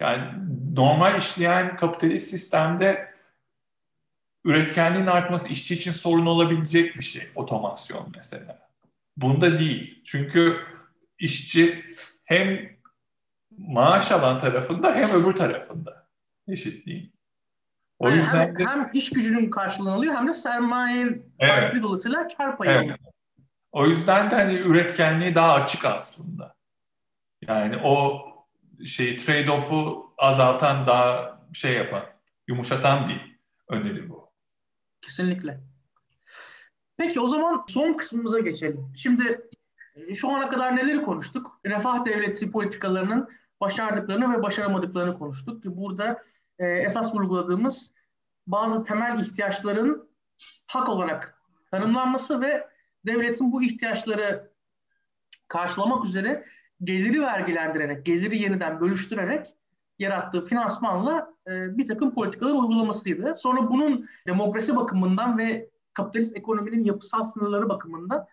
yani 0.00 0.32
normal 0.76 1.18
işleyen 1.18 1.76
kapitalist 1.76 2.30
sistemde 2.30 3.14
üretkenliğin 4.44 5.06
artması 5.06 5.48
işçi 5.48 5.74
için 5.74 5.92
sorun 5.92 6.26
olabilecek 6.26 6.96
bir 6.96 7.04
şey. 7.04 7.28
Otomasyon 7.34 8.12
mesela. 8.16 8.68
Bunda 9.16 9.58
değil. 9.58 10.02
Çünkü 10.04 10.56
işçi 11.18 11.84
hem 12.24 12.76
maaş 13.58 14.12
alan 14.12 14.38
tarafında 14.38 14.94
hem 14.94 15.10
öbür 15.10 15.32
tarafında 15.32 16.08
eşitliğin. 16.48 17.17
O 17.98 18.08
yani 18.08 18.18
yüzden 18.18 18.46
hem, 18.46 18.58
de... 18.58 18.66
hem 18.66 18.90
iş 18.92 19.10
gücünün 19.10 19.50
karşılığını 19.50 19.92
alıyor 19.92 20.14
hem 20.14 20.28
de 20.28 20.32
sermayenin 20.32 21.32
evet. 21.38 21.82
dolayısıyla 21.82 22.28
kar 22.28 22.56
payı 22.56 22.70
evet. 22.70 22.96
O 23.72 23.86
yüzden 23.86 24.30
de 24.30 24.34
hani 24.34 24.54
üretkenliği 24.54 25.34
daha 25.34 25.52
açık 25.52 25.84
aslında. 25.84 26.54
Yani 27.42 27.76
o 27.84 28.22
şey 28.84 29.16
trade-off'u 29.16 30.06
azaltan 30.18 30.86
daha 30.86 31.40
şey 31.52 31.74
yapan, 31.74 32.02
yumuşatan 32.48 33.08
bir 33.08 33.38
öneri 33.68 34.10
bu. 34.10 34.30
Kesinlikle. 35.00 35.60
Peki 36.96 37.20
o 37.20 37.26
zaman 37.26 37.64
son 37.68 37.92
kısmımıza 37.92 38.40
geçelim. 38.40 38.92
Şimdi 38.96 39.38
e, 39.94 40.14
şu 40.14 40.28
ana 40.28 40.50
kadar 40.50 40.76
neleri 40.76 41.02
konuştuk? 41.02 41.60
Refah 41.66 42.04
devleti 42.04 42.50
politikalarının 42.50 43.28
başardıklarını 43.60 44.38
ve 44.38 44.42
başaramadıklarını 44.42 45.18
konuştuk 45.18 45.62
ki 45.62 45.76
burada 45.76 46.24
e, 46.58 46.66
esas 46.66 47.14
vurguladığımız 47.14 47.92
bazı 48.46 48.84
temel 48.84 49.20
ihtiyaçların 49.20 50.08
hak 50.66 50.88
olarak 50.88 51.42
tanımlanması 51.70 52.40
ve 52.40 52.68
devletin 53.06 53.52
bu 53.52 53.62
ihtiyaçları 53.62 54.50
karşılamak 55.48 56.04
üzere 56.04 56.44
geliri 56.84 57.22
vergilendirerek, 57.22 58.06
geliri 58.06 58.38
yeniden 58.38 58.80
bölüştürerek 58.80 59.54
yarattığı 59.98 60.44
finansmanla 60.44 61.34
e, 61.46 61.78
bir 61.78 61.86
takım 61.86 62.14
politikalar 62.14 62.52
uygulamasıydı. 62.52 63.34
Sonra 63.34 63.70
bunun 63.70 64.08
demokrasi 64.26 64.76
bakımından 64.76 65.38
ve 65.38 65.70
kapitalist 65.94 66.36
ekonominin 66.36 66.84
yapısal 66.84 67.24
sınırları 67.24 67.68
bakımından 67.68 68.26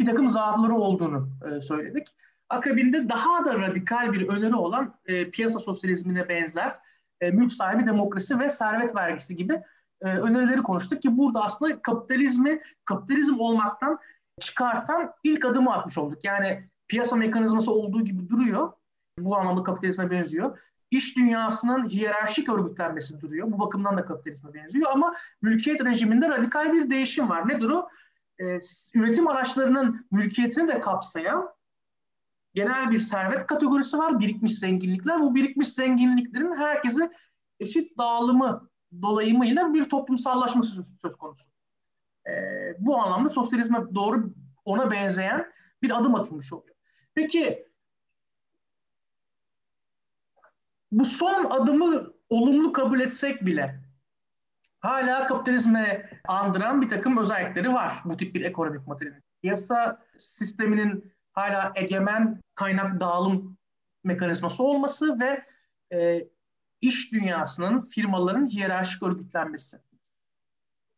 bir 0.00 0.06
takım 0.06 0.28
zaafları 0.28 0.74
olduğunu 0.74 1.28
e, 1.46 1.60
söyledik. 1.60 2.08
Akabinde 2.48 3.08
daha 3.08 3.44
da 3.44 3.58
radikal 3.58 4.12
bir 4.12 4.28
öneri 4.28 4.54
olan 4.54 4.94
e, 5.06 5.30
piyasa 5.30 5.60
sosyalizmine 5.60 6.28
benzer 6.28 6.78
e, 7.20 7.30
mülk 7.30 7.52
sahibi 7.52 7.86
demokrasi 7.86 8.38
ve 8.38 8.50
servet 8.50 8.96
vergisi 8.96 9.36
gibi 9.36 9.62
e, 10.02 10.06
önerileri 10.06 10.62
konuştuk 10.62 11.02
ki 11.02 11.18
burada 11.18 11.44
aslında 11.44 11.82
kapitalizmi 11.82 12.60
kapitalizm 12.84 13.40
olmaktan 13.40 13.98
çıkartan 14.40 15.12
ilk 15.24 15.44
adımı 15.44 15.72
atmış 15.74 15.98
olduk. 15.98 16.24
Yani 16.24 16.68
piyasa 16.88 17.16
mekanizması 17.16 17.72
olduğu 17.72 18.04
gibi 18.04 18.28
duruyor. 18.28 18.72
Bu 19.18 19.36
anlamda 19.36 19.62
kapitalizme 19.62 20.10
benziyor. 20.10 20.58
İş 20.90 21.16
dünyasının 21.16 21.88
hiyerarşik 21.88 22.48
örgütlenmesi 22.48 23.20
duruyor. 23.20 23.52
Bu 23.52 23.58
bakımdan 23.58 23.96
da 23.96 24.04
kapitalizme 24.04 24.54
benziyor 24.54 24.90
ama 24.92 25.14
mülkiyet 25.42 25.84
rejiminde 25.84 26.28
radikal 26.28 26.72
bir 26.72 26.90
değişim 26.90 27.28
var. 27.28 27.48
Nedir 27.48 27.70
o? 27.70 27.88
Ee, 28.40 28.58
üretim 28.94 29.28
araçlarının 29.28 30.06
mülkiyetini 30.10 30.68
de 30.68 30.80
kapsayan 30.80 31.48
genel 32.58 32.90
bir 32.90 32.98
servet 32.98 33.46
kategorisi 33.46 33.98
var. 33.98 34.20
Birikmiş 34.20 34.58
zenginlikler. 34.58 35.20
Bu 35.20 35.34
birikmiş 35.34 35.68
zenginliklerin 35.68 36.56
herkese 36.56 37.12
eşit 37.60 37.98
dağılımı 37.98 38.70
dolayımıyla 39.02 39.74
bir 39.74 39.88
toplumsallaşması 39.88 40.84
söz, 41.02 41.16
konusu. 41.16 41.50
Ee, 42.26 42.76
bu 42.78 42.98
anlamda 42.98 43.28
sosyalizme 43.28 43.78
doğru 43.94 44.34
ona 44.64 44.90
benzeyen 44.90 45.52
bir 45.82 45.98
adım 45.98 46.14
atılmış 46.14 46.52
oluyor. 46.52 46.76
Peki 47.14 47.66
bu 50.92 51.04
son 51.04 51.44
adımı 51.44 52.12
olumlu 52.28 52.72
kabul 52.72 53.00
etsek 53.00 53.46
bile 53.46 53.80
hala 54.80 55.26
kapitalizme 55.26 56.10
andıran 56.28 56.82
bir 56.82 56.88
takım 56.88 57.18
özellikleri 57.18 57.72
var 57.72 58.02
bu 58.04 58.16
tip 58.16 58.34
bir 58.34 58.44
ekonomik 58.44 58.86
materyalin. 58.86 59.22
Piyasa 59.42 60.02
sisteminin 60.16 61.17
hala 61.38 61.72
egemen 61.74 62.40
kaynak 62.54 63.00
dağılım 63.00 63.56
mekanizması 64.04 64.62
olması 64.62 65.20
ve 65.20 65.44
e, 65.92 66.28
iş 66.80 67.12
dünyasının, 67.12 67.80
firmaların 67.80 68.48
hiyerarşik 68.48 69.02
örgütlenmesi. 69.02 69.78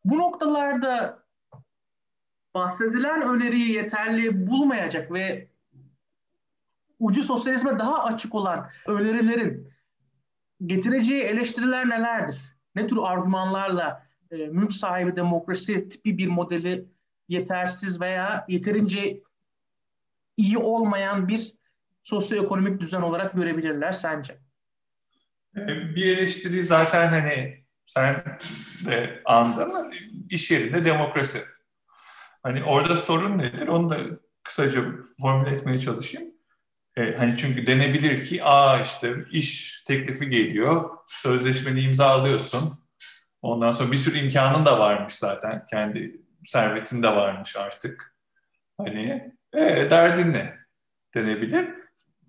Bu 0.05 0.17
noktalarda 0.17 1.23
bahsedilen 2.55 3.21
öneriyi 3.21 3.71
yeterli 3.71 4.47
bulmayacak 4.47 5.11
ve 5.11 5.47
ucu 6.99 7.23
sosyalizme 7.23 7.79
daha 7.79 8.03
açık 8.03 8.35
olan 8.35 8.69
önerilerin 8.87 9.73
getireceği 10.65 11.21
eleştiriler 11.21 11.89
nelerdir? 11.89 12.41
Ne 12.75 12.87
tür 12.87 12.97
argümanlarla 13.01 14.07
e, 14.31 14.35
mülk 14.35 14.71
sahibi 14.71 15.15
demokrasi 15.15 15.89
tipi 15.89 16.17
bir 16.17 16.27
modeli 16.27 16.85
yetersiz 17.27 18.01
veya 18.01 18.45
yeterince 18.47 19.21
iyi 20.37 20.57
olmayan 20.57 21.27
bir 21.27 21.53
sosyoekonomik 22.03 22.81
düzen 22.81 23.01
olarak 23.01 23.33
görebilirler 23.35 23.91
sence? 23.91 24.39
E, 25.57 25.67
bir 25.95 26.17
eleştiri 26.17 26.63
zaten 26.63 27.09
hani 27.09 27.65
sen 27.85 28.23
de 28.85 29.21
andın 29.25 29.93
iş 30.29 30.51
yerinde 30.51 30.85
demokrasi. 30.85 31.43
Hani 32.43 32.63
orada 32.63 32.97
sorun 32.97 33.37
nedir? 33.37 33.67
Onu 33.67 33.89
da 33.89 33.97
kısaca 34.43 34.85
formüle 35.21 35.55
etmeye 35.55 35.79
çalışayım. 35.79 36.31
E, 36.97 37.17
hani 37.17 37.37
çünkü 37.37 37.67
denebilir 37.67 38.25
ki 38.25 38.43
aa 38.43 38.81
işte 38.81 39.15
iş 39.31 39.81
teklifi 39.83 40.29
geliyor, 40.29 40.89
sözleşmeni 41.07 41.81
imzalıyorsun. 41.81 42.81
Ondan 43.41 43.71
sonra 43.71 43.91
bir 43.91 43.97
sürü 43.97 44.17
imkanın 44.17 44.65
da 44.65 44.79
varmış 44.79 45.13
zaten. 45.13 45.65
Kendi 45.65 46.21
servetin 46.45 47.03
de 47.03 47.07
varmış 47.07 47.55
artık. 47.57 48.15
Hani 48.77 49.33
e, 49.53 49.89
derdin 49.89 50.33
ne? 50.33 50.57
Denebilir. 51.15 51.69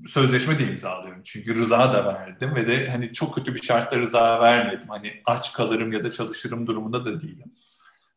Sözleşme 0.07 0.59
de 0.59 0.65
imzalıyorum. 0.65 1.23
Çünkü 1.23 1.55
rıza 1.55 1.93
da 1.93 2.15
verdim 2.15 2.55
ve 2.55 2.67
de 2.67 2.91
hani 2.91 3.13
çok 3.13 3.35
kötü 3.35 3.55
bir 3.55 3.63
şartla 3.63 3.99
rıza 3.99 4.41
vermedim. 4.41 4.89
Hani 4.89 5.23
aç 5.27 5.53
kalırım 5.53 5.93
ya 5.93 6.05
da 6.05 6.11
çalışırım 6.11 6.67
durumunda 6.67 7.05
da 7.05 7.21
değilim. 7.21 7.53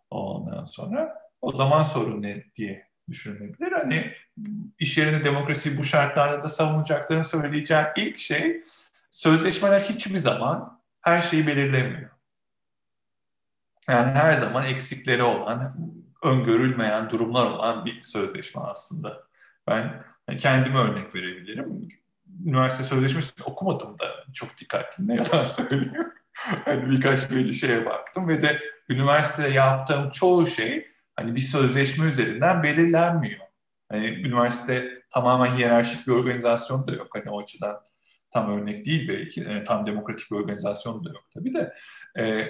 Ondan 0.10 0.66
sonra 0.66 1.16
o 1.42 1.54
zaman 1.54 1.84
sorun 1.84 2.22
ne 2.22 2.44
diye 2.56 2.88
düşünülebilir. 3.10 3.72
Hani 3.72 4.14
iş 4.80 4.98
yerinde 4.98 5.26
demokrasiyi 5.26 5.78
bu 5.78 5.84
şartlarda 5.84 6.42
da 6.44 6.50
savunacaklarını 6.50 7.26
söyleyeceğim 7.26 7.86
ilk 7.98 8.18
şey 8.18 8.64
sözleşmeler 9.12 9.82
hiçbir 9.82 10.20
zaman 10.20 10.82
her 11.02 11.22
şeyi 11.22 11.48
belirlemiyor. 11.48 12.10
Yani 13.90 14.12
her 14.12 14.34
zaman 14.34 14.66
eksikleri 14.66 15.24
olan, 15.24 15.78
öngörülmeyen 16.26 17.10
durumlar 17.10 17.46
olan 17.46 17.86
bir 17.86 18.02
sözleşme 18.04 18.62
aslında. 18.62 19.24
Ben 19.68 20.04
kendime 20.40 20.80
örnek 20.80 21.16
verebilirim. 21.16 21.90
Üniversite 22.46 22.84
sözleşmesini 22.84 23.46
okumadım 23.46 24.00
da 24.00 24.06
çok 24.34 24.58
dikkatli 24.58 25.08
ne 25.08 25.16
yalan 25.16 25.46
söylüyorum. 25.46 26.14
hani 26.66 26.90
birkaç 26.90 27.32
bir 27.32 27.54
şeye 27.54 27.86
baktım 27.86 28.28
ve 28.28 28.42
de 28.42 28.60
üniversitede 28.90 29.50
yaptığım 29.50 30.10
çoğu 30.10 30.48
şey 30.48 30.88
hani 31.16 31.36
bir 31.36 31.42
sözleşme 31.42 32.08
üzerinden 32.08 32.64
belirlenmiyor. 32.64 33.40
Hani 33.90 34.08
üniversite 34.08 35.02
tamamen 35.10 35.46
hiyerarşik 35.46 36.08
bir 36.08 36.12
organizasyon 36.12 36.88
da 36.88 36.92
yok. 36.92 37.08
Hani 37.14 37.30
o 37.30 37.42
açıdan 37.42 37.82
tam 38.32 38.52
örnek 38.52 38.86
değil 38.86 39.10
belki. 39.10 39.40
Yani 39.40 39.64
tam 39.64 39.86
demokratik 39.86 40.32
bir 40.32 40.36
organizasyon 40.36 41.06
da 41.06 41.10
yok 41.10 41.24
tabii 41.34 41.54
de. 41.54 41.74
Ee, 42.18 42.48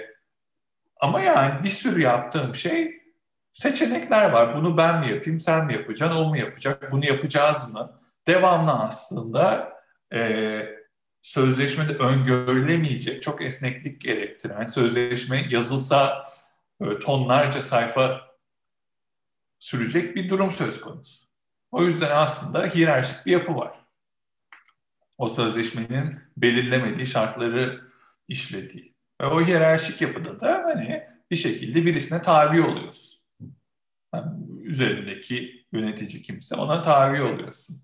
ama 1.00 1.22
yani 1.22 1.64
bir 1.64 1.70
sürü 1.70 2.02
yaptığım 2.02 2.56
şey 2.56 3.05
seçenekler 3.56 4.30
var. 4.30 4.56
Bunu 4.56 4.78
ben 4.78 5.00
mi 5.00 5.10
yapayım, 5.10 5.40
sen 5.40 5.66
mi 5.66 5.74
yapacaksın, 5.74 6.18
o 6.18 6.30
mu 6.30 6.38
yapacak, 6.38 6.92
bunu 6.92 7.06
yapacağız 7.06 7.74
mı? 7.74 8.00
Devamlı 8.28 8.72
aslında 8.72 9.74
e, 10.14 10.62
sözleşmede 11.22 11.94
öngörülemeyecek, 11.94 13.22
çok 13.22 13.42
esneklik 13.42 14.02
gerektiren, 14.02 14.66
sözleşme 14.66 15.46
yazılsa 15.50 16.24
e, 16.82 17.00
tonlarca 17.00 17.62
sayfa 17.62 18.22
sürecek 19.60 20.16
bir 20.16 20.30
durum 20.30 20.52
söz 20.52 20.82
konusu. 20.82 21.26
O 21.72 21.84
yüzden 21.84 22.12
aslında 22.12 22.66
hiyerarşik 22.66 23.26
bir 23.26 23.32
yapı 23.32 23.56
var. 23.56 23.86
O 25.18 25.28
sözleşmenin 25.28 26.20
belirlemediği 26.38 27.08
şartları 27.08 27.82
işlediği. 28.28 28.96
Ve 29.22 29.26
o 29.26 29.42
hiyerarşik 29.42 30.02
yapıda 30.02 30.40
da 30.40 30.64
hani 30.66 31.04
bir 31.32 31.36
şekilde 31.36 31.86
birisine 31.86 32.22
tabi 32.22 32.62
oluyorsun. 32.62 33.15
Üzerindeki 34.64 35.66
yönetici 35.72 36.22
kimse 36.22 36.56
ona 36.56 36.82
tabi 36.82 37.22
oluyorsun. 37.22 37.82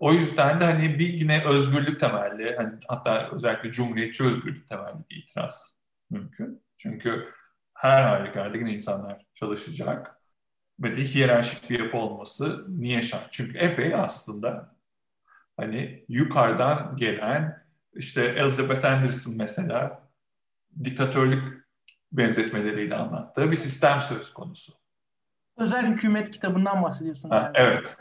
o 0.00 0.12
yüzden 0.12 0.60
de 0.60 0.64
hani 0.64 0.98
bir 0.98 1.08
yine 1.08 1.44
özgürlük 1.44 2.00
temelli, 2.00 2.56
hani 2.56 2.72
hatta 2.88 3.30
özellikle 3.32 3.70
cumhuriyetçi 3.70 4.24
özgürlük 4.24 4.68
temelli 4.68 4.98
bir 5.10 5.16
itiraz 5.16 5.76
mümkün. 6.10 6.62
Çünkü 6.76 7.28
her 7.74 8.02
halükarda 8.02 8.58
yine 8.58 8.72
insanlar 8.72 9.26
çalışacak 9.34 10.20
ve 10.80 10.96
de 10.96 11.00
hiyerarşik 11.00 11.70
bir 11.70 11.78
yapı 11.78 11.96
olması 11.96 12.64
niye 12.68 13.02
şart? 13.02 13.32
Çünkü 13.32 13.58
epey 13.58 13.94
aslında 13.94 14.76
hani 15.56 16.04
yukarıdan 16.08 16.96
gelen 16.96 17.64
işte 17.94 18.22
Elizabeth 18.24 18.84
Anderson 18.84 19.34
mesela 19.36 20.08
diktatörlük 20.84 21.64
benzetmeleriyle 22.12 22.96
anlattığı 22.96 23.50
bir 23.50 23.56
sistem 23.56 24.00
söz 24.00 24.32
konusu. 24.32 24.72
Özel 25.56 25.86
hükümet 25.86 26.30
kitabından 26.30 26.82
bahsediyorsun. 26.82 27.30
Ha, 27.30 27.36
yani. 27.36 27.52
Evet. 27.54 27.96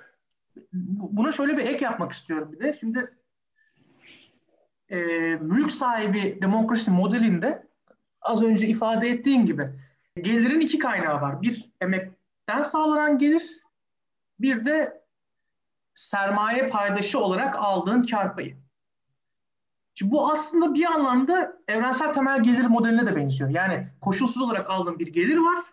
Buna 0.74 1.32
şöyle 1.32 1.58
bir 1.58 1.66
ek 1.66 1.86
yapmak 1.86 2.12
istiyorum 2.12 2.52
bir 2.52 2.60
de. 2.60 2.74
Şimdi 2.74 3.14
e, 4.90 4.98
mülk 5.36 5.72
sahibi 5.72 6.40
demokrasi 6.42 6.92
modelinde 6.92 7.68
az 8.22 8.44
önce 8.44 8.68
ifade 8.68 9.10
ettiğin 9.10 9.46
gibi 9.46 9.70
gelirin 10.16 10.60
iki 10.60 10.80
kaynağı 10.80 11.22
var. 11.22 11.42
Bir 11.42 11.72
emekten 11.82 12.64
sağlanan 12.64 13.18
gelir, 13.18 13.44
bir 14.40 14.66
de 14.66 15.04
sermaye 15.94 16.70
paydaşı 16.70 17.20
olarak 17.20 17.56
aldığın 17.56 18.02
kar 18.02 18.36
payı. 18.36 18.58
Şimdi 19.96 20.12
bu 20.12 20.32
aslında 20.32 20.74
bir 20.74 20.86
anlamda 20.86 21.58
evrensel 21.68 22.14
temel 22.14 22.44
gelir 22.44 22.66
modeline 22.66 23.08
de 23.08 23.16
benziyor. 23.16 23.50
Yani 23.50 23.88
koşulsuz 24.02 24.42
olarak 24.42 24.70
aldığın 24.70 25.00
bir 25.00 25.08
gelir 25.08 25.38
var. 25.38 25.66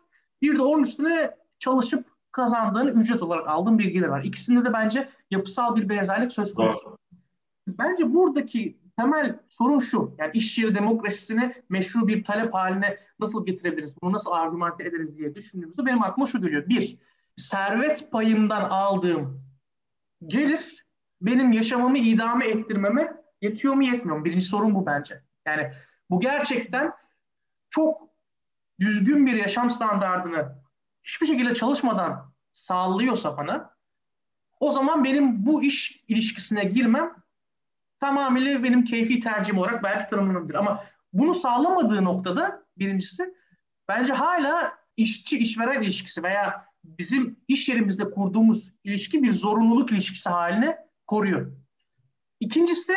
Bir 0.42 0.58
de 0.58 0.62
onun 0.62 0.82
üstüne 0.82 1.39
çalışıp 1.60 2.06
kazandığın 2.32 2.88
ücret 2.88 3.22
olarak 3.22 3.48
aldığın 3.48 3.78
bir 3.78 3.84
gelir 3.84 4.08
var. 4.08 4.24
İkisinde 4.24 4.64
de 4.64 4.72
bence 4.72 5.08
yapısal 5.30 5.76
bir 5.76 5.88
benzerlik 5.88 6.32
söz 6.32 6.54
konusu. 6.54 6.98
Bence 7.68 8.14
buradaki 8.14 8.80
temel 8.96 9.40
sorun 9.48 9.78
şu. 9.78 10.14
Yani 10.18 10.30
iş 10.34 10.58
yeri 10.58 10.74
demokrasisini 10.74 11.54
meşru 11.68 12.08
bir 12.08 12.24
talep 12.24 12.54
haline 12.54 12.98
nasıl 13.20 13.46
getirebiliriz? 13.46 13.94
Bunu 14.02 14.12
nasıl 14.12 14.30
argümante 14.30 14.84
ederiz 14.84 15.18
diye 15.18 15.34
düşündüğümüzde 15.34 15.86
benim 15.86 16.02
aklıma 16.02 16.26
şu 16.26 16.40
geliyor. 16.40 16.68
Bir, 16.68 16.98
servet 17.36 18.10
payımdan 18.12 18.62
aldığım 18.62 19.42
gelir 20.26 20.86
benim 21.20 21.52
yaşamamı 21.52 21.98
idame 21.98 22.48
ettirmeme 22.48 23.22
yetiyor 23.40 23.74
mu 23.74 23.82
yetmiyor 23.82 24.18
mu? 24.18 24.24
Birinci 24.24 24.44
sorun 24.44 24.74
bu 24.74 24.86
bence. 24.86 25.22
Yani 25.46 25.72
bu 26.10 26.20
gerçekten 26.20 26.92
çok 27.70 28.08
düzgün 28.80 29.26
bir 29.26 29.34
yaşam 29.34 29.70
standartını 29.70 30.59
hiçbir 31.04 31.26
şekilde 31.26 31.54
çalışmadan 31.54 32.32
sağlıyorsa 32.52 33.36
bana 33.36 33.74
o 34.60 34.72
zaman 34.72 35.04
benim 35.04 35.46
bu 35.46 35.62
iş 35.62 36.04
ilişkisine 36.08 36.64
girmem 36.64 37.14
tamamıyla 38.00 38.62
benim 38.62 38.84
keyfi 38.84 39.20
tercihim 39.20 39.58
olarak 39.58 39.82
belki 39.82 40.10
tanımlanabilir. 40.10 40.54
Ama 40.54 40.84
bunu 41.12 41.34
sağlamadığı 41.34 42.04
noktada 42.04 42.66
birincisi 42.76 43.34
bence 43.88 44.12
hala 44.12 44.78
işçi 44.96 45.38
işveren 45.38 45.82
ilişkisi 45.82 46.22
veya 46.22 46.66
bizim 46.84 47.40
iş 47.48 47.68
yerimizde 47.68 48.10
kurduğumuz 48.10 48.72
ilişki 48.84 49.22
bir 49.22 49.30
zorunluluk 49.30 49.92
ilişkisi 49.92 50.28
haline 50.28 50.78
koruyor. 51.06 51.52
İkincisi 52.40 52.94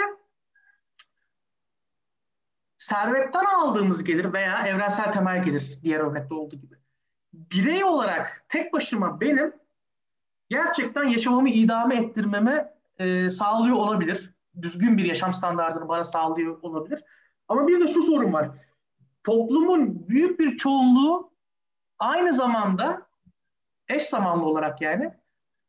servetten 2.77 3.45
aldığımız 3.45 4.03
gelir 4.03 4.33
veya 4.33 4.67
evrensel 4.67 5.13
temel 5.13 5.43
gelir 5.43 5.79
diğer 5.83 5.99
örnekte 5.99 6.33
olduğu 6.33 6.55
gibi. 6.55 6.82
Birey 7.33 7.83
olarak 7.83 8.45
tek 8.49 8.73
başıma 8.73 9.21
benim 9.21 9.53
gerçekten 10.49 11.03
yaşamamı 11.03 11.49
idame 11.49 11.95
ettirmeme 11.95 12.73
e, 12.99 13.29
sağlıyor 13.29 13.75
olabilir. 13.75 14.33
Düzgün 14.61 14.97
bir 14.97 15.05
yaşam 15.05 15.33
standartını 15.33 15.87
bana 15.87 16.03
sağlıyor 16.03 16.59
olabilir. 16.61 17.03
Ama 17.47 17.67
bir 17.67 17.81
de 17.81 17.87
şu 17.87 18.03
sorun 18.03 18.33
var. 18.33 18.49
Toplumun 19.23 20.07
büyük 20.07 20.39
bir 20.39 20.57
çoğunluğu 20.57 21.31
aynı 21.99 22.33
zamanda 22.33 23.07
eş 23.87 24.03
zamanlı 24.03 24.45
olarak 24.45 24.81
yani 24.81 25.13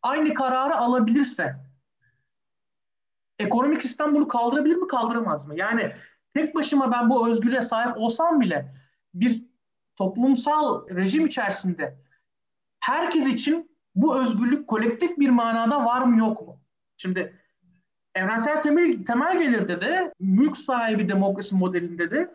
aynı 0.03 0.35
kararı 0.35 0.77
alabilirse 0.77 1.57
ekonomik 3.39 3.83
sistem 3.83 4.15
bunu 4.15 4.29
kaldırabilir 4.29 4.77
mi 4.77 4.89
kaldıramaz 4.89 5.47
mı? 5.47 5.57
Yani 5.57 5.93
tek 6.35 6.55
başıma 6.55 6.93
ben 6.93 7.11
bu 7.11 7.29
özgürlüğe 7.31 7.63
sahip 7.63 7.97
olsam 7.97 8.41
bile 8.41 8.75
bir 9.15 9.54
toplumsal 9.97 10.89
rejim 10.89 11.27
içerisinde 11.27 11.99
herkes 12.81 13.27
için 13.27 13.71
bu 13.95 14.23
özgürlük 14.23 14.69
kolektif 14.69 15.19
bir 15.19 15.29
manada 15.29 15.85
var 15.85 16.03
mı 16.03 16.19
yok 16.19 16.47
mu? 16.47 16.61
Şimdi 16.97 17.41
evrensel 18.15 18.63
temel, 18.63 19.05
temel 19.05 19.39
gelirde 19.39 19.81
de 19.81 20.13
mülk 20.21 20.57
sahibi 20.57 21.09
demokrasi 21.09 21.55
modelinde 21.55 22.11
de 22.11 22.35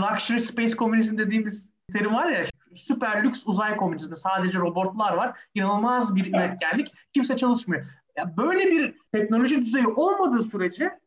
luxury 0.00 0.40
space 0.40 0.76
komünizm 0.76 1.18
dediğimiz 1.18 1.70
terim 1.92 2.14
var 2.14 2.30
ya 2.30 2.44
süper 2.76 3.24
lüks 3.24 3.42
uzay 3.46 3.76
komünizmi 3.76 4.16
sadece 4.16 4.58
robotlar 4.58 5.12
var. 5.12 5.38
İnanılmaz 5.54 6.16
bir 6.16 6.34
üretkenlik. 6.34 6.94
Kimse 7.14 7.36
çalışmıyor. 7.36 7.86
Ya 8.16 8.36
böyle 8.36 8.70
bir 8.70 8.94
teknoloji 9.12 9.58
düzeyi 9.58 9.86
olmadığı 9.86 10.42
sürece 10.42 11.00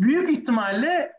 büyük 0.00 0.30
ihtimalle 0.30 1.12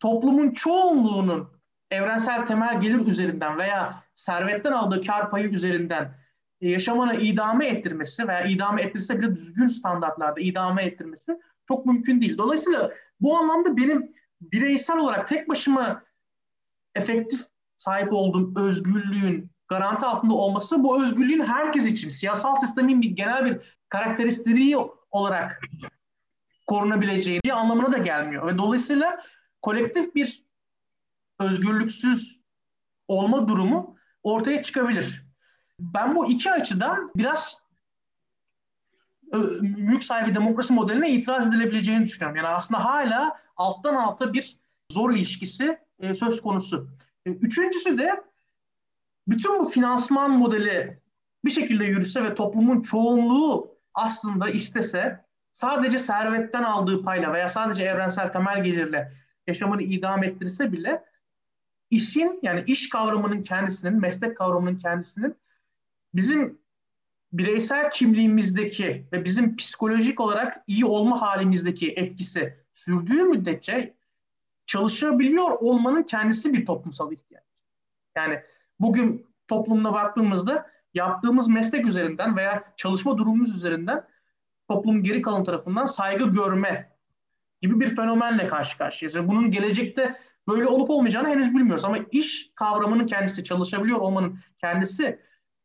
toplumun 0.00 0.50
çoğunluğunun 0.50 1.59
evrensel 1.90 2.46
temel 2.46 2.80
gelir 2.80 3.06
üzerinden 3.06 3.58
veya 3.58 4.02
servetten 4.14 4.72
aldığı 4.72 5.00
kar 5.06 5.30
payı 5.30 5.48
üzerinden 5.48 6.14
e, 6.60 6.68
yaşamını 6.68 7.16
idame 7.16 7.66
ettirmesi 7.66 8.28
veya 8.28 8.44
idame 8.44 8.82
ettirse 8.82 9.18
bile 9.18 9.34
düzgün 9.34 9.66
standartlarda 9.66 10.40
idame 10.40 10.84
ettirmesi 10.84 11.38
çok 11.68 11.86
mümkün 11.86 12.20
değil. 12.20 12.38
Dolayısıyla 12.38 12.92
bu 13.20 13.36
anlamda 13.36 13.76
benim 13.76 14.12
bireysel 14.40 14.96
olarak 14.96 15.28
tek 15.28 15.48
başıma 15.48 16.02
efektif 16.94 17.40
sahip 17.76 18.12
olduğum 18.12 18.60
özgürlüğün 18.60 19.50
garanti 19.68 20.06
altında 20.06 20.34
olması 20.34 20.82
bu 20.82 21.02
özgürlüğün 21.02 21.44
herkes 21.44 21.86
için 21.86 22.08
siyasal 22.08 22.56
sistemin 22.56 23.02
bir 23.02 23.10
genel 23.10 23.44
bir 23.44 23.76
karakteristiği 23.88 24.76
olarak 25.10 25.60
korunabileceği 26.66 27.40
anlamına 27.52 27.92
da 27.92 27.98
gelmiyor. 27.98 28.46
Ve 28.46 28.58
dolayısıyla 28.58 29.24
kolektif 29.62 30.14
bir 30.14 30.49
özgürlüksüz 31.40 32.40
olma 33.08 33.48
durumu 33.48 33.96
ortaya 34.22 34.62
çıkabilir. 34.62 35.24
Ben 35.78 36.14
bu 36.14 36.30
iki 36.30 36.52
açıdan 36.52 37.10
biraz 37.16 37.56
mülk 39.60 40.04
sahibi 40.04 40.34
demokrasi 40.34 40.72
modeline 40.72 41.10
itiraz 41.10 41.48
edilebileceğini 41.48 42.04
düşünüyorum. 42.04 42.36
Yani 42.36 42.48
aslında 42.48 42.84
hala 42.84 43.40
alttan 43.56 43.94
alta 43.94 44.32
bir 44.32 44.56
zor 44.92 45.10
ilişkisi 45.10 45.78
e, 45.98 46.14
söz 46.14 46.42
konusu. 46.42 46.88
E, 47.26 47.30
üçüncüsü 47.30 47.98
de 47.98 48.24
bütün 49.28 49.58
bu 49.58 49.68
finansman 49.68 50.30
modeli 50.30 51.00
bir 51.44 51.50
şekilde 51.50 51.84
yürüse 51.84 52.24
ve 52.24 52.34
toplumun 52.34 52.82
çoğunluğu 52.82 53.74
aslında 53.94 54.50
istese 54.50 55.24
sadece 55.52 55.98
servetten 55.98 56.62
aldığı 56.62 57.02
payla 57.02 57.32
veya 57.32 57.48
sadece 57.48 57.82
evrensel 57.82 58.32
temel 58.32 58.64
gelirle 58.64 59.12
yaşamını 59.46 59.82
idam 59.82 60.24
ettirirse 60.24 60.72
bile 60.72 61.04
işin 61.90 62.38
yani 62.42 62.64
iş 62.66 62.88
kavramının 62.88 63.42
kendisinin, 63.42 64.00
meslek 64.00 64.36
kavramının 64.36 64.78
kendisinin 64.78 65.36
bizim 66.14 66.60
bireysel 67.32 67.90
kimliğimizdeki 67.90 69.06
ve 69.12 69.24
bizim 69.24 69.56
psikolojik 69.56 70.20
olarak 70.20 70.64
iyi 70.66 70.84
olma 70.84 71.20
halimizdeki 71.20 71.92
etkisi 71.92 72.56
sürdüğü 72.74 73.22
müddetçe 73.22 73.94
çalışabiliyor 74.66 75.50
olmanın 75.50 76.02
kendisi 76.02 76.52
bir 76.52 76.66
toplumsal 76.66 77.12
ihtiyaç. 77.12 77.44
Yani 78.16 78.40
bugün 78.80 79.26
toplumuna 79.48 79.92
baktığımızda 79.92 80.70
yaptığımız 80.94 81.48
meslek 81.48 81.86
üzerinden 81.86 82.36
veya 82.36 82.72
çalışma 82.76 83.18
durumumuz 83.18 83.56
üzerinden 83.56 84.06
toplumun 84.68 85.02
geri 85.02 85.22
kalan 85.22 85.44
tarafından 85.44 85.84
saygı 85.84 86.24
görme 86.24 86.96
gibi 87.62 87.80
bir 87.80 87.96
fenomenle 87.96 88.46
karşı 88.46 88.78
karşıyayız. 88.78 89.14
Yani 89.14 89.28
bunun 89.28 89.50
gelecekte 89.50 90.20
böyle 90.50 90.66
olup 90.66 90.90
olmayacağını 90.90 91.28
henüz 91.28 91.54
bilmiyoruz 91.54 91.84
ama 91.84 91.98
iş 92.10 92.50
kavramının 92.54 93.06
kendisi, 93.06 93.44
çalışabiliyor 93.44 93.98
olmanın 93.98 94.38
kendisi 94.60 95.18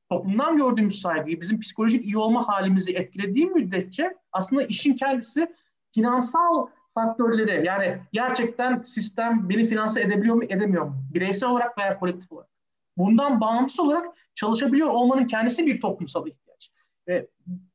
toplumdan 0.10 0.58
gördüğümüz 0.58 1.02
saygıyı, 1.02 1.42
bizim 1.42 1.60
psikolojik 1.60 2.06
iyi 2.06 2.18
olma 2.18 2.48
halimizi 2.48 2.92
etkilediği 2.92 3.46
müddetçe 3.46 4.18
aslında 4.32 4.64
işin 4.64 4.94
kendisi 4.94 5.56
finansal 5.94 6.68
faktörleri 6.94 7.66
yani 7.66 7.98
gerçekten 8.14 8.82
sistem 8.82 9.50
beni 9.50 9.66
finanse 9.66 10.02
edebiliyor 10.02 10.36
mu 10.36 10.44
edemiyor 10.44 10.86
mu? 10.86 10.96
Bireysel 11.14 11.50
olarak 11.50 11.78
veya 11.78 12.00
kolektif 12.00 12.32
olarak. 12.32 12.50
Bundan 12.98 13.42
bağımsız 13.42 13.80
olarak 13.80 14.06
çalışabiliyor 14.36 14.88
olmanın 14.88 15.28
kendisi 15.28 15.66
bir 15.66 15.82
toplumsal 15.82 16.28
ihtiyaç. 16.28 16.72
Ve 17.08 17.28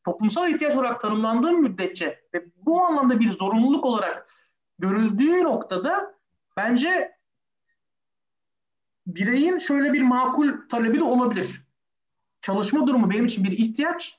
toplumsal 0.05 0.51
ihtiyaç 0.51 0.75
olarak 0.75 1.01
tanımlandığı 1.01 1.53
müddetçe 1.53 2.21
ve 2.35 2.45
bu 2.57 2.85
anlamda 2.85 3.21
bir 3.21 3.29
zorunluluk 3.29 3.85
olarak 3.85 4.35
görüldüğü 4.79 5.45
noktada 5.45 6.20
bence 6.61 7.13
bireyin 9.07 9.59
şöyle 9.59 9.93
bir 9.93 10.03
makul 10.03 10.53
talebi 10.69 11.01
de 11.01 11.05
olabilir. 11.05 11.63
Çalışma 12.41 12.87
durumu 12.87 13.11
benim 13.11 13.27
için 13.27 13.45
bir 13.45 13.53
ihtiyaç. 13.53 14.19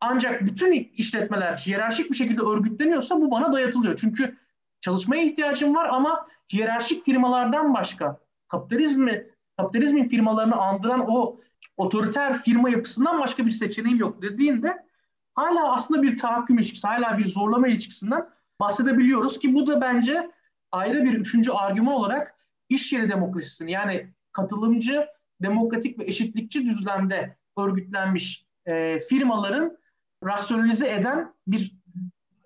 Ancak 0.00 0.42
bütün 0.42 0.72
işletmeler 0.72 1.56
hiyerarşik 1.56 2.10
bir 2.10 2.16
şekilde 2.16 2.42
örgütleniyorsa 2.42 3.20
bu 3.20 3.30
bana 3.30 3.52
dayatılıyor. 3.52 3.96
Çünkü 3.96 4.36
çalışmaya 4.80 5.22
ihtiyacım 5.22 5.74
var 5.74 5.88
ama 5.88 6.28
hiyerarşik 6.52 7.04
firmalardan 7.04 7.74
başka 7.74 8.20
kapitalizmi 8.48 9.30
kapitalizmin 9.56 10.08
firmalarını 10.08 10.56
andıran 10.56 11.04
o 11.08 11.40
otoriter 11.76 12.42
firma 12.42 12.70
yapısından 12.70 13.20
başka 13.20 13.46
bir 13.46 13.50
seçeneğim 13.50 13.98
yok 13.98 14.22
dediğinde 14.22 14.86
hala 15.34 15.74
aslında 15.74 16.02
bir 16.02 16.18
tahakküm 16.18 16.58
ilişkisi, 16.58 16.86
hala 16.86 17.18
bir 17.18 17.24
zorlama 17.24 17.68
ilişkisinden 17.68 18.28
bahsedebiliyoruz 18.60 19.38
ki 19.38 19.54
bu 19.54 19.66
da 19.66 19.80
bence 19.80 20.30
ayrı 20.72 21.04
bir 21.04 21.12
üçüncü 21.12 21.50
argüman 21.50 21.94
olarak 21.94 22.34
iş 22.68 22.92
yeri 22.92 23.10
demokrasisini 23.10 23.72
yani 23.72 24.12
katılımcı, 24.32 25.06
demokratik 25.42 25.98
ve 25.98 26.04
eşitlikçi 26.04 26.66
düzlemde 26.66 27.36
örgütlenmiş 27.58 28.46
e, 28.66 29.00
firmaların 29.00 29.78
rasyonalize 30.24 30.88
eden 30.90 31.34
bir 31.46 31.76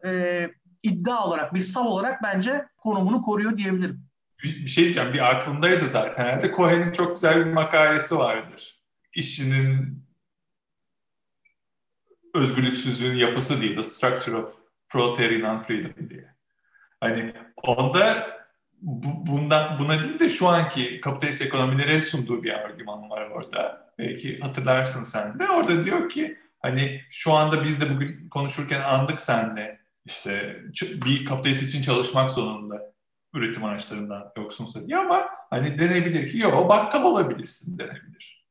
e, 0.04 0.50
iddia 0.82 1.26
olarak, 1.26 1.54
bir 1.54 1.60
sav 1.60 1.84
olarak 1.84 2.22
bence 2.22 2.66
konumunu 2.76 3.22
koruyor 3.22 3.56
diyebilirim. 3.56 4.04
Bir, 4.44 4.62
bir 4.62 4.66
şey 4.66 4.84
diyeceğim, 4.84 5.12
bir 5.12 5.30
aklımdaydı 5.30 5.86
zaten. 5.86 6.24
Herhalde 6.24 6.52
Cohen'in 6.52 6.92
çok 6.92 7.14
güzel 7.14 7.46
bir 7.46 7.52
makalesi 7.52 8.16
vardır. 8.18 8.82
İşçinin 9.14 10.04
özgürlüksüzlüğün 12.34 13.16
yapısı 13.16 13.62
değil, 13.62 13.76
The 13.76 13.82
Structure 13.82 14.36
of 14.36 14.54
Proletarian 14.88 15.60
Freedom 15.60 16.10
diye. 16.10 16.34
Hani 17.01 17.32
onda 17.57 18.30
bu, 18.82 19.26
bundan, 19.26 19.78
buna 19.78 20.03
değil 20.03 20.18
de 20.18 20.28
şu 20.28 20.48
anki 20.48 21.01
kapitalist 21.01 21.42
ekonomilere 21.42 22.01
sunduğu 22.01 22.42
bir 22.42 22.53
argüman 22.53 23.11
var 23.11 23.30
orada. 23.30 23.92
Belki 23.98 24.40
hatırlarsın 24.40 25.03
sen 25.03 25.38
de. 25.38 25.48
Orada 25.48 25.84
diyor 25.84 26.09
ki 26.09 26.38
hani 26.61 27.03
şu 27.11 27.32
anda 27.32 27.64
biz 27.64 27.80
de 27.80 27.94
bugün 27.94 28.28
konuşurken 28.28 28.80
andık 28.80 29.20
senle 29.20 29.80
işte 30.05 30.62
bir 31.07 31.24
kapitalist 31.24 31.62
için 31.62 31.82
çalışmak 31.82 32.30
zorunda 32.30 32.92
üretim 33.34 33.64
araçlarından 33.64 34.32
yoksunsa 34.36 34.86
diye 34.86 34.98
ama 34.98 35.28
hani 35.51 35.78
denebilir 35.78 36.30
ki 36.30 36.38
yok 36.38 36.70
bakkal 36.70 37.05
olabilirsin 37.05 37.78
denebilir. 37.78 38.46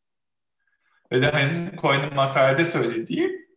Ve 1.12 1.22
de 1.22 1.32
hani 1.32 1.76
Cohen'in 1.76 2.14
makalede 2.14 2.66
söylediği 2.66 3.50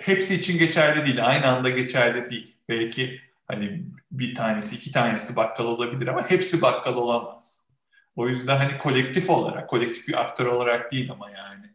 hepsi 0.00 0.34
için 0.34 0.58
geçerli 0.58 1.06
değil, 1.06 1.26
aynı 1.26 1.46
anda 1.46 1.68
geçerli 1.68 2.30
değil. 2.30 2.56
Belki 2.68 3.20
hani 3.48 3.86
bir 4.10 4.34
tanesi, 4.34 4.76
iki 4.76 4.92
tanesi 4.92 5.36
bakkal 5.36 5.64
olabilir 5.64 6.06
ama 6.06 6.30
hepsi 6.30 6.62
bakkal 6.62 6.96
olamaz. 6.96 7.66
O 8.16 8.28
yüzden 8.28 8.56
hani 8.56 8.78
kolektif 8.78 9.30
olarak, 9.30 9.70
kolektif 9.70 10.08
bir 10.08 10.20
aktör 10.20 10.46
olarak 10.46 10.92
değil 10.92 11.12
ama 11.12 11.30
yani 11.30 11.66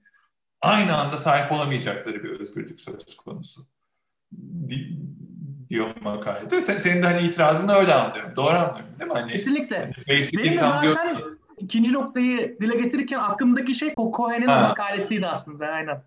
aynı 0.61 0.97
anda 0.97 1.17
sahip 1.17 1.51
olamayacakları 1.51 2.23
bir 2.23 2.29
özgürlük 2.29 2.81
söz 2.81 3.17
konusu 3.17 3.67
diyor 5.69 5.95
makalede. 6.01 6.61
Sen, 6.61 6.77
senin 6.77 7.03
de 7.03 7.05
hani 7.05 7.21
itirazını 7.21 7.73
öyle 7.73 7.93
anlıyorum. 7.93 8.35
Doğru 8.35 8.55
anlıyorum 8.55 8.99
değil 8.99 9.11
mi? 9.11 9.17
Hani, 9.17 9.31
Kesinlikle. 9.31 9.77
Hani 9.77 10.21
Benim 10.37 10.57
de 10.57 10.61
zaten 10.61 11.21
ikinci 11.57 11.93
noktayı 11.93 12.57
dile 12.61 12.75
getirirken 12.81 13.19
aklımdaki 13.19 13.73
şey 13.73 13.93
o 13.95 14.11
Cohen'in 14.17 14.47
makalesiydi 14.47 15.27
aslında. 15.27 15.65
Aynen. 15.65 16.03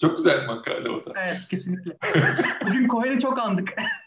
Çok 0.00 0.16
güzel 0.16 0.42
bir 0.42 0.46
makale 0.46 0.90
o 0.90 1.04
da. 1.04 1.12
Evet 1.16 1.46
kesinlikle. 1.50 1.96
Bugün 2.66 2.88
Cohen'i 2.88 3.20
çok 3.20 3.38
andık. 3.38 3.74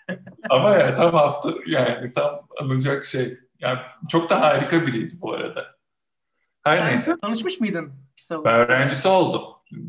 Ama 0.49 0.76
ya 0.76 0.95
tam 0.95 1.14
hafta 1.14 1.49
yani 1.68 2.14
tam 2.14 2.47
anılacak 2.62 3.06
şey. 3.06 3.38
Yani 3.60 3.80
çok 4.10 4.30
da 4.30 4.41
harika 4.41 4.88
biriydi 4.88 5.14
bu 5.22 5.34
arada. 5.34 5.66
Her 6.64 6.78
Sen 6.78 6.88
neyse. 6.88 7.16
Tanışmış 7.22 7.60
mıydın? 7.60 7.93
Ben 8.32 8.60
öğrencisi 8.60 9.08
oldum. 9.08 9.41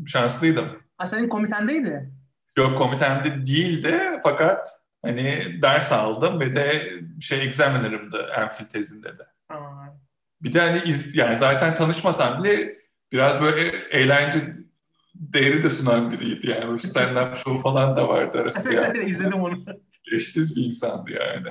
Şanslıydım. 0.07 0.65
Ha 0.97 1.05
senin 1.05 1.29
komitendeydi. 1.29 2.11
Yok 2.57 2.77
komitemde 2.77 3.45
değildi 3.45 4.19
fakat 4.23 4.67
hani 5.05 5.59
ders 5.61 5.91
aldım 5.91 6.39
ve 6.39 6.53
de 6.53 6.93
şey 7.21 7.43
examiner'ımdı 7.43 8.29
Enfield 8.37 8.69
tezinde 8.69 9.17
de. 9.17 9.23
Aa. 9.49 9.85
Bir 10.41 10.53
de 10.53 10.59
hani 10.59 10.81
iz, 10.85 11.15
yani 11.15 11.37
zaten 11.37 11.75
tanışmasam 11.75 12.43
bile 12.43 12.77
biraz 13.11 13.41
böyle 13.41 13.61
eğlence 13.91 14.39
değeri 15.15 15.63
de 15.63 15.69
sunan 15.69 16.11
biriydi 16.11 16.49
yani. 16.49 16.63
Stand-up 16.79 17.35
show 17.35 17.61
falan 17.61 17.95
da 17.95 18.07
vardı 18.07 18.41
arası 18.41 18.73
yani. 18.73 18.99
İzledim 18.99 19.43
onu. 19.43 19.65
Eşsiz 20.13 20.55
bir 20.55 20.63
insandı 20.65 21.11
yani. 21.11 21.47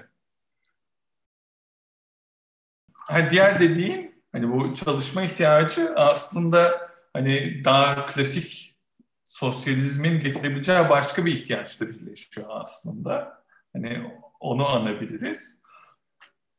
Ha, 2.95 3.31
diğer 3.31 3.61
dediğin 3.61 4.25
hani 4.33 4.53
bu 4.53 4.75
çalışma 4.75 5.23
ihtiyacı 5.23 5.95
aslında 5.97 6.91
hani 7.13 7.65
daha 7.65 8.07
klasik 8.07 8.77
sosyalizmin 9.25 10.21
getirebileceği 10.21 10.89
başka 10.89 11.27
bir 11.27 11.35
ihtiyaçla 11.35 11.89
birleşiyor 11.89 12.47
aslında. 12.51 13.45
Hani 13.73 14.21
onu 14.41 14.69
anabiliriz. 14.69 15.63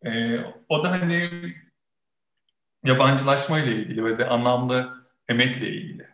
Ee, 0.05 0.39
o 0.69 0.83
da 0.83 0.91
hani 0.91 1.29
yabancılaşma 2.83 3.59
ile 3.59 3.75
ilgili 3.75 4.05
ve 4.05 4.17
de 4.17 4.27
anlamlı 4.27 5.05
emekle 5.29 5.67
ilgili. 5.67 6.07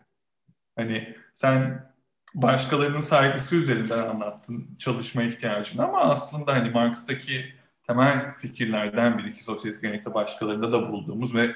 Hani 0.76 1.18
sen 1.34 1.91
başkalarının 2.34 3.00
saygısı 3.00 3.56
üzerinden 3.56 4.10
anlattın 4.10 4.76
çalışma 4.80 5.24
ihtiyacını 5.24 5.84
ama 5.84 6.00
aslında 6.00 6.56
hani 6.56 6.70
Marx'taki 6.70 7.54
temel 7.88 8.36
fikirlerden 8.38 9.18
biri 9.18 9.34
ki 9.34 9.44
sosyalist 9.44 9.82
gelenekte 9.82 10.14
başkalarında 10.14 10.72
da 10.72 10.90
bulduğumuz 10.92 11.36
ve 11.36 11.56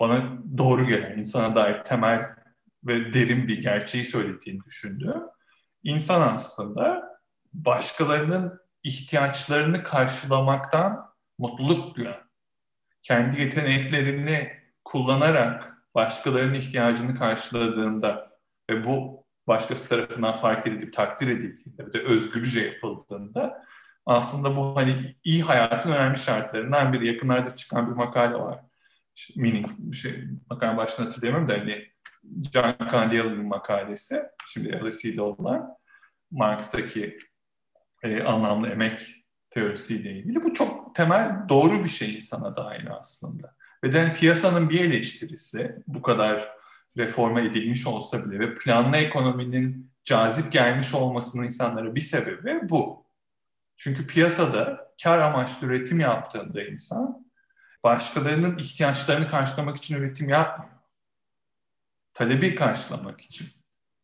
bana 0.00 0.38
doğru 0.58 0.86
gelen, 0.86 1.18
insana 1.18 1.56
dair 1.56 1.84
temel 1.84 2.30
ve 2.84 3.12
derin 3.12 3.48
bir 3.48 3.62
gerçeği 3.62 4.04
söylediğini 4.04 4.64
düşündüğüm 4.64 5.22
insan 5.82 6.34
aslında 6.34 7.12
başkalarının 7.52 8.60
ihtiyaçlarını 8.82 9.82
karşılamaktan 9.82 11.12
mutluluk 11.38 11.96
duyan, 11.96 12.30
kendi 13.02 13.40
yeteneklerini 13.40 14.52
kullanarak 14.84 15.72
başkalarının 15.94 16.54
ihtiyacını 16.54 17.14
karşıladığında 17.14 18.38
ve 18.70 18.84
bu 18.84 19.21
başkası 19.46 19.88
tarafından 19.88 20.34
fark 20.34 20.68
edilip 20.68 20.92
takdir 20.92 21.28
edildiğinde 21.28 21.86
ve 21.86 21.92
de 21.92 21.98
özgürce 21.98 22.60
yapıldığında 22.60 23.64
aslında 24.06 24.56
bu 24.56 24.76
hani 24.76 25.16
iyi 25.24 25.42
hayatın 25.42 25.92
önemli 25.92 26.18
şartlarından 26.18 26.92
biri. 26.92 27.06
Yakınlarda 27.08 27.54
çıkan 27.54 27.90
bir 27.90 27.96
makale 27.96 28.34
var. 28.34 28.60
Meaning 29.36 29.94
şey 29.94 30.24
makale 30.50 30.76
başını 30.76 31.06
hatırlayamam 31.06 31.48
da 31.48 31.52
hani 31.52 31.88
John 32.52 32.74
Candiela'nın 32.92 33.46
makalesi. 33.46 34.22
Şimdi 34.46 34.80
LSE'de 34.84 35.22
olan 35.22 35.68
Marx'taki 36.30 37.18
e, 38.02 38.22
anlamlı 38.22 38.68
emek 38.68 39.24
teorisiyle 39.50 40.10
ilgili. 40.10 40.42
Bu 40.42 40.54
çok 40.54 40.94
temel 40.94 41.48
doğru 41.48 41.84
bir 41.84 41.88
şey 41.88 42.16
insana 42.16 42.56
dair 42.56 42.88
aslında. 43.00 43.54
Ve 43.84 43.92
de 43.92 44.00
hani 44.00 44.14
piyasanın 44.14 44.70
bir 44.70 44.80
eleştirisi 44.80 45.76
bu 45.86 46.02
kadar 46.02 46.61
reforma 46.96 47.40
edilmiş 47.40 47.86
olsa 47.86 48.24
bile 48.24 48.38
ve 48.38 48.54
planlı 48.54 48.96
ekonominin 48.96 49.92
cazip 50.04 50.52
gelmiş 50.52 50.94
olmasının 50.94 51.44
insanlara 51.44 51.94
bir 51.94 52.00
sebebi 52.00 52.68
bu. 52.68 53.06
Çünkü 53.76 54.06
piyasada 54.06 54.92
kar 55.02 55.18
amaçlı 55.18 55.66
üretim 55.66 56.00
yaptığında 56.00 56.62
insan 56.62 57.26
başkalarının 57.84 58.58
ihtiyaçlarını 58.58 59.28
karşılamak 59.28 59.76
için 59.76 59.96
üretim 59.96 60.28
yapmıyor. 60.28 60.72
Talebi 62.14 62.54
karşılamak 62.54 63.20
için 63.20 63.46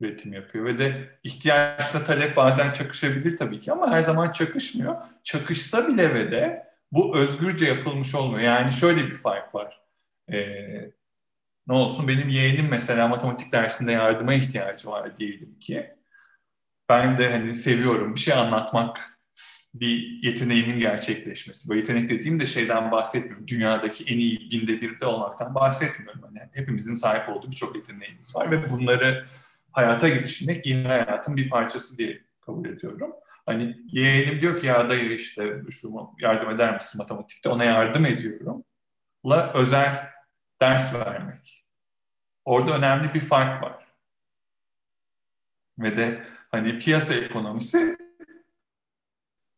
üretim 0.00 0.32
yapıyor 0.32 0.64
ve 0.64 0.78
de 0.78 1.18
ihtiyaçla 1.22 2.04
talep 2.04 2.36
bazen 2.36 2.72
çakışabilir 2.72 3.36
tabii 3.36 3.60
ki 3.60 3.72
ama 3.72 3.90
her 3.90 4.00
zaman 4.00 4.32
çakışmıyor. 4.32 5.02
Çakışsa 5.22 5.88
bile 5.88 6.14
ve 6.14 6.30
de 6.30 6.68
bu 6.92 7.16
özgürce 7.16 7.66
yapılmış 7.66 8.14
olmuyor. 8.14 8.42
Yani 8.42 8.72
şöyle 8.72 9.06
bir 9.06 9.14
fark 9.14 9.54
var. 9.54 9.82
Ee, 10.32 10.90
ne 11.68 11.74
olsun 11.74 12.08
benim 12.08 12.28
yeğenim 12.28 12.68
mesela 12.68 13.08
matematik 13.08 13.52
dersinde 13.52 13.92
yardıma 13.92 14.34
ihtiyacı 14.34 14.88
var 14.88 15.16
diyelim 15.16 15.58
ki. 15.58 15.90
Ben 16.88 17.18
de 17.18 17.30
hani 17.30 17.54
seviyorum 17.54 18.14
bir 18.14 18.20
şey 18.20 18.34
anlatmak 18.34 19.18
bir 19.74 20.20
yeteneğimin 20.22 20.80
gerçekleşmesi. 20.80 21.68
Bu 21.68 21.74
yetenek 21.74 22.10
dediğim 22.10 22.40
de 22.40 22.46
şeyden 22.46 22.90
bahsetmiyorum. 22.90 23.48
Dünyadaki 23.48 24.04
en 24.14 24.18
iyi 24.18 24.50
binde 24.50 24.80
birde 24.80 25.06
olmaktan 25.06 25.54
bahsetmiyorum. 25.54 26.22
Hani 26.22 26.38
hepimizin 26.54 26.94
sahip 26.94 27.28
olduğu 27.28 27.50
birçok 27.50 27.76
yeteneğimiz 27.76 28.36
var 28.36 28.50
ve 28.50 28.70
bunları 28.70 29.24
hayata 29.72 30.08
geçirmek 30.08 30.66
iyi 30.66 30.84
hayatın 30.84 31.36
bir 31.36 31.50
parçası 31.50 31.98
diye 31.98 32.22
kabul 32.40 32.68
ediyorum. 32.68 33.12
Hani 33.46 33.76
yeğenim 33.92 34.42
diyor 34.42 34.60
ki 34.60 34.66
ya 34.66 34.88
dayı 34.88 35.12
işte 35.12 35.62
şu 35.70 35.90
yardım 36.20 36.50
eder 36.50 36.74
misin 36.74 36.98
matematikte? 36.98 37.48
Ona 37.48 37.64
yardım 37.64 38.06
ediyorum. 38.06 38.64
La 39.26 39.52
özel 39.54 40.10
ders 40.60 40.94
vermek. 40.94 41.57
Orada 42.48 42.76
önemli 42.76 43.14
bir 43.14 43.20
fark 43.20 43.62
var. 43.62 43.86
Ve 45.78 45.96
de 45.96 46.22
hani 46.50 46.78
piyasa 46.78 47.14
ekonomisi 47.14 47.98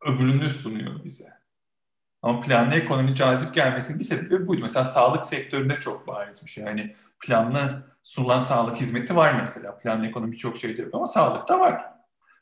öbürünü 0.07 0.51
sunuyor 0.51 1.05
bize. 1.05 1.33
Ama 2.23 2.41
planlı 2.41 2.75
ekonomi 2.75 3.15
cazip 3.15 3.55
gelmesinin 3.55 3.99
bir 3.99 4.05
sebebi 4.05 4.47
buydu. 4.47 4.63
Mesela 4.63 4.85
sağlık 4.85 5.27
sektöründe 5.27 5.79
çok 5.79 6.07
bariz 6.07 6.45
bir 6.45 6.51
şey. 6.51 6.65
Yani 6.65 6.95
planlı 7.21 7.87
sunulan 8.03 8.41
sağlık 8.41 8.77
hizmeti 8.77 9.17
var 9.17 9.41
mesela. 9.41 9.79
Planlı 9.79 10.07
ekonomi 10.07 10.37
çok 10.37 10.57
şey 10.57 10.77
diyor 10.77 10.91
ama 10.93 11.07
sağlıkta 11.07 11.61
var. 11.61 11.85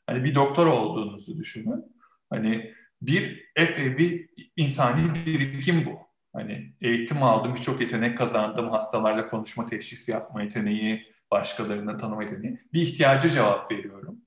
Hani 0.07 0.23
bir 0.23 0.35
doktor 0.35 0.67
olduğunuzu 0.67 1.39
düşünün. 1.39 1.95
Hani 2.29 2.73
bir 3.01 3.51
epey 3.55 3.97
bir 3.97 4.29
insani 4.55 5.25
birikim 5.25 5.85
bu. 5.85 6.08
Hani 6.39 6.73
eğitim 6.81 7.23
aldım, 7.23 7.55
birçok 7.55 7.81
yetenek 7.81 8.17
kazandım, 8.17 8.69
hastalarla 8.69 9.27
konuşma, 9.27 9.65
teşhis 9.65 10.09
yapma 10.09 10.41
yeteneği, 10.41 11.13
başkalarını 11.31 11.97
tanıma 11.97 12.23
yeteneği. 12.23 12.59
Bir 12.73 12.81
ihtiyacı 12.81 13.29
cevap 13.29 13.71
veriyorum. 13.71 14.21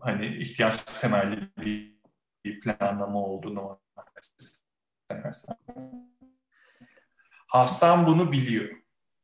Hani 0.00 0.26
ihtiyaç 0.26 0.84
temelli 1.00 1.50
bir 2.44 2.60
planlama 2.60 3.18
olduğunu 3.18 3.80
Hastam 7.46 8.06
bunu 8.06 8.32
biliyor. 8.32 8.68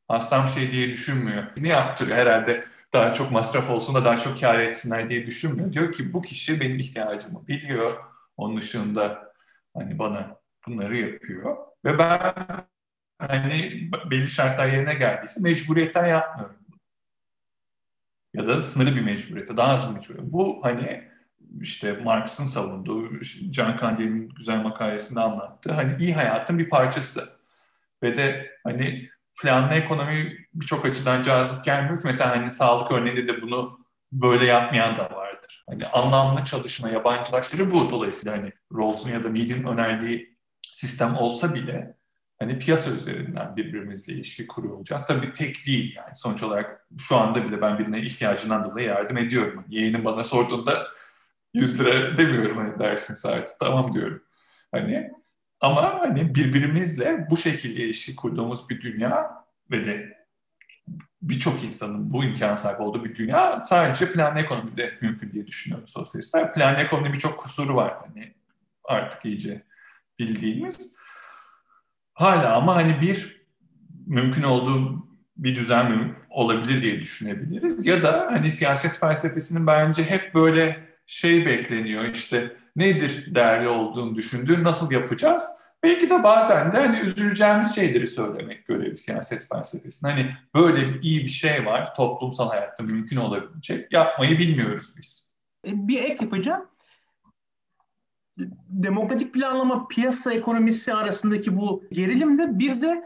Hastam 0.09 0.49
şey 0.49 0.72
diye 0.72 0.89
düşünmüyor. 0.89 1.47
Ne 1.61 1.68
yaptırıyor 1.68 2.16
herhalde 2.16 2.64
daha 2.93 3.14
çok 3.14 3.31
masraf 3.33 3.70
olsun 3.70 3.95
da 3.95 4.05
daha 4.05 4.16
çok 4.16 4.41
kar 4.41 4.59
etsinler 4.61 5.11
diye 5.11 5.27
düşünmüyor. 5.27 5.72
Diyor 5.72 5.93
ki 5.93 6.12
bu 6.12 6.22
kişi 6.22 6.61
benim 6.61 6.79
ihtiyacımı 6.79 7.47
biliyor. 7.47 8.05
Onun 8.37 8.57
dışında 8.57 9.33
hani 9.75 9.99
bana 9.99 10.44
bunları 10.67 10.97
yapıyor. 10.97 11.57
Ve 11.85 11.99
ben 11.99 12.35
hani 13.19 13.91
belli 14.11 14.29
şartlar 14.29 14.67
yerine 14.67 14.95
geldiyse 14.95 15.41
mecburiyetten 15.41 16.07
yapmıyorum. 16.07 16.57
Ya 18.35 18.47
da 18.47 18.62
sınırlı 18.62 18.97
bir 18.97 19.03
mecburiyete, 19.03 19.57
daha 19.57 19.71
az 19.71 19.91
bir 19.91 19.95
mecburiyete. 19.95 20.33
Bu 20.33 20.61
hani 20.62 21.09
işte 21.61 21.93
Marx'ın 21.93 22.45
savunduğu, 22.45 23.21
Can 23.51 23.77
Kandil'in 23.77 24.29
güzel 24.29 24.62
makalesinde 24.62 25.21
anlattığı 25.21 25.73
hani 25.73 25.95
iyi 26.01 26.15
hayatın 26.15 26.59
bir 26.59 26.69
parçası. 26.69 27.29
Ve 28.03 28.17
de 28.17 28.51
hani 28.65 29.09
planlı 29.43 29.75
ekonomi 29.75 30.47
birçok 30.55 30.85
açıdan 30.85 31.23
cazip 31.23 31.65
gelmiyor 31.65 32.01
ki. 32.01 32.07
Mesela 32.07 32.37
hani 32.37 32.51
sağlık 32.51 32.93
örneğinde 32.93 33.29
de 33.29 33.43
bunu 33.43 33.85
böyle 34.12 34.45
yapmayan 34.45 34.99
da 34.99 35.11
vardır. 35.11 35.65
Hani 35.69 35.87
anlamlı 35.87 36.45
çalışma, 36.45 36.91
yabancılaştırı 36.91 37.71
bu. 37.71 37.91
Dolayısıyla 37.91 38.39
hani 38.39 38.53
Rawls'un 38.73 39.12
ya 39.12 39.25
da 39.25 39.29
Mead'in 39.29 39.65
önerdiği 39.65 40.34
sistem 40.85 41.16
olsa 41.16 41.55
bile 41.55 41.97
hani 42.39 42.59
piyasa 42.59 42.91
üzerinden 42.91 43.57
birbirimizle 43.57 44.12
ilişki 44.12 44.47
kuruyor 44.47 44.76
olacağız. 44.76 45.05
Tabii 45.07 45.32
tek 45.32 45.66
değil 45.66 45.97
yani. 45.97 46.16
Sonuç 46.16 46.43
olarak 46.43 46.89
şu 46.99 47.16
anda 47.16 47.45
bile 47.45 47.61
ben 47.61 47.78
birine 47.78 48.01
ihtiyacından 48.01 48.64
dolayı 48.64 48.87
yardım 48.87 49.16
ediyorum. 49.16 49.57
Hani 49.57 49.74
yeğenim 49.74 50.05
bana 50.05 50.24
sorduğunda 50.24 50.87
100 51.55 51.80
lira 51.80 52.18
demiyorum 52.18 52.57
hani 52.59 52.78
dersin 52.78 53.14
saati. 53.14 53.53
Tamam 53.61 53.95
diyorum. 53.95 54.22
Hani 54.72 55.11
ama 55.61 56.01
hani 56.01 56.35
birbirimizle 56.35 57.26
bu 57.30 57.37
şekilde 57.37 57.82
ilişki 57.82 58.16
kurduğumuz 58.16 58.68
bir 58.70 58.80
dünya 58.80 59.45
ve 59.70 59.85
de 59.85 60.24
birçok 61.22 61.64
insanın 61.64 62.12
bu 62.12 62.24
imkana 62.24 62.59
sahip 62.59 62.80
olduğu 62.80 63.05
bir 63.05 63.16
dünya 63.16 63.61
sadece 63.61 64.11
planlı 64.11 64.41
ekonomide 64.41 64.99
mümkün 65.01 65.32
diye 65.32 65.47
düşünüyorum 65.47 65.89
sosyalistler. 65.89 66.55
Planlı 66.55 66.78
ekonomide 66.78 67.12
birçok 67.12 67.39
kusuru 67.39 67.74
var 67.74 67.95
hani 68.07 68.35
artık 68.85 69.24
iyice 69.24 69.64
bildiğimiz. 70.19 70.97
Hala 72.12 72.57
ama 72.57 72.77
hani 72.77 73.01
bir 73.01 73.47
mümkün 74.07 74.43
olduğu 74.43 75.09
bir 75.37 75.57
düzen 75.57 76.15
olabilir 76.31 76.83
diye 76.83 77.01
düşünebiliriz. 77.01 77.87
Ya 77.87 78.03
da 78.03 78.29
hani 78.31 78.51
siyaset 78.51 78.99
felsefesinin 78.99 79.67
bence 79.67 80.05
hep 80.05 80.35
böyle 80.35 80.89
şey 81.07 81.47
bekleniyor 81.47 82.05
işte 82.05 82.57
nedir 82.77 83.35
değerli 83.35 83.69
olduğunu 83.69 84.15
düşündüğün 84.15 84.65
nasıl 84.65 84.91
yapacağız? 84.91 85.43
Belki 85.83 86.11
de 86.11 86.23
bazen 86.23 86.73
de 86.73 86.81
hani 86.81 87.01
üzüleceğimiz 87.01 87.75
şeyleri 87.75 88.09
söylemek 88.09 88.67
görevi 88.67 88.97
siyaset 88.97 89.49
felsefesinin. 89.49 90.11
Hani 90.11 90.37
böyle 90.55 91.01
iyi 91.01 91.25
bir 91.25 91.29
şey 91.29 91.67
var 91.67 91.95
toplumsal 91.95 92.49
hayatta 92.49 92.83
mümkün 92.83 93.17
olabilecek. 93.17 93.93
Yapmayı 93.93 94.39
bilmiyoruz 94.39 94.95
biz. 94.99 95.35
E, 95.67 95.89
bir 95.89 96.03
ek 96.03 96.25
yapacağım. 96.25 96.67
Demokratik 98.68 99.35
planlama 99.35 99.89
piyasa 99.89 100.32
ekonomisi 100.32 100.95
arasındaki 100.95 101.57
bu 101.57 101.85
gerilimde 101.93 102.59
bir 102.59 102.82
de 102.82 103.05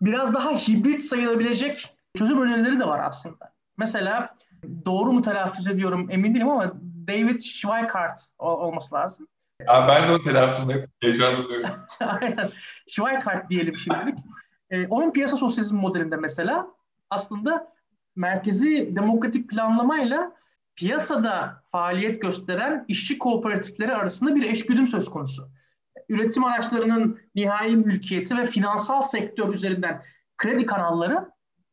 biraz 0.00 0.34
daha 0.34 0.50
hibrit 0.50 1.02
sayılabilecek 1.02 1.96
çözüm 2.18 2.40
önerileri 2.40 2.80
de 2.80 2.86
var 2.86 3.00
aslında. 3.04 3.52
Mesela 3.78 4.36
doğru 4.86 5.12
mu 5.12 5.22
telaffuz 5.22 5.66
ediyorum 5.66 6.10
emin 6.10 6.34
değilim 6.34 6.48
ama 6.48 6.72
David 7.08 7.40
Schweikart 7.40 8.20
olması 8.38 8.94
lazım. 8.94 9.28
Ya 9.60 9.88
ben 9.88 10.08
de 10.08 10.12
o 10.12 10.22
telaffuzunu 10.22 10.72
hep 10.72 10.88
heyecanlanıyorum. 11.00 11.70
Aynen. 12.00 12.50
Schweikart 12.88 13.50
diyelim 13.50 13.74
şimdilik. 13.74 14.18
E, 14.70 14.86
onun 14.86 15.12
piyasa 15.12 15.36
sosyalizmi 15.36 15.80
modelinde 15.80 16.16
mesela 16.16 16.66
aslında 17.10 17.72
merkezi 18.16 18.96
demokratik 18.96 19.50
planlamayla 19.50 20.32
piyasada 20.76 21.62
faaliyet 21.72 22.22
gösteren 22.22 22.84
işçi 22.88 23.18
kooperatifleri 23.18 23.94
arasında 23.94 24.34
bir 24.34 24.42
eşgüdüm 24.42 24.88
söz 24.88 25.10
konusu. 25.10 25.48
Üretim 26.08 26.44
araçlarının 26.44 27.18
nihai 27.34 27.76
mülkiyeti 27.76 28.36
ve 28.36 28.46
finansal 28.46 29.02
sektör 29.02 29.52
üzerinden 29.52 30.02
kredi 30.36 30.66
kanalları 30.66 31.30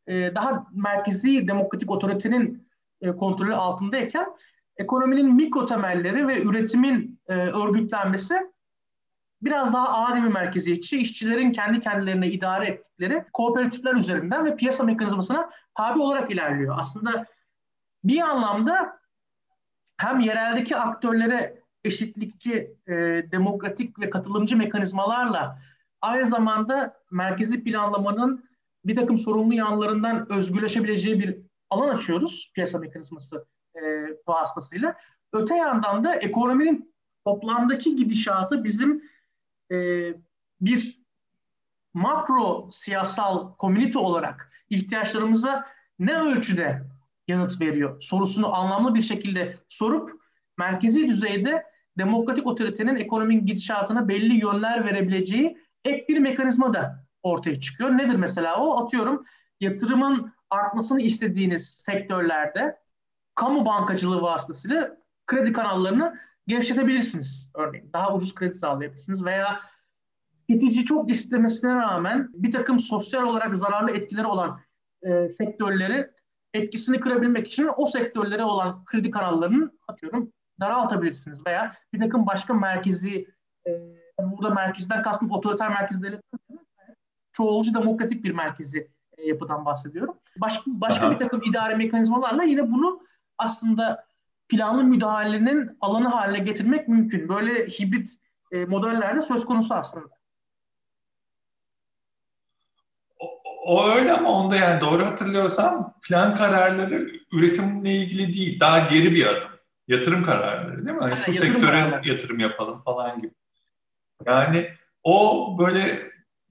e, 0.08 0.36
daha 0.36 0.68
merkezi 0.72 1.48
demokratik 1.48 1.92
otoritenin 1.92 2.68
e, 3.02 3.12
kontrolü 3.12 3.56
altındayken 3.56 4.26
ekonominin 4.78 5.36
mikro 5.36 5.66
temelleri 5.66 6.28
ve 6.28 6.44
üretimin 6.44 7.20
e, 7.28 7.34
örgütlenmesi 7.34 8.36
biraz 9.42 9.74
daha 9.74 10.06
ademi 10.06 10.30
merkeziyetçi, 10.30 10.98
işçilerin 10.98 11.52
kendi 11.52 11.80
kendilerine 11.80 12.28
idare 12.28 12.68
ettikleri 12.68 13.26
kooperatifler 13.34 13.94
üzerinden 13.94 14.46
ve 14.46 14.56
piyasa 14.56 14.84
mekanizmasına 14.84 15.50
tabi 15.78 16.00
olarak 16.00 16.32
ilerliyor. 16.32 16.76
Aslında 16.80 17.26
bir 18.04 18.22
anlamda 18.22 19.00
hem 19.98 20.20
yereldeki 20.20 20.78
aktörlere 20.78 21.64
eşitlikçi, 21.84 22.76
e, 22.88 22.94
demokratik 23.32 24.00
ve 24.00 24.10
katılımcı 24.10 24.58
mekanizmalarla 24.58 25.60
aynı 26.02 26.26
zamanda 26.26 27.02
merkezi 27.12 27.64
planlamanın 27.64 28.50
bir 28.86 28.96
takım 28.96 29.18
sorumlu 29.18 29.54
yanlarından 29.54 30.32
özgürleşebileceği 30.32 31.20
bir 31.20 31.38
alan 31.70 31.96
açıyoruz 31.96 32.52
piyasa 32.56 32.80
mekanizması 32.80 33.46
e, 33.76 33.82
vasıtasıyla. 34.28 34.96
Öte 35.34 35.56
yandan 35.56 36.04
da 36.04 36.16
ekonominin 36.16 36.94
toplamdaki 37.26 37.96
gidişatı 37.96 38.64
bizim 38.64 39.04
e, 39.72 39.78
bir 40.62 41.04
makro 41.94 42.70
siyasal 42.72 43.56
komünite 43.56 44.00
olarak 44.00 44.52
ihtiyaçlarımıza 44.70 45.68
ne 46.00 46.16
ölçüde 46.18 46.93
yanıt 47.28 47.62
veriyor 47.62 48.02
sorusunu 48.02 48.56
anlamlı 48.56 48.96
bir 48.96 49.02
şekilde 49.02 49.58
sorup 49.70 50.12
merkezi 50.58 51.08
düzeyde 51.08 51.64
demokratik 51.98 52.48
otoritenin 52.48 52.96
ekonominin 52.96 53.46
gidişatına 53.46 54.08
belli 54.08 54.34
yönler 54.34 54.86
verebileceği 54.86 55.58
ek 55.86 56.06
bir 56.10 56.20
mekanizma 56.20 56.74
da 56.74 57.06
ortaya 57.24 57.60
çıkıyor. 57.60 57.90
Nedir 57.90 58.16
mesela 58.16 58.56
o? 58.58 58.86
Atıyorum 58.86 59.26
yatırımın 59.60 60.34
artmasını 60.50 61.02
istediğiniz 61.02 61.70
sektörlerde 61.70 62.78
kamu 63.36 63.66
bankacılığı 63.66 64.22
vasıtasıyla 64.22 64.98
kredi 65.28 65.54
kanallarını 65.54 66.20
genişletebilirsiniz 66.48 67.52
örneğin. 67.56 67.90
Daha 67.94 68.16
ucuz 68.16 68.36
kredi 68.36 68.58
sağlayabilirsiniz 68.58 69.26
veya 69.26 69.60
tüketici 70.50 70.86
çok 70.86 71.12
istemesine 71.12 71.76
rağmen 71.76 72.30
bir 72.34 72.52
takım 72.52 72.80
sosyal 72.80 73.24
olarak 73.24 73.56
zararlı 73.56 73.92
etkileri 73.92 74.28
olan 74.28 74.60
e, 75.02 75.30
sektörleri 75.30 76.10
etkisini 76.54 77.00
kırabilmek 77.00 77.48
için 77.48 77.70
o 77.78 77.86
sektörlere 77.86 78.44
olan 78.44 78.86
kredi 78.86 79.12
kanallarının 79.12 79.80
atıyorum 79.88 80.32
daraltabilirsiniz 80.60 81.46
veya 81.46 81.76
bir 81.94 82.00
takım 82.00 82.28
başka 82.28 82.54
merkezi 82.54 83.28
e, 83.68 83.72
burada 84.20 84.50
merkezden 84.50 85.04
kastım 85.04 85.32
otoriter 85.32 85.70
merkezleri 85.70 86.20
çoğulcu 87.32 87.74
demokratik 87.74 88.24
bir 88.24 88.32
merkezi 88.32 88.90
e, 89.18 89.28
yapıdan 89.28 89.66
bahsediyorum. 89.66 90.18
Başka, 90.38 90.64
başka 90.66 91.12
bir 91.12 91.18
takım 91.18 91.42
idare 91.46 91.76
mekanizmalarla 91.76 92.44
yine 92.44 92.72
bunu 92.72 93.02
aslında 93.38 94.06
planlı 94.50 94.84
müdahalenin 94.84 95.78
alanı 95.82 96.08
haline 96.08 96.40
getirmek 96.40 96.88
mümkün. 96.88 97.30
Böyle 97.30 97.68
hibrit 97.68 98.10
e, 98.52 98.66
modellerde 98.66 99.22
söz 99.22 99.46
konusu 99.46 99.74
aslında. 99.74 100.23
O, 103.66 103.90
öyle 103.90 104.14
ama 104.14 104.30
onda 104.32 104.56
yani 104.56 104.82
doğru 104.82 105.06
hatırlıyorsam 105.06 105.94
plan 106.02 106.36
kararları 106.36 107.08
üretimle 107.32 107.92
ilgili 107.92 108.34
değil, 108.34 108.60
daha 108.60 108.80
geri 108.80 109.16
bir 109.16 109.26
adım. 109.26 109.50
Yatırım 109.88 110.24
kararları 110.24 110.86
değil 110.86 110.98
mi? 110.98 111.04
Yani 111.04 111.18
şu 111.18 111.34
sektöre 111.34 111.62
kararları. 111.62 112.10
yatırım 112.10 112.40
yapalım 112.40 112.82
falan 112.84 113.22
gibi. 113.22 113.32
Yani 114.26 114.70
o 115.04 115.56
böyle 115.60 116.00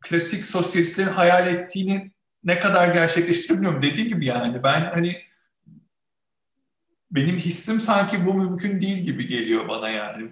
klasik 0.00 0.46
sosyalistlerin 0.46 1.08
hayal 1.08 1.46
ettiğini 1.46 2.12
ne 2.44 2.60
kadar 2.60 2.94
gerçekleştirebiliyorum. 2.94 3.82
Dediğim 3.82 4.08
gibi 4.08 4.26
yani 4.26 4.62
ben 4.62 4.80
hani 4.80 5.22
benim 7.10 7.36
hissim 7.36 7.80
sanki 7.80 8.26
bu 8.26 8.34
mümkün 8.34 8.80
değil 8.80 8.98
gibi 8.98 9.26
geliyor 9.26 9.68
bana 9.68 9.88
yani. 9.88 10.28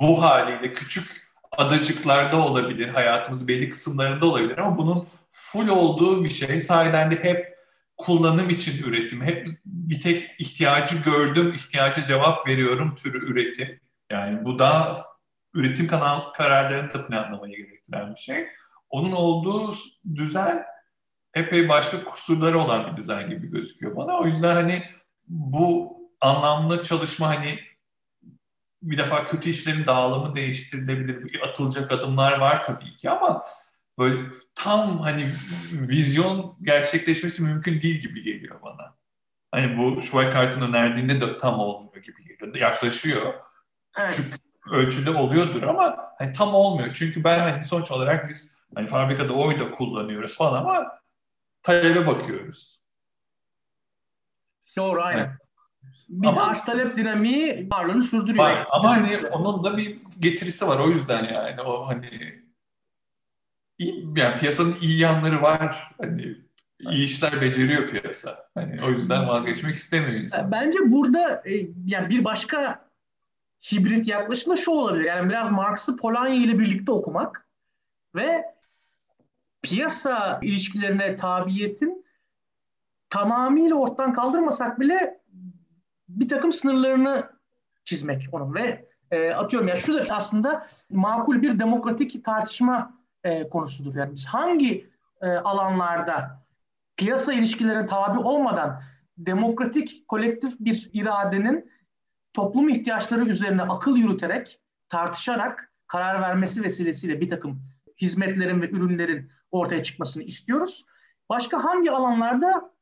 Bu 0.00 0.22
haliyle 0.22 0.72
küçük 0.72 1.29
adacıklarda 1.58 2.46
olabilir, 2.46 2.88
hayatımızın 2.88 3.48
belli 3.48 3.70
kısımlarında 3.70 4.26
olabilir 4.26 4.58
ama 4.58 4.78
bunun 4.78 5.08
full 5.32 5.68
olduğu 5.68 6.24
bir 6.24 6.28
şey. 6.28 6.62
Sahiden 6.62 7.10
de 7.10 7.24
hep 7.24 7.58
kullanım 7.96 8.50
için 8.50 8.82
üretim. 8.82 9.22
Hep 9.22 9.48
bir 9.64 10.00
tek 10.00 10.30
ihtiyacı 10.38 10.96
gördüm, 11.02 11.52
ihtiyaca 11.52 12.04
cevap 12.04 12.48
veriyorum 12.48 12.94
türü 12.94 13.32
üretim. 13.32 13.80
Yani 14.10 14.44
bu 14.44 14.58
da 14.58 15.04
üretim 15.54 15.86
kanal 15.86 16.32
kararlarını 16.32 16.94
da 16.94 17.06
planlamayı 17.06 17.56
gerektiren 17.56 18.14
bir 18.14 18.20
şey. 18.20 18.46
Onun 18.90 19.12
olduğu 19.12 19.74
düzen 20.14 20.64
epey 21.34 21.68
başka 21.68 22.04
kusurları 22.04 22.58
olan 22.58 22.92
bir 22.92 22.96
düzen 22.96 23.30
gibi 23.30 23.50
gözüküyor 23.50 23.96
bana. 23.96 24.18
O 24.18 24.26
yüzden 24.26 24.54
hani 24.54 24.82
bu 25.28 25.96
anlamlı 26.20 26.82
çalışma 26.82 27.28
hani 27.28 27.58
bir 28.82 28.98
defa 28.98 29.26
kötü 29.26 29.50
işlerin 29.50 29.86
dağılımı 29.86 30.34
değiştirilebilir. 30.34 31.40
Atılacak 31.48 31.92
adımlar 31.92 32.38
var 32.38 32.64
tabii 32.64 32.96
ki 32.96 33.10
ama 33.10 33.44
böyle 33.98 34.30
tam 34.54 34.98
hani 34.98 35.26
vizyon 35.72 36.56
gerçekleşmesi 36.62 37.42
mümkün 37.42 37.80
değil 37.80 38.00
gibi 38.00 38.22
geliyor 38.22 38.62
bana. 38.62 38.94
Hani 39.50 39.78
bu 39.78 40.02
Schweikart'ın 40.02 40.62
önerdiğinde 40.62 41.20
de 41.20 41.38
tam 41.38 41.58
olmuyor 41.58 42.02
gibi 42.02 42.24
geliyor. 42.24 42.56
Yaklaşıyor. 42.56 43.34
Evet. 43.98 44.10
Küçük 44.10 44.34
ölçüde 44.70 45.10
oluyordur 45.10 45.62
ama 45.62 45.96
hani 46.18 46.32
tam 46.32 46.54
olmuyor. 46.54 46.94
Çünkü 46.94 47.24
ben 47.24 47.38
hani 47.38 47.64
sonuç 47.64 47.90
olarak 47.90 48.28
biz 48.28 48.58
hani 48.74 48.86
fabrikada 48.86 49.32
oy 49.32 49.60
da 49.60 49.70
kullanıyoruz 49.70 50.36
falan 50.36 50.60
ama 50.60 51.00
talebe 51.62 52.06
bakıyoruz. 52.06 52.80
Doğru 54.76 55.02
aynen. 55.02 55.18
Yani, 55.18 55.30
bir 56.10 56.28
ama, 56.28 56.42
arz 56.42 56.64
talep 56.64 56.96
dinamiği 56.96 57.68
varlığını 57.70 58.02
sürdürüyor. 58.02 58.44
Var, 58.44 58.66
ama 58.70 58.96
hani 58.96 59.26
onun 59.26 59.64
da 59.64 59.76
bir 59.76 59.98
getirisi 60.20 60.68
var 60.68 60.78
o 60.78 60.88
yüzden 60.88 61.34
yani 61.34 61.60
o 61.60 61.86
hani 61.86 62.10
iyi, 63.78 64.08
yani 64.16 64.38
piyasanın 64.38 64.74
iyi 64.82 65.00
yanları 65.00 65.42
var. 65.42 65.92
Hani 66.00 66.36
iyi 66.80 67.04
işler 67.04 67.40
beceriyor 67.40 67.90
piyasa. 67.90 68.48
Hani 68.54 68.84
o 68.84 68.90
yüzden 68.90 69.28
vazgeçmek 69.28 69.74
istemiyor 69.74 70.20
insan. 70.20 70.50
Bence 70.50 70.78
burada 70.84 71.42
e, 71.46 71.66
yani 71.86 72.08
bir 72.08 72.24
başka 72.24 72.88
hibrit 73.72 74.08
yaklaşım 74.08 74.52
da 74.52 74.56
şu 74.56 74.70
olabilir. 74.70 75.04
Yani 75.04 75.28
biraz 75.28 75.50
Marx'ı 75.50 75.96
Polanyi 75.96 76.44
ile 76.44 76.58
birlikte 76.58 76.92
okumak 76.92 77.48
ve 78.14 78.44
piyasa 79.62 80.38
ilişkilerine 80.42 81.16
tabiyetin 81.16 82.06
tamamıyla 83.10 83.76
ortadan 83.76 84.12
kaldırmasak 84.12 84.80
bile 84.80 85.19
bir 86.16 86.28
takım 86.28 86.52
sınırlarını 86.52 87.30
çizmek 87.84 88.28
onun 88.32 88.54
ve 88.54 88.88
e, 89.10 89.30
atıyorum 89.30 89.68
ya 89.68 89.76
şu 89.76 89.94
da 89.94 90.02
aslında 90.10 90.66
makul 90.90 91.42
bir 91.42 91.58
demokratik 91.58 92.24
tartışma 92.24 93.00
e, 93.24 93.48
konusudur. 93.48 93.94
Yani 93.94 94.12
biz 94.14 94.26
hangi 94.26 94.90
e, 95.22 95.28
alanlarda 95.28 96.44
piyasa 96.96 97.32
ilişkilerine 97.32 97.86
tabi 97.86 98.18
olmadan 98.18 98.82
demokratik 99.18 100.08
kolektif 100.08 100.60
bir 100.60 100.90
iradenin 100.92 101.70
toplum 102.32 102.68
ihtiyaçları 102.68 103.24
üzerine 103.24 103.62
akıl 103.62 103.96
yürüterek, 103.96 104.60
tartışarak 104.88 105.72
karar 105.86 106.20
vermesi 106.20 106.62
vesilesiyle 106.62 107.20
bir 107.20 107.28
takım 107.28 107.62
hizmetlerin 108.00 108.62
ve 108.62 108.70
ürünlerin 108.70 109.30
ortaya 109.50 109.82
çıkmasını 109.82 110.22
istiyoruz. 110.22 110.84
Başka 111.28 111.64
hangi 111.64 111.90
alanlarda 111.90 112.72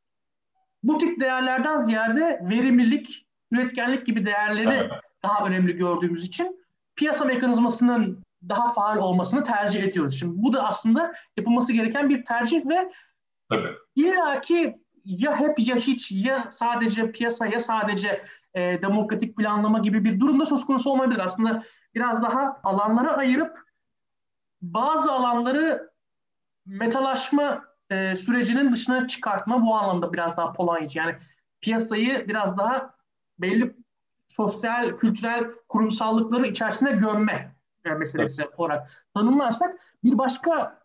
bu 0.83 0.99
tip 0.99 1.21
değerlerden 1.21 1.79
ziyade 1.79 2.41
verimlilik, 2.43 3.27
üretkenlik 3.51 4.07
gibi 4.07 4.27
değerleri 4.27 4.91
daha 5.23 5.47
önemli 5.47 5.77
gördüğümüz 5.77 6.25
için 6.25 6.65
piyasa 6.97 7.25
mekanizmasının 7.25 8.23
daha 8.49 8.73
faal 8.73 8.99
olmasını 8.99 9.45
tercih 9.45 9.83
ediyoruz. 9.83 10.19
Şimdi 10.19 10.43
bu 10.43 10.53
da 10.53 10.69
aslında 10.69 11.15
yapılması 11.37 11.73
gereken 11.73 12.09
bir 12.09 12.25
tercih 12.25 12.67
ve 12.67 12.93
Tabii. 13.49 13.69
illaki 13.97 14.79
ya 15.05 15.37
hep 15.37 15.59
ya 15.59 15.77
hiç 15.77 16.13
ya 16.13 16.49
sadece 16.51 17.13
piyasa 17.13 17.47
ya 17.47 17.61
sadece 17.61 18.25
e, 18.55 18.83
demokratik 18.83 19.37
planlama 19.37 19.79
gibi 19.79 20.05
bir 20.05 20.21
durumda 20.21 20.47
söz 20.47 20.67
konusu 20.67 20.91
olmayabilir. 20.91 21.21
Aslında 21.21 21.63
biraz 21.95 22.23
daha 22.23 22.61
alanlara 22.65 23.17
ayırıp 23.17 23.59
bazı 24.63 25.13
alanları 25.13 25.91
metalaşma 26.67 27.65
e, 27.91 28.17
sürecinin 28.17 28.73
dışına 28.73 29.09
çıkartma 29.09 29.67
bu 29.67 29.75
anlamda 29.75 30.13
biraz 30.13 30.37
daha 30.37 30.53
polaycı. 30.53 30.99
Yani 30.99 31.15
piyasayı 31.61 32.29
biraz 32.29 32.59
daha 32.59 32.95
belli 33.39 33.77
sosyal, 34.29 34.97
kültürel 34.97 35.45
kurumsallıkları 35.69 36.47
içerisine 36.47 36.93
gömme 36.93 37.55
e, 37.85 37.91
meselesi 37.91 38.43
evet. 38.43 38.55
olarak 38.57 39.07
tanımlarsak 39.15 39.77
bir 40.05 40.19
başka 40.19 40.81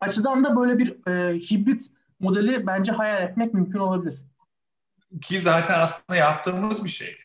açıdan 0.00 0.44
da 0.44 0.56
böyle 0.56 0.78
bir 0.78 1.06
e, 1.06 1.38
hibrit 1.38 1.90
modeli 2.20 2.66
bence 2.66 2.92
hayal 2.92 3.22
etmek 3.22 3.54
mümkün 3.54 3.78
olabilir. 3.78 4.22
Ki 5.22 5.40
zaten 5.40 5.80
aslında 5.80 6.16
yaptığımız 6.16 6.84
bir 6.84 6.88
şey. 6.88 7.16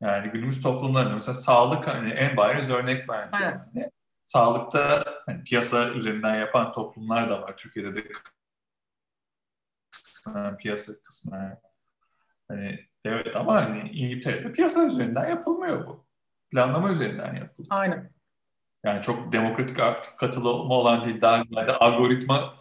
Yani 0.00 0.30
günümüz 0.30 0.62
toplumlarında 0.62 1.14
mesela 1.14 1.34
sağlık 1.34 1.88
hani 1.88 2.10
en 2.10 2.36
bariz 2.36 2.70
örnek 2.70 3.08
bence. 3.08 3.44
Evet. 3.44 3.60
Yani 3.74 3.90
sağlıkta 4.26 5.04
hani 5.26 5.44
piyasa 5.44 5.90
üzerinden 5.90 6.34
yapan 6.34 6.72
toplumlar 6.72 7.30
da 7.30 7.42
var. 7.42 7.56
Türkiye'de 7.56 7.94
de 7.94 8.00
kısmen 10.26 10.56
piyasa 10.56 10.92
kısmen 11.04 11.60
hani 12.48 12.80
devlet 13.06 13.36
ama 13.36 13.64
hani 13.64 13.90
İngiltere'de 13.90 14.52
piyasa 14.52 14.86
üzerinden 14.86 15.28
yapılmıyor 15.28 15.86
bu. 15.86 16.06
Planlama 16.50 16.92
üzerinden 16.92 17.34
yapılıyor. 17.34 17.68
Aynen. 17.70 18.10
Yani 18.84 19.02
çok 19.02 19.32
demokratik 19.32 19.80
aktif 19.80 20.16
katılımı 20.16 20.74
olan 20.74 21.04
değil 21.04 21.20
daha 21.20 21.42
ziyade 21.42 21.72
algoritma 21.72 22.54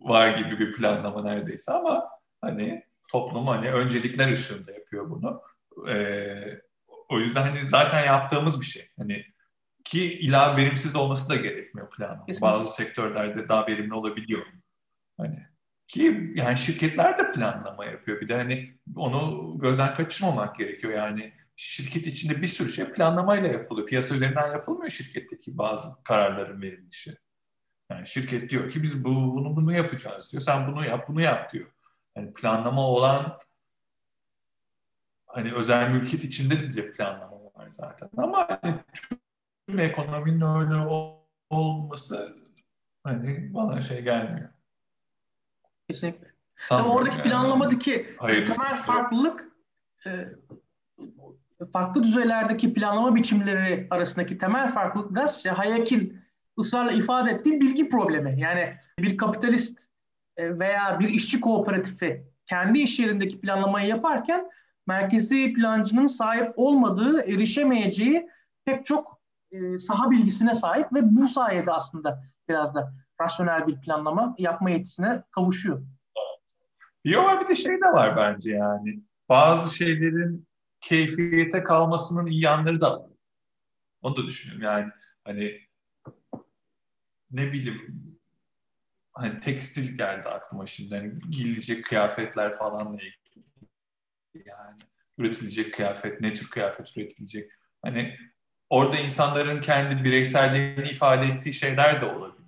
var 0.00 0.28
gibi 0.38 0.58
bir 0.58 0.72
planlama 0.72 1.22
neredeyse 1.22 1.72
ama 1.72 2.08
hani 2.40 2.84
toplum 3.08 3.46
hani 3.46 3.72
öncelikler 3.72 4.32
ışığında 4.32 4.72
yapıyor 4.72 5.10
bunu. 5.10 5.42
Ee, 5.88 6.60
o 7.08 7.18
yüzden 7.18 7.42
hani 7.42 7.66
zaten 7.66 8.06
yaptığımız 8.06 8.60
bir 8.60 8.66
şey. 8.66 8.88
Hani 8.98 9.24
ki 9.84 10.20
ilave 10.20 10.62
verimsiz 10.62 10.96
olması 10.96 11.28
da 11.28 11.36
gerekmiyor 11.36 11.90
planlama. 11.90 12.26
Kesinlikle. 12.26 12.46
Bazı 12.46 12.74
sektörlerde 12.74 13.48
daha 13.48 13.66
verimli 13.66 13.94
olabiliyor. 13.94 14.46
Hani 15.18 15.49
ki 15.90 16.32
yani 16.34 16.58
şirketler 16.58 17.18
de 17.18 17.32
planlama 17.32 17.84
yapıyor. 17.84 18.20
Bir 18.20 18.28
de 18.28 18.36
hani 18.36 18.74
onu 18.96 19.54
gözden 19.58 19.94
kaçırmamak 19.94 20.56
gerekiyor. 20.56 20.92
Yani 20.92 21.32
şirket 21.56 22.06
içinde 22.06 22.42
bir 22.42 22.46
sürü 22.46 22.70
şey 22.70 22.92
planlamayla 22.92 23.48
yapılıyor. 23.48 23.86
Piyasa 23.86 24.14
üzerinden 24.14 24.52
yapılmıyor 24.52 24.90
şirketteki 24.90 25.58
bazı 25.58 26.02
kararların 26.04 26.62
verilişi. 26.62 27.16
Yani 27.90 28.06
şirket 28.06 28.50
diyor 28.50 28.70
ki 28.70 28.82
biz 28.82 29.04
bu, 29.04 29.10
bunu 29.10 29.56
bunu 29.56 29.72
yapacağız 29.72 30.32
diyor. 30.32 30.42
Sen 30.42 30.68
bunu 30.68 30.86
yap, 30.86 31.08
bunu 31.08 31.22
yap 31.22 31.52
diyor. 31.52 31.72
Yani 32.16 32.34
planlama 32.34 32.88
olan 32.88 33.38
hani 35.26 35.52
özel 35.52 35.90
mülkiyet 35.90 36.24
içinde 36.24 36.60
de 36.60 36.68
bile 36.68 36.92
planlama 36.92 37.36
var 37.54 37.70
zaten. 37.70 38.10
Ama 38.16 38.58
hani 38.62 38.74
tüm 39.66 39.78
ekonominin 39.78 40.40
öyle 40.40 41.08
olması 41.50 42.36
hani 43.04 43.54
bana 43.54 43.80
şey 43.80 44.02
gelmiyor. 44.02 44.59
Kesinlikle. 45.92 46.30
Ama 46.70 46.94
oradaki 46.94 47.18
yani. 47.18 47.28
planlamadaki 47.28 48.16
Hayır, 48.18 48.52
temel 48.52 48.82
farklılık 48.82 49.52
e, 50.06 50.28
farklı 51.72 52.02
düzeylerdeki 52.02 52.74
planlama 52.74 53.14
biçimleri 53.14 53.86
arasındaki 53.90 54.38
temel 54.38 54.72
farklılık 54.72 55.14
da 55.14 55.24
işte 55.36 55.50
Hayek'in 55.50 56.20
ısrarla 56.58 56.92
ifade 56.92 57.30
ettiği 57.30 57.60
bilgi 57.60 57.88
problemi. 57.88 58.40
Yani 58.40 58.74
bir 58.98 59.16
kapitalist 59.16 59.80
e, 60.36 60.58
veya 60.58 61.00
bir 61.00 61.08
işçi 61.08 61.40
kooperatifi 61.40 62.26
kendi 62.46 62.78
iş 62.78 62.98
yerindeki 62.98 63.40
planlamayı 63.40 63.88
yaparken 63.88 64.50
merkezi 64.86 65.52
plancının 65.52 66.06
sahip 66.06 66.52
olmadığı, 66.56 67.22
erişemeyeceği 67.22 68.28
pek 68.64 68.86
çok 68.86 69.20
e, 69.52 69.78
saha 69.78 70.10
bilgisine 70.10 70.54
sahip 70.54 70.92
ve 70.94 71.16
bu 71.16 71.28
sayede 71.28 71.72
aslında 71.72 72.22
biraz 72.48 72.74
da 72.74 72.92
rasyonel 73.20 73.66
bir 73.66 73.80
planlama 73.80 74.34
yapma 74.38 74.70
yetisine 74.70 75.22
kavuşuyor. 75.30 75.82
Yok 77.04 77.42
bir 77.42 77.48
de 77.48 77.54
şey 77.54 77.74
de 77.74 77.92
var 77.92 78.16
bence 78.16 78.50
yani. 78.50 79.00
Bazı 79.28 79.76
şeylerin 79.76 80.48
keyfiyete 80.80 81.62
kalmasının 81.62 82.26
iyi 82.26 82.42
yanları 82.42 82.80
da 82.80 83.00
var. 83.00 83.10
Onu 84.02 84.16
da 84.16 84.26
düşünüyorum 84.26 84.64
yani. 84.64 84.92
Hani 85.24 85.60
ne 87.30 87.52
bileyim 87.52 88.00
hani 89.12 89.40
tekstil 89.40 89.98
geldi 89.98 90.28
aklıma 90.28 90.66
şimdi. 90.66 90.96
Hani 90.96 91.18
giyilecek 91.30 91.84
kıyafetler 91.84 92.58
falanla 92.58 92.96
ilgili. 92.96 93.44
Yani 94.34 94.82
üretilecek 95.18 95.74
kıyafet, 95.74 96.20
ne 96.20 96.34
tür 96.34 96.50
kıyafet 96.50 96.96
üretilecek. 96.96 97.50
Hani 97.82 98.16
orada 98.70 98.96
insanların 98.98 99.60
kendi 99.60 100.04
bireyselliğini 100.04 100.88
ifade 100.88 101.26
ettiği 101.26 101.52
şeyler 101.52 102.00
de 102.00 102.06
olabiliyor. 102.06 102.39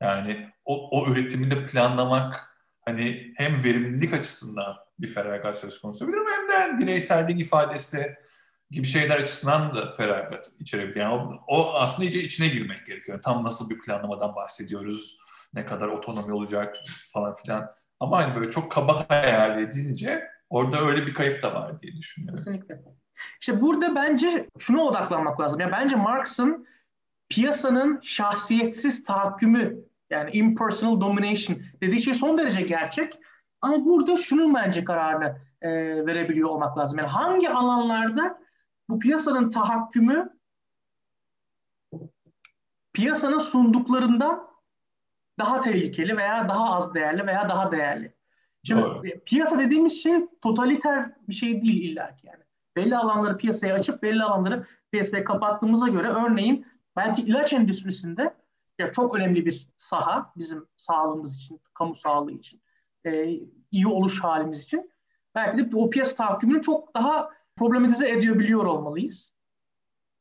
Yani 0.00 0.48
o, 0.64 1.00
o 1.00 1.12
üretimi 1.12 1.50
de 1.50 1.66
planlamak 1.66 2.56
hani 2.84 3.32
hem 3.36 3.64
verimlilik 3.64 4.12
açısından 4.12 4.76
bir 4.98 5.08
feragat 5.08 5.58
söz 5.58 5.80
konusu 5.80 6.04
olabilir 6.04 6.20
ama 6.20 6.30
hem 6.30 6.48
de 6.48 6.82
bireyselliğin 6.82 7.38
ifadesi 7.38 8.16
gibi 8.70 8.86
şeyler 8.86 9.16
açısından 9.16 9.74
da 9.74 9.94
feragat 9.94 10.50
içerebilir. 10.58 10.96
Yani 10.96 11.14
o, 11.14 11.44
o 11.46 11.74
aslında 11.74 12.04
iyice 12.08 12.20
içine 12.20 12.48
girmek 12.48 12.86
gerekiyor. 12.86 13.22
Tam 13.22 13.44
nasıl 13.44 13.70
bir 13.70 13.80
planlamadan 13.80 14.36
bahsediyoruz, 14.36 15.18
ne 15.54 15.66
kadar 15.66 15.88
otonomi 15.88 16.32
olacak 16.32 16.76
falan 17.12 17.34
filan. 17.34 17.70
Ama 18.00 18.18
hani 18.18 18.36
böyle 18.36 18.50
çok 18.50 18.72
kaba 18.72 19.04
hayal 19.08 19.62
edince 19.62 20.24
orada 20.50 20.80
öyle 20.80 21.06
bir 21.06 21.14
kayıp 21.14 21.42
da 21.42 21.54
var 21.54 21.82
diye 21.82 21.96
düşünüyorum. 21.96 22.44
Kesinlikle. 22.44 22.80
İşte 23.40 23.60
burada 23.60 23.94
bence 23.94 24.48
şuna 24.58 24.82
odaklanmak 24.82 25.40
lazım. 25.40 25.60
Yani 25.60 25.72
bence 25.72 25.96
Marx'ın 25.96 26.66
piyasanın 27.28 28.00
şahsiyetsiz 28.02 29.04
tahakkümü 29.04 29.87
yani 30.10 30.30
impersonal 30.30 31.00
domination 31.00 31.58
dediği 31.80 32.00
şey 32.00 32.14
son 32.14 32.38
derece 32.38 32.60
gerçek. 32.60 33.18
Ama 33.60 33.84
burada 33.84 34.16
şunun 34.16 34.54
bence 34.54 34.84
kararını 34.84 35.38
e, 35.62 35.70
verebiliyor 36.06 36.48
olmak 36.48 36.78
lazım. 36.78 36.98
Yani 36.98 37.08
hangi 37.08 37.50
alanlarda 37.50 38.40
bu 38.88 38.98
piyasanın 38.98 39.50
tahakkümü 39.50 40.38
piyasanın 42.92 43.38
sunduklarından 43.38 44.48
daha 45.38 45.60
tehlikeli 45.60 46.16
veya 46.16 46.48
daha 46.48 46.74
az 46.74 46.94
değerli 46.94 47.26
veya 47.26 47.48
daha 47.48 47.72
değerli. 47.72 48.14
Şimdi 48.64 48.82
Doğru. 48.82 49.02
piyasa 49.26 49.58
dediğimiz 49.58 50.02
şey 50.02 50.26
totaliter 50.42 51.12
bir 51.28 51.34
şey 51.34 51.62
değil 51.62 51.92
illaki 51.92 52.26
yani. 52.26 52.42
Belli 52.76 52.96
alanları 52.96 53.36
piyasaya 53.36 53.74
açıp 53.74 54.02
belli 54.02 54.22
alanları 54.22 54.66
piyasaya 54.92 55.24
kapattığımıza 55.24 55.88
göre 55.88 56.08
örneğin 56.08 56.66
belki 56.96 57.22
ilaç 57.22 57.52
endüstrisinde 57.52 58.34
ya 58.78 58.92
çok 58.92 59.16
önemli 59.16 59.46
bir 59.46 59.68
saha 59.76 60.32
bizim 60.36 60.66
sağlığımız 60.76 61.36
için, 61.36 61.60
kamu 61.74 61.94
sağlığı 61.94 62.32
için, 62.32 62.62
e, 63.04 63.40
iyi 63.70 63.86
oluş 63.86 64.24
halimiz 64.24 64.62
için. 64.62 64.90
Belki 65.34 65.72
de 65.72 65.76
o 65.76 65.90
piyasa 65.90 66.14
tahakkümünü 66.14 66.62
çok 66.62 66.94
daha 66.94 67.30
problematize 67.56 68.10
ediyor 68.10 68.38
biliyor 68.38 68.64
olmalıyız. 68.64 69.32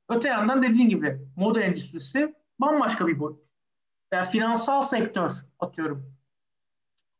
Öte 0.10 0.28
yandan 0.28 0.64
dediğin 0.64 0.90
gibi 0.90 1.20
moda 1.36 1.62
endüstrisi 1.62 2.36
bambaşka 2.60 3.08
bir 3.08 3.20
boyut. 3.20 3.40
Yani 4.12 4.28
finansal 4.28 4.82
sektör 4.82 5.32
atıyorum. 5.60 6.14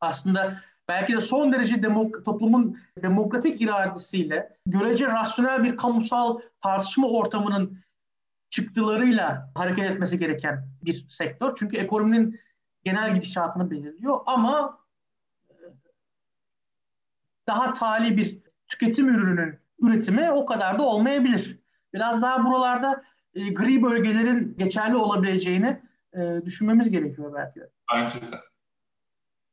Aslında 0.02 0.62
belki 0.88 1.14
de 1.14 1.22
son 1.22 1.54
derece 1.54 1.84
demok 1.84 2.26
toplumun 2.26 2.80
demokratik 3.04 3.62
iradesiyle 3.62 4.58
görece 4.66 5.08
rasyonel 5.08 5.64
bir 5.64 5.78
kamusal 5.78 6.40
tartışma 6.64 7.08
ortamının 7.08 7.80
çıktılarıyla 8.50 9.52
hareket 9.56 9.92
etmesi 9.92 10.20
gereken 10.20 10.68
bir 10.82 11.06
sektör. 11.10 11.54
Çünkü 11.60 11.78
ekonominin 11.78 12.40
genel 12.84 13.16
gidişatını 13.16 13.72
belirliyor 13.72 14.20
ama 14.26 14.80
e, 15.50 15.54
daha 17.48 17.74
tali 17.74 18.18
bir 18.18 18.40
tüketim 18.68 19.10
ürününün 19.10 19.60
üretimi 19.82 20.32
o 20.32 20.46
kadar 20.46 20.80
da 20.80 20.84
olmayabilir. 20.84 21.60
Biraz 21.94 22.22
daha 22.22 22.46
buralarda 22.46 23.04
e, 23.34 23.50
gri 23.50 23.84
bölgelerin 23.84 24.58
geçerli 24.58 24.96
olabileceğini 24.96 25.82
e, 26.14 26.46
düşünmemiz 26.46 26.90
gerekiyor 26.90 27.34
belki. 27.34 27.60
Bence 27.94 28.22
de. 28.22 28.40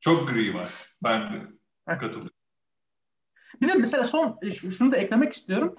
Çok 0.01 0.29
gri 0.29 0.55
var. 0.55 0.97
Ben 1.05 1.33
de 1.33 1.37
katılıyorum. 1.87 2.31
Bir 3.61 3.69
de 3.69 3.75
mesela 3.75 4.05
son 4.05 4.39
e, 4.43 4.51
şunu 4.53 4.93
da 4.93 4.97
eklemek 4.97 5.33
istiyorum. 5.33 5.77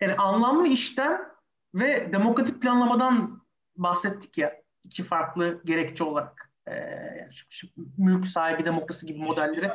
Yani 0.00 0.16
anlamlı 0.16 0.68
işten 0.68 1.20
ve 1.74 2.12
demokratik 2.12 2.62
planlamadan 2.62 3.42
bahsettik 3.76 4.38
ya 4.38 4.52
iki 4.84 5.02
farklı 5.02 5.62
gerekçe 5.64 6.04
olarak. 6.04 6.50
Yani 6.66 7.32
şu, 7.32 7.46
şu 7.50 7.68
mülk 7.98 8.26
sahibi 8.26 8.64
demokrasi 8.64 9.06
gibi 9.06 9.18
modelleri 9.18 9.70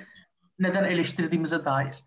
neden 0.59 0.83
eleştirdiğimize 0.83 1.65
dair. 1.65 2.03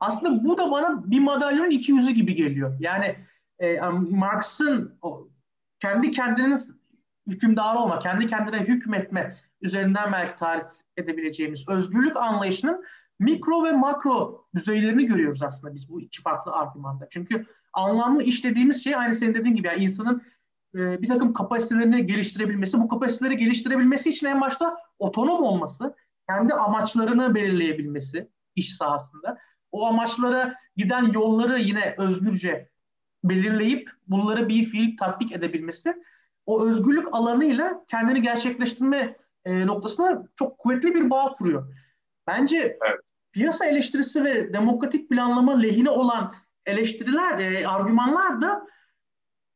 Aslında 0.00 0.44
bu 0.44 0.58
da 0.58 0.70
bana 0.70 1.10
bir 1.10 1.20
madalyonun 1.20 1.70
iki 1.70 1.92
yüzü 1.92 2.12
gibi 2.12 2.34
geliyor. 2.34 2.76
Yani 2.80 3.16
e, 3.58 3.80
Marx'ın 4.10 4.98
kendi 5.80 6.10
kendinin 6.10 6.60
hükümdarı 7.26 7.78
olma, 7.78 7.98
kendi 7.98 8.26
kendine 8.26 8.60
hükmetme 8.60 9.36
üzerinden 9.62 10.12
belki 10.12 10.36
tarif 10.36 10.66
edebileceğimiz 10.96 11.68
özgürlük 11.68 12.16
anlayışının 12.16 12.84
mikro 13.18 13.64
ve 13.64 13.72
makro 13.72 14.46
düzeylerini 14.54 15.06
görüyoruz 15.06 15.42
aslında 15.42 15.74
biz 15.74 15.88
bu 15.88 16.00
iki 16.00 16.22
farklı 16.22 16.52
argümanda. 16.52 17.08
Çünkü 17.10 17.46
anlamlı 17.72 18.22
iş 18.22 18.44
dediğimiz 18.44 18.84
şey 18.84 18.96
aynı 18.96 19.14
senin 19.14 19.34
dediğin 19.34 19.54
gibi 19.54 19.66
yani 19.66 19.82
insanın 19.82 20.22
e, 20.74 21.02
bir 21.02 21.06
takım 21.06 21.32
kapasitelerini 21.32 22.06
geliştirebilmesi, 22.06 22.78
bu 22.78 22.88
kapasiteleri 22.88 23.36
geliştirebilmesi 23.36 24.10
için 24.10 24.26
en 24.26 24.40
başta 24.40 24.76
otonom 24.98 25.42
olması, 25.42 25.96
kendi 26.28 26.54
amaçlarını 26.54 27.34
belirleyebilmesi 27.34 28.28
iş 28.56 28.76
sahasında. 28.76 29.38
O 29.72 29.86
amaçlara 29.86 30.54
giden 30.76 31.04
yolları 31.04 31.60
yine 31.60 31.94
özgürce 31.98 32.70
belirleyip 33.24 33.90
bunları 34.08 34.48
bir 34.48 34.64
fiil 34.64 34.96
tatbik 34.96 35.32
edebilmesi 35.32 35.94
o 36.46 36.66
özgürlük 36.66 37.08
alanıyla 37.12 37.84
kendini 37.88 38.22
gerçekleştirme 38.22 39.16
e, 39.44 39.66
noktasına 39.66 40.22
çok 40.36 40.58
kuvvetli 40.58 40.94
bir 40.94 41.10
bağ 41.10 41.32
kuruyor. 41.32 41.74
Bence 42.26 42.58
evet. 42.58 43.00
piyasa 43.32 43.66
eleştirisi 43.66 44.24
ve 44.24 44.52
demokratik 44.52 45.10
planlama 45.10 45.58
lehine 45.58 45.90
olan 45.90 46.34
eleştiriler, 46.66 47.38
e, 47.38 47.68
argümanlar 47.68 48.40
da 48.40 48.66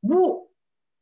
bu 0.02 0.50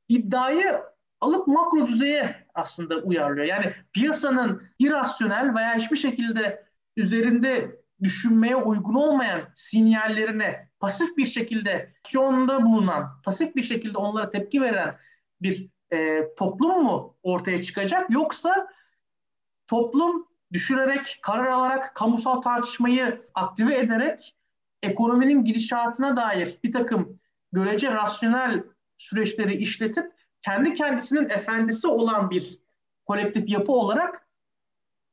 iddiayı 0.08 0.82
alıp 1.20 1.46
makro 1.46 1.86
düzeye 1.86 2.46
aslında 2.54 2.96
uyarlıyor. 2.96 3.46
Yani 3.46 3.74
piyasanın 3.92 4.62
irasyonel 4.78 5.54
veya 5.54 5.74
hiçbir 5.74 5.96
şekilde 5.96 6.66
üzerinde 6.96 7.82
düşünmeye 8.02 8.56
uygun 8.56 8.94
olmayan 8.94 9.48
sinyallerine 9.56 10.68
pasif 10.80 11.16
bir 11.16 11.26
şekilde 11.26 11.94
aksiyonda 11.98 12.64
bulunan, 12.64 13.20
pasif 13.24 13.56
bir 13.56 13.62
şekilde 13.62 13.98
onlara 13.98 14.30
tepki 14.30 14.62
veren 14.62 14.98
bir 15.42 15.68
e, 15.92 16.20
toplum 16.36 16.84
mu 16.84 17.16
ortaya 17.22 17.62
çıkacak 17.62 18.10
yoksa 18.10 18.68
toplum 19.66 20.26
düşürerek, 20.52 21.18
karar 21.22 21.46
alarak, 21.46 21.94
kamusal 21.94 22.40
tartışmayı 22.40 23.26
aktive 23.34 23.78
ederek 23.78 24.36
ekonominin 24.82 25.44
gidişatına 25.44 26.16
dair 26.16 26.58
bir 26.64 26.72
takım 26.72 27.20
görece 27.52 27.92
rasyonel 27.92 28.62
süreçleri 28.98 29.54
işletip 29.54 30.12
kendi 30.42 30.74
kendisinin 30.74 31.28
efendisi 31.28 31.86
olan 31.86 32.30
bir 32.30 32.58
kolektif 33.06 33.48
yapı 33.48 33.72
olarak 33.72 34.28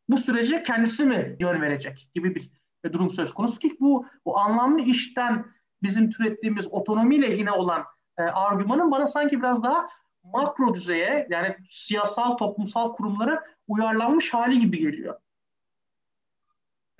bu 0.10 0.18
sürece 0.18 0.64
kendisi 0.64 1.06
mi 1.06 1.36
yön 1.40 1.62
verecek 1.62 2.10
gibi 2.16 2.36
bir 2.36 2.52
durum 2.94 3.14
söz 3.14 3.34
konusu 3.34 3.60
ki 3.60 3.78
bu, 3.80 4.06
bu 4.26 4.40
anlamlı 4.40 4.82
işten 4.82 5.46
bizim 5.84 6.10
türettiğimiz 6.10 6.68
otonomiyle 6.68 7.36
yine 7.36 7.52
olan 7.52 7.86
e, 8.18 8.22
argümanın 8.22 8.92
bana 8.92 9.08
sanki 9.08 9.40
biraz 9.40 9.64
daha 9.64 9.90
makro 10.24 10.74
düzeye 10.74 11.28
yani 11.30 11.58
siyasal 11.70 12.38
toplumsal 12.38 12.96
kurumlara 12.96 13.44
uyarlanmış 13.68 14.34
hali 14.34 14.60
gibi 14.60 14.80
geliyor. 14.80 15.20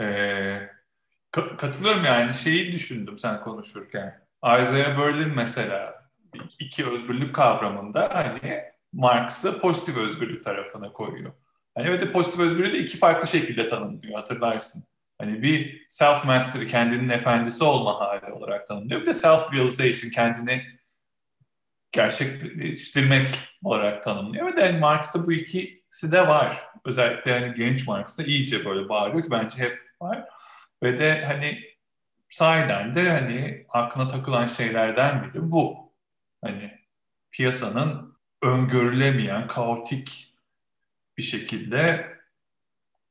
Ee, 0.02 0.70
ka- 1.32 1.58
katılıyorum 1.58 2.06
yani 2.06 2.34
şeyi 2.34 2.72
düşündüm 2.72 3.18
sen 3.18 3.42
konuşurken. 3.42 4.28
Isaiah 4.62 4.98
Berlin 5.00 5.36
mesela 5.36 6.06
iki 6.60 6.90
özgürlük 6.90 7.36
kavramında 7.36 8.10
hani 8.14 8.62
Marx'ı 8.94 9.60
pozitif 9.60 9.98
özgürlük 9.98 10.44
tarafına 10.44 10.94
koyuyor. 10.94 11.32
Hani 11.76 11.88
evet 11.88 12.14
pozitif 12.14 12.40
özgürlüğü 12.40 12.74
de 12.74 12.80
iki 12.80 12.98
farklı 12.98 13.28
şekilde 13.28 13.68
tanımlıyor 13.68 14.16
hatırlarsın. 14.16 14.84
Hani 15.18 15.42
bir 15.42 15.86
self 15.90 16.26
mastery 16.26 16.68
kendinin 16.68 17.10
efendisi 17.10 17.64
olma 17.64 18.00
hali 18.00 18.34
olarak 18.34 18.68
tanımlıyor. 18.68 19.02
Bir 19.02 19.06
de 19.06 19.14
self 19.14 19.54
realization 19.54 20.12
kendini 20.12 20.64
gerçekleştirmek 21.92 23.32
olarak 23.64 24.04
tanımlıyor. 24.04 24.48
Ve 24.48 24.58
de 24.58 24.62
yani 24.62 24.80
Marx'ta 24.80 25.28
bu 25.28 25.34
ikisi 25.34 26.12
de 26.12 26.28
var. 26.28 26.64
Özellikle 26.86 27.40
hani 27.40 27.54
genç 27.54 27.88
Marx'ta 27.88 28.24
iyice 28.24 28.66
böyle 28.66 28.90
bağırıyor 28.90 29.24
ki 29.24 29.32
bence 29.32 29.64
hep 29.64 29.80
var. 30.02 30.26
Ve 30.84 31.00
de 31.00 31.26
hani 31.26 31.64
sahiden 32.30 32.96
de 32.96 33.10
hani 33.10 33.66
aklına 33.70 34.08
takılan 34.08 34.48
şeylerden 34.48 35.24
biri 35.24 35.52
bu. 35.52 35.94
Hani 36.42 36.80
piyasanın 37.32 38.18
öngörülemeyen, 38.42 39.48
kaotik 39.48 40.36
bir 41.18 41.24
şekilde 41.24 42.10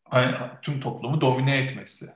hani 0.05 0.37
tüm 0.63 0.81
toplumu 0.81 1.21
domine 1.21 1.59
etmesi. 1.59 2.15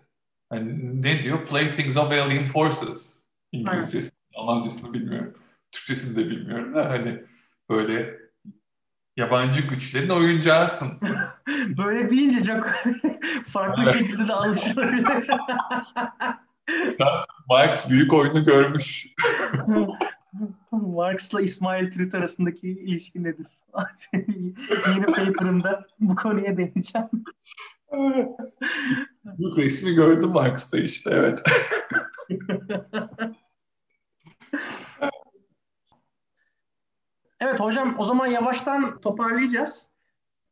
Hani 0.49 1.03
ne 1.03 1.23
diyor? 1.23 1.47
Playthings 1.47 1.97
of 1.97 2.13
alien 2.13 2.45
forces. 2.45 3.19
İngilizcesi, 3.53 4.13
Almancasını 4.35 4.93
bilmiyorum. 4.93 5.39
Türkçesini 5.73 6.17
de 6.17 6.31
bilmiyorum 6.31 6.75
da 6.75 6.91
hani 6.91 7.23
böyle 7.69 8.19
yabancı 9.17 9.63
güçlerin 9.63 10.11
oyuncağısın. 10.11 10.89
böyle 11.79 12.11
deyince 12.11 12.45
çok 12.45 12.67
farklı 13.49 13.83
evet. 13.83 13.93
şekilde 13.93 14.29
de 14.29 14.33
alışılabilir. 14.33 15.07
Marx 17.49 17.91
büyük 17.91 18.13
oyunu 18.13 18.45
görmüş. 18.45 19.07
Marx'la 20.71 21.41
İsmail 21.41 21.91
Türüt 21.91 22.15
arasındaki 22.15 22.69
ilişki 22.69 23.23
nedir? 23.23 23.47
Yeni 24.89 25.07
paper'ımda 25.07 25.87
bu 26.01 26.15
konuya 26.15 26.57
değineceğim. 26.57 27.09
Bu 29.25 29.57
resmi 29.57 29.95
gördüm 29.95 30.31
Marx'ta 30.31 30.79
işte 30.79 31.11
evet. 31.13 31.43
Evet 37.43 37.61
hocam 37.61 37.95
o 37.99 38.05
zaman 38.05 38.27
yavaştan 38.27 39.01
toparlayacağız. 39.01 39.91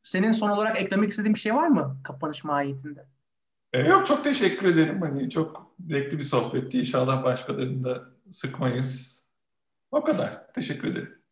Senin 0.03 0.33
son 0.33 0.51
olarak 0.51 0.81
eklemek 0.81 1.11
istediğin 1.11 1.35
bir 1.35 1.41
şey 1.41 1.55
var 1.55 1.69
mı 1.69 1.97
kapanış 2.05 2.45
mahiyetinde? 2.45 3.07
E, 3.73 3.81
yok 3.81 4.07
çok 4.07 4.25
teşekkür 4.25 4.67
ederim. 4.67 5.03
Hani 5.03 5.31
çok 5.31 5.75
zevkli 5.89 6.19
bir 6.19 6.23
sohbetti. 6.23 6.79
İnşallah 6.79 7.25
başkalarını 7.25 7.85
da 7.85 8.05
sıkmayız. 8.31 9.27
O 9.91 10.05
kadar. 10.05 10.53
Teşekkür 10.55 10.89
ederim. 10.93 11.23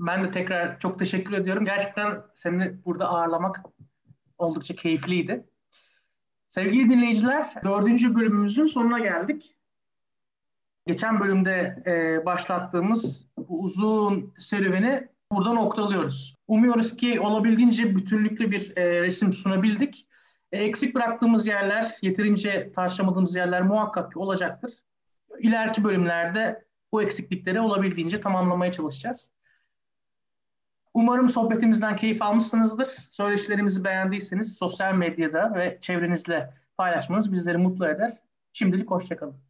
Ben 0.00 0.24
de 0.24 0.30
tekrar 0.30 0.80
çok 0.80 0.98
teşekkür 0.98 1.32
ediyorum. 1.32 1.64
Gerçekten 1.64 2.22
seni 2.34 2.84
burada 2.84 3.08
ağırlamak 3.08 3.60
oldukça 4.38 4.74
keyifliydi. 4.74 5.46
Sevgili 6.48 6.88
dinleyiciler, 6.88 7.54
dördüncü 7.64 8.14
bölümümüzün 8.14 8.66
sonuna 8.66 8.98
geldik. 8.98 9.56
Geçen 10.86 11.20
bölümde 11.20 11.82
e, 11.86 12.26
başlattığımız 12.26 13.26
bu 13.38 13.60
uzun 13.60 14.34
serüveni 14.38 15.08
burada 15.32 15.52
noktalıyoruz. 15.52 16.36
Umuyoruz 16.48 16.96
ki 16.96 17.20
olabildiğince 17.20 17.96
bütünlüklü 17.96 18.50
bir 18.50 18.76
e, 18.76 19.02
resim 19.02 19.32
sunabildik. 19.32 20.06
E, 20.52 20.58
eksik 20.64 20.94
bıraktığımız 20.94 21.46
yerler, 21.46 21.94
yeterince 22.02 22.72
tartışamadığımız 22.72 23.36
yerler 23.36 23.62
muhakkak 23.62 24.12
ki 24.12 24.18
olacaktır. 24.18 24.72
İleriki 25.38 25.84
bölümlerde 25.84 26.64
bu 26.92 27.02
eksiklikleri 27.02 27.60
olabildiğince 27.60 28.20
tamamlamaya 28.20 28.72
çalışacağız. 28.72 29.30
Umarım 30.94 31.30
sohbetimizden 31.30 31.96
keyif 31.96 32.22
almışsınızdır. 32.22 32.88
Söyleşilerimizi 33.10 33.84
beğendiyseniz 33.84 34.54
sosyal 34.54 34.94
medyada 34.94 35.54
ve 35.54 35.78
çevrenizle 35.80 36.54
paylaşmanız 36.76 37.32
bizleri 37.32 37.58
mutlu 37.58 37.88
eder. 37.88 38.18
Şimdilik 38.52 38.90
hoşçakalın. 38.90 39.45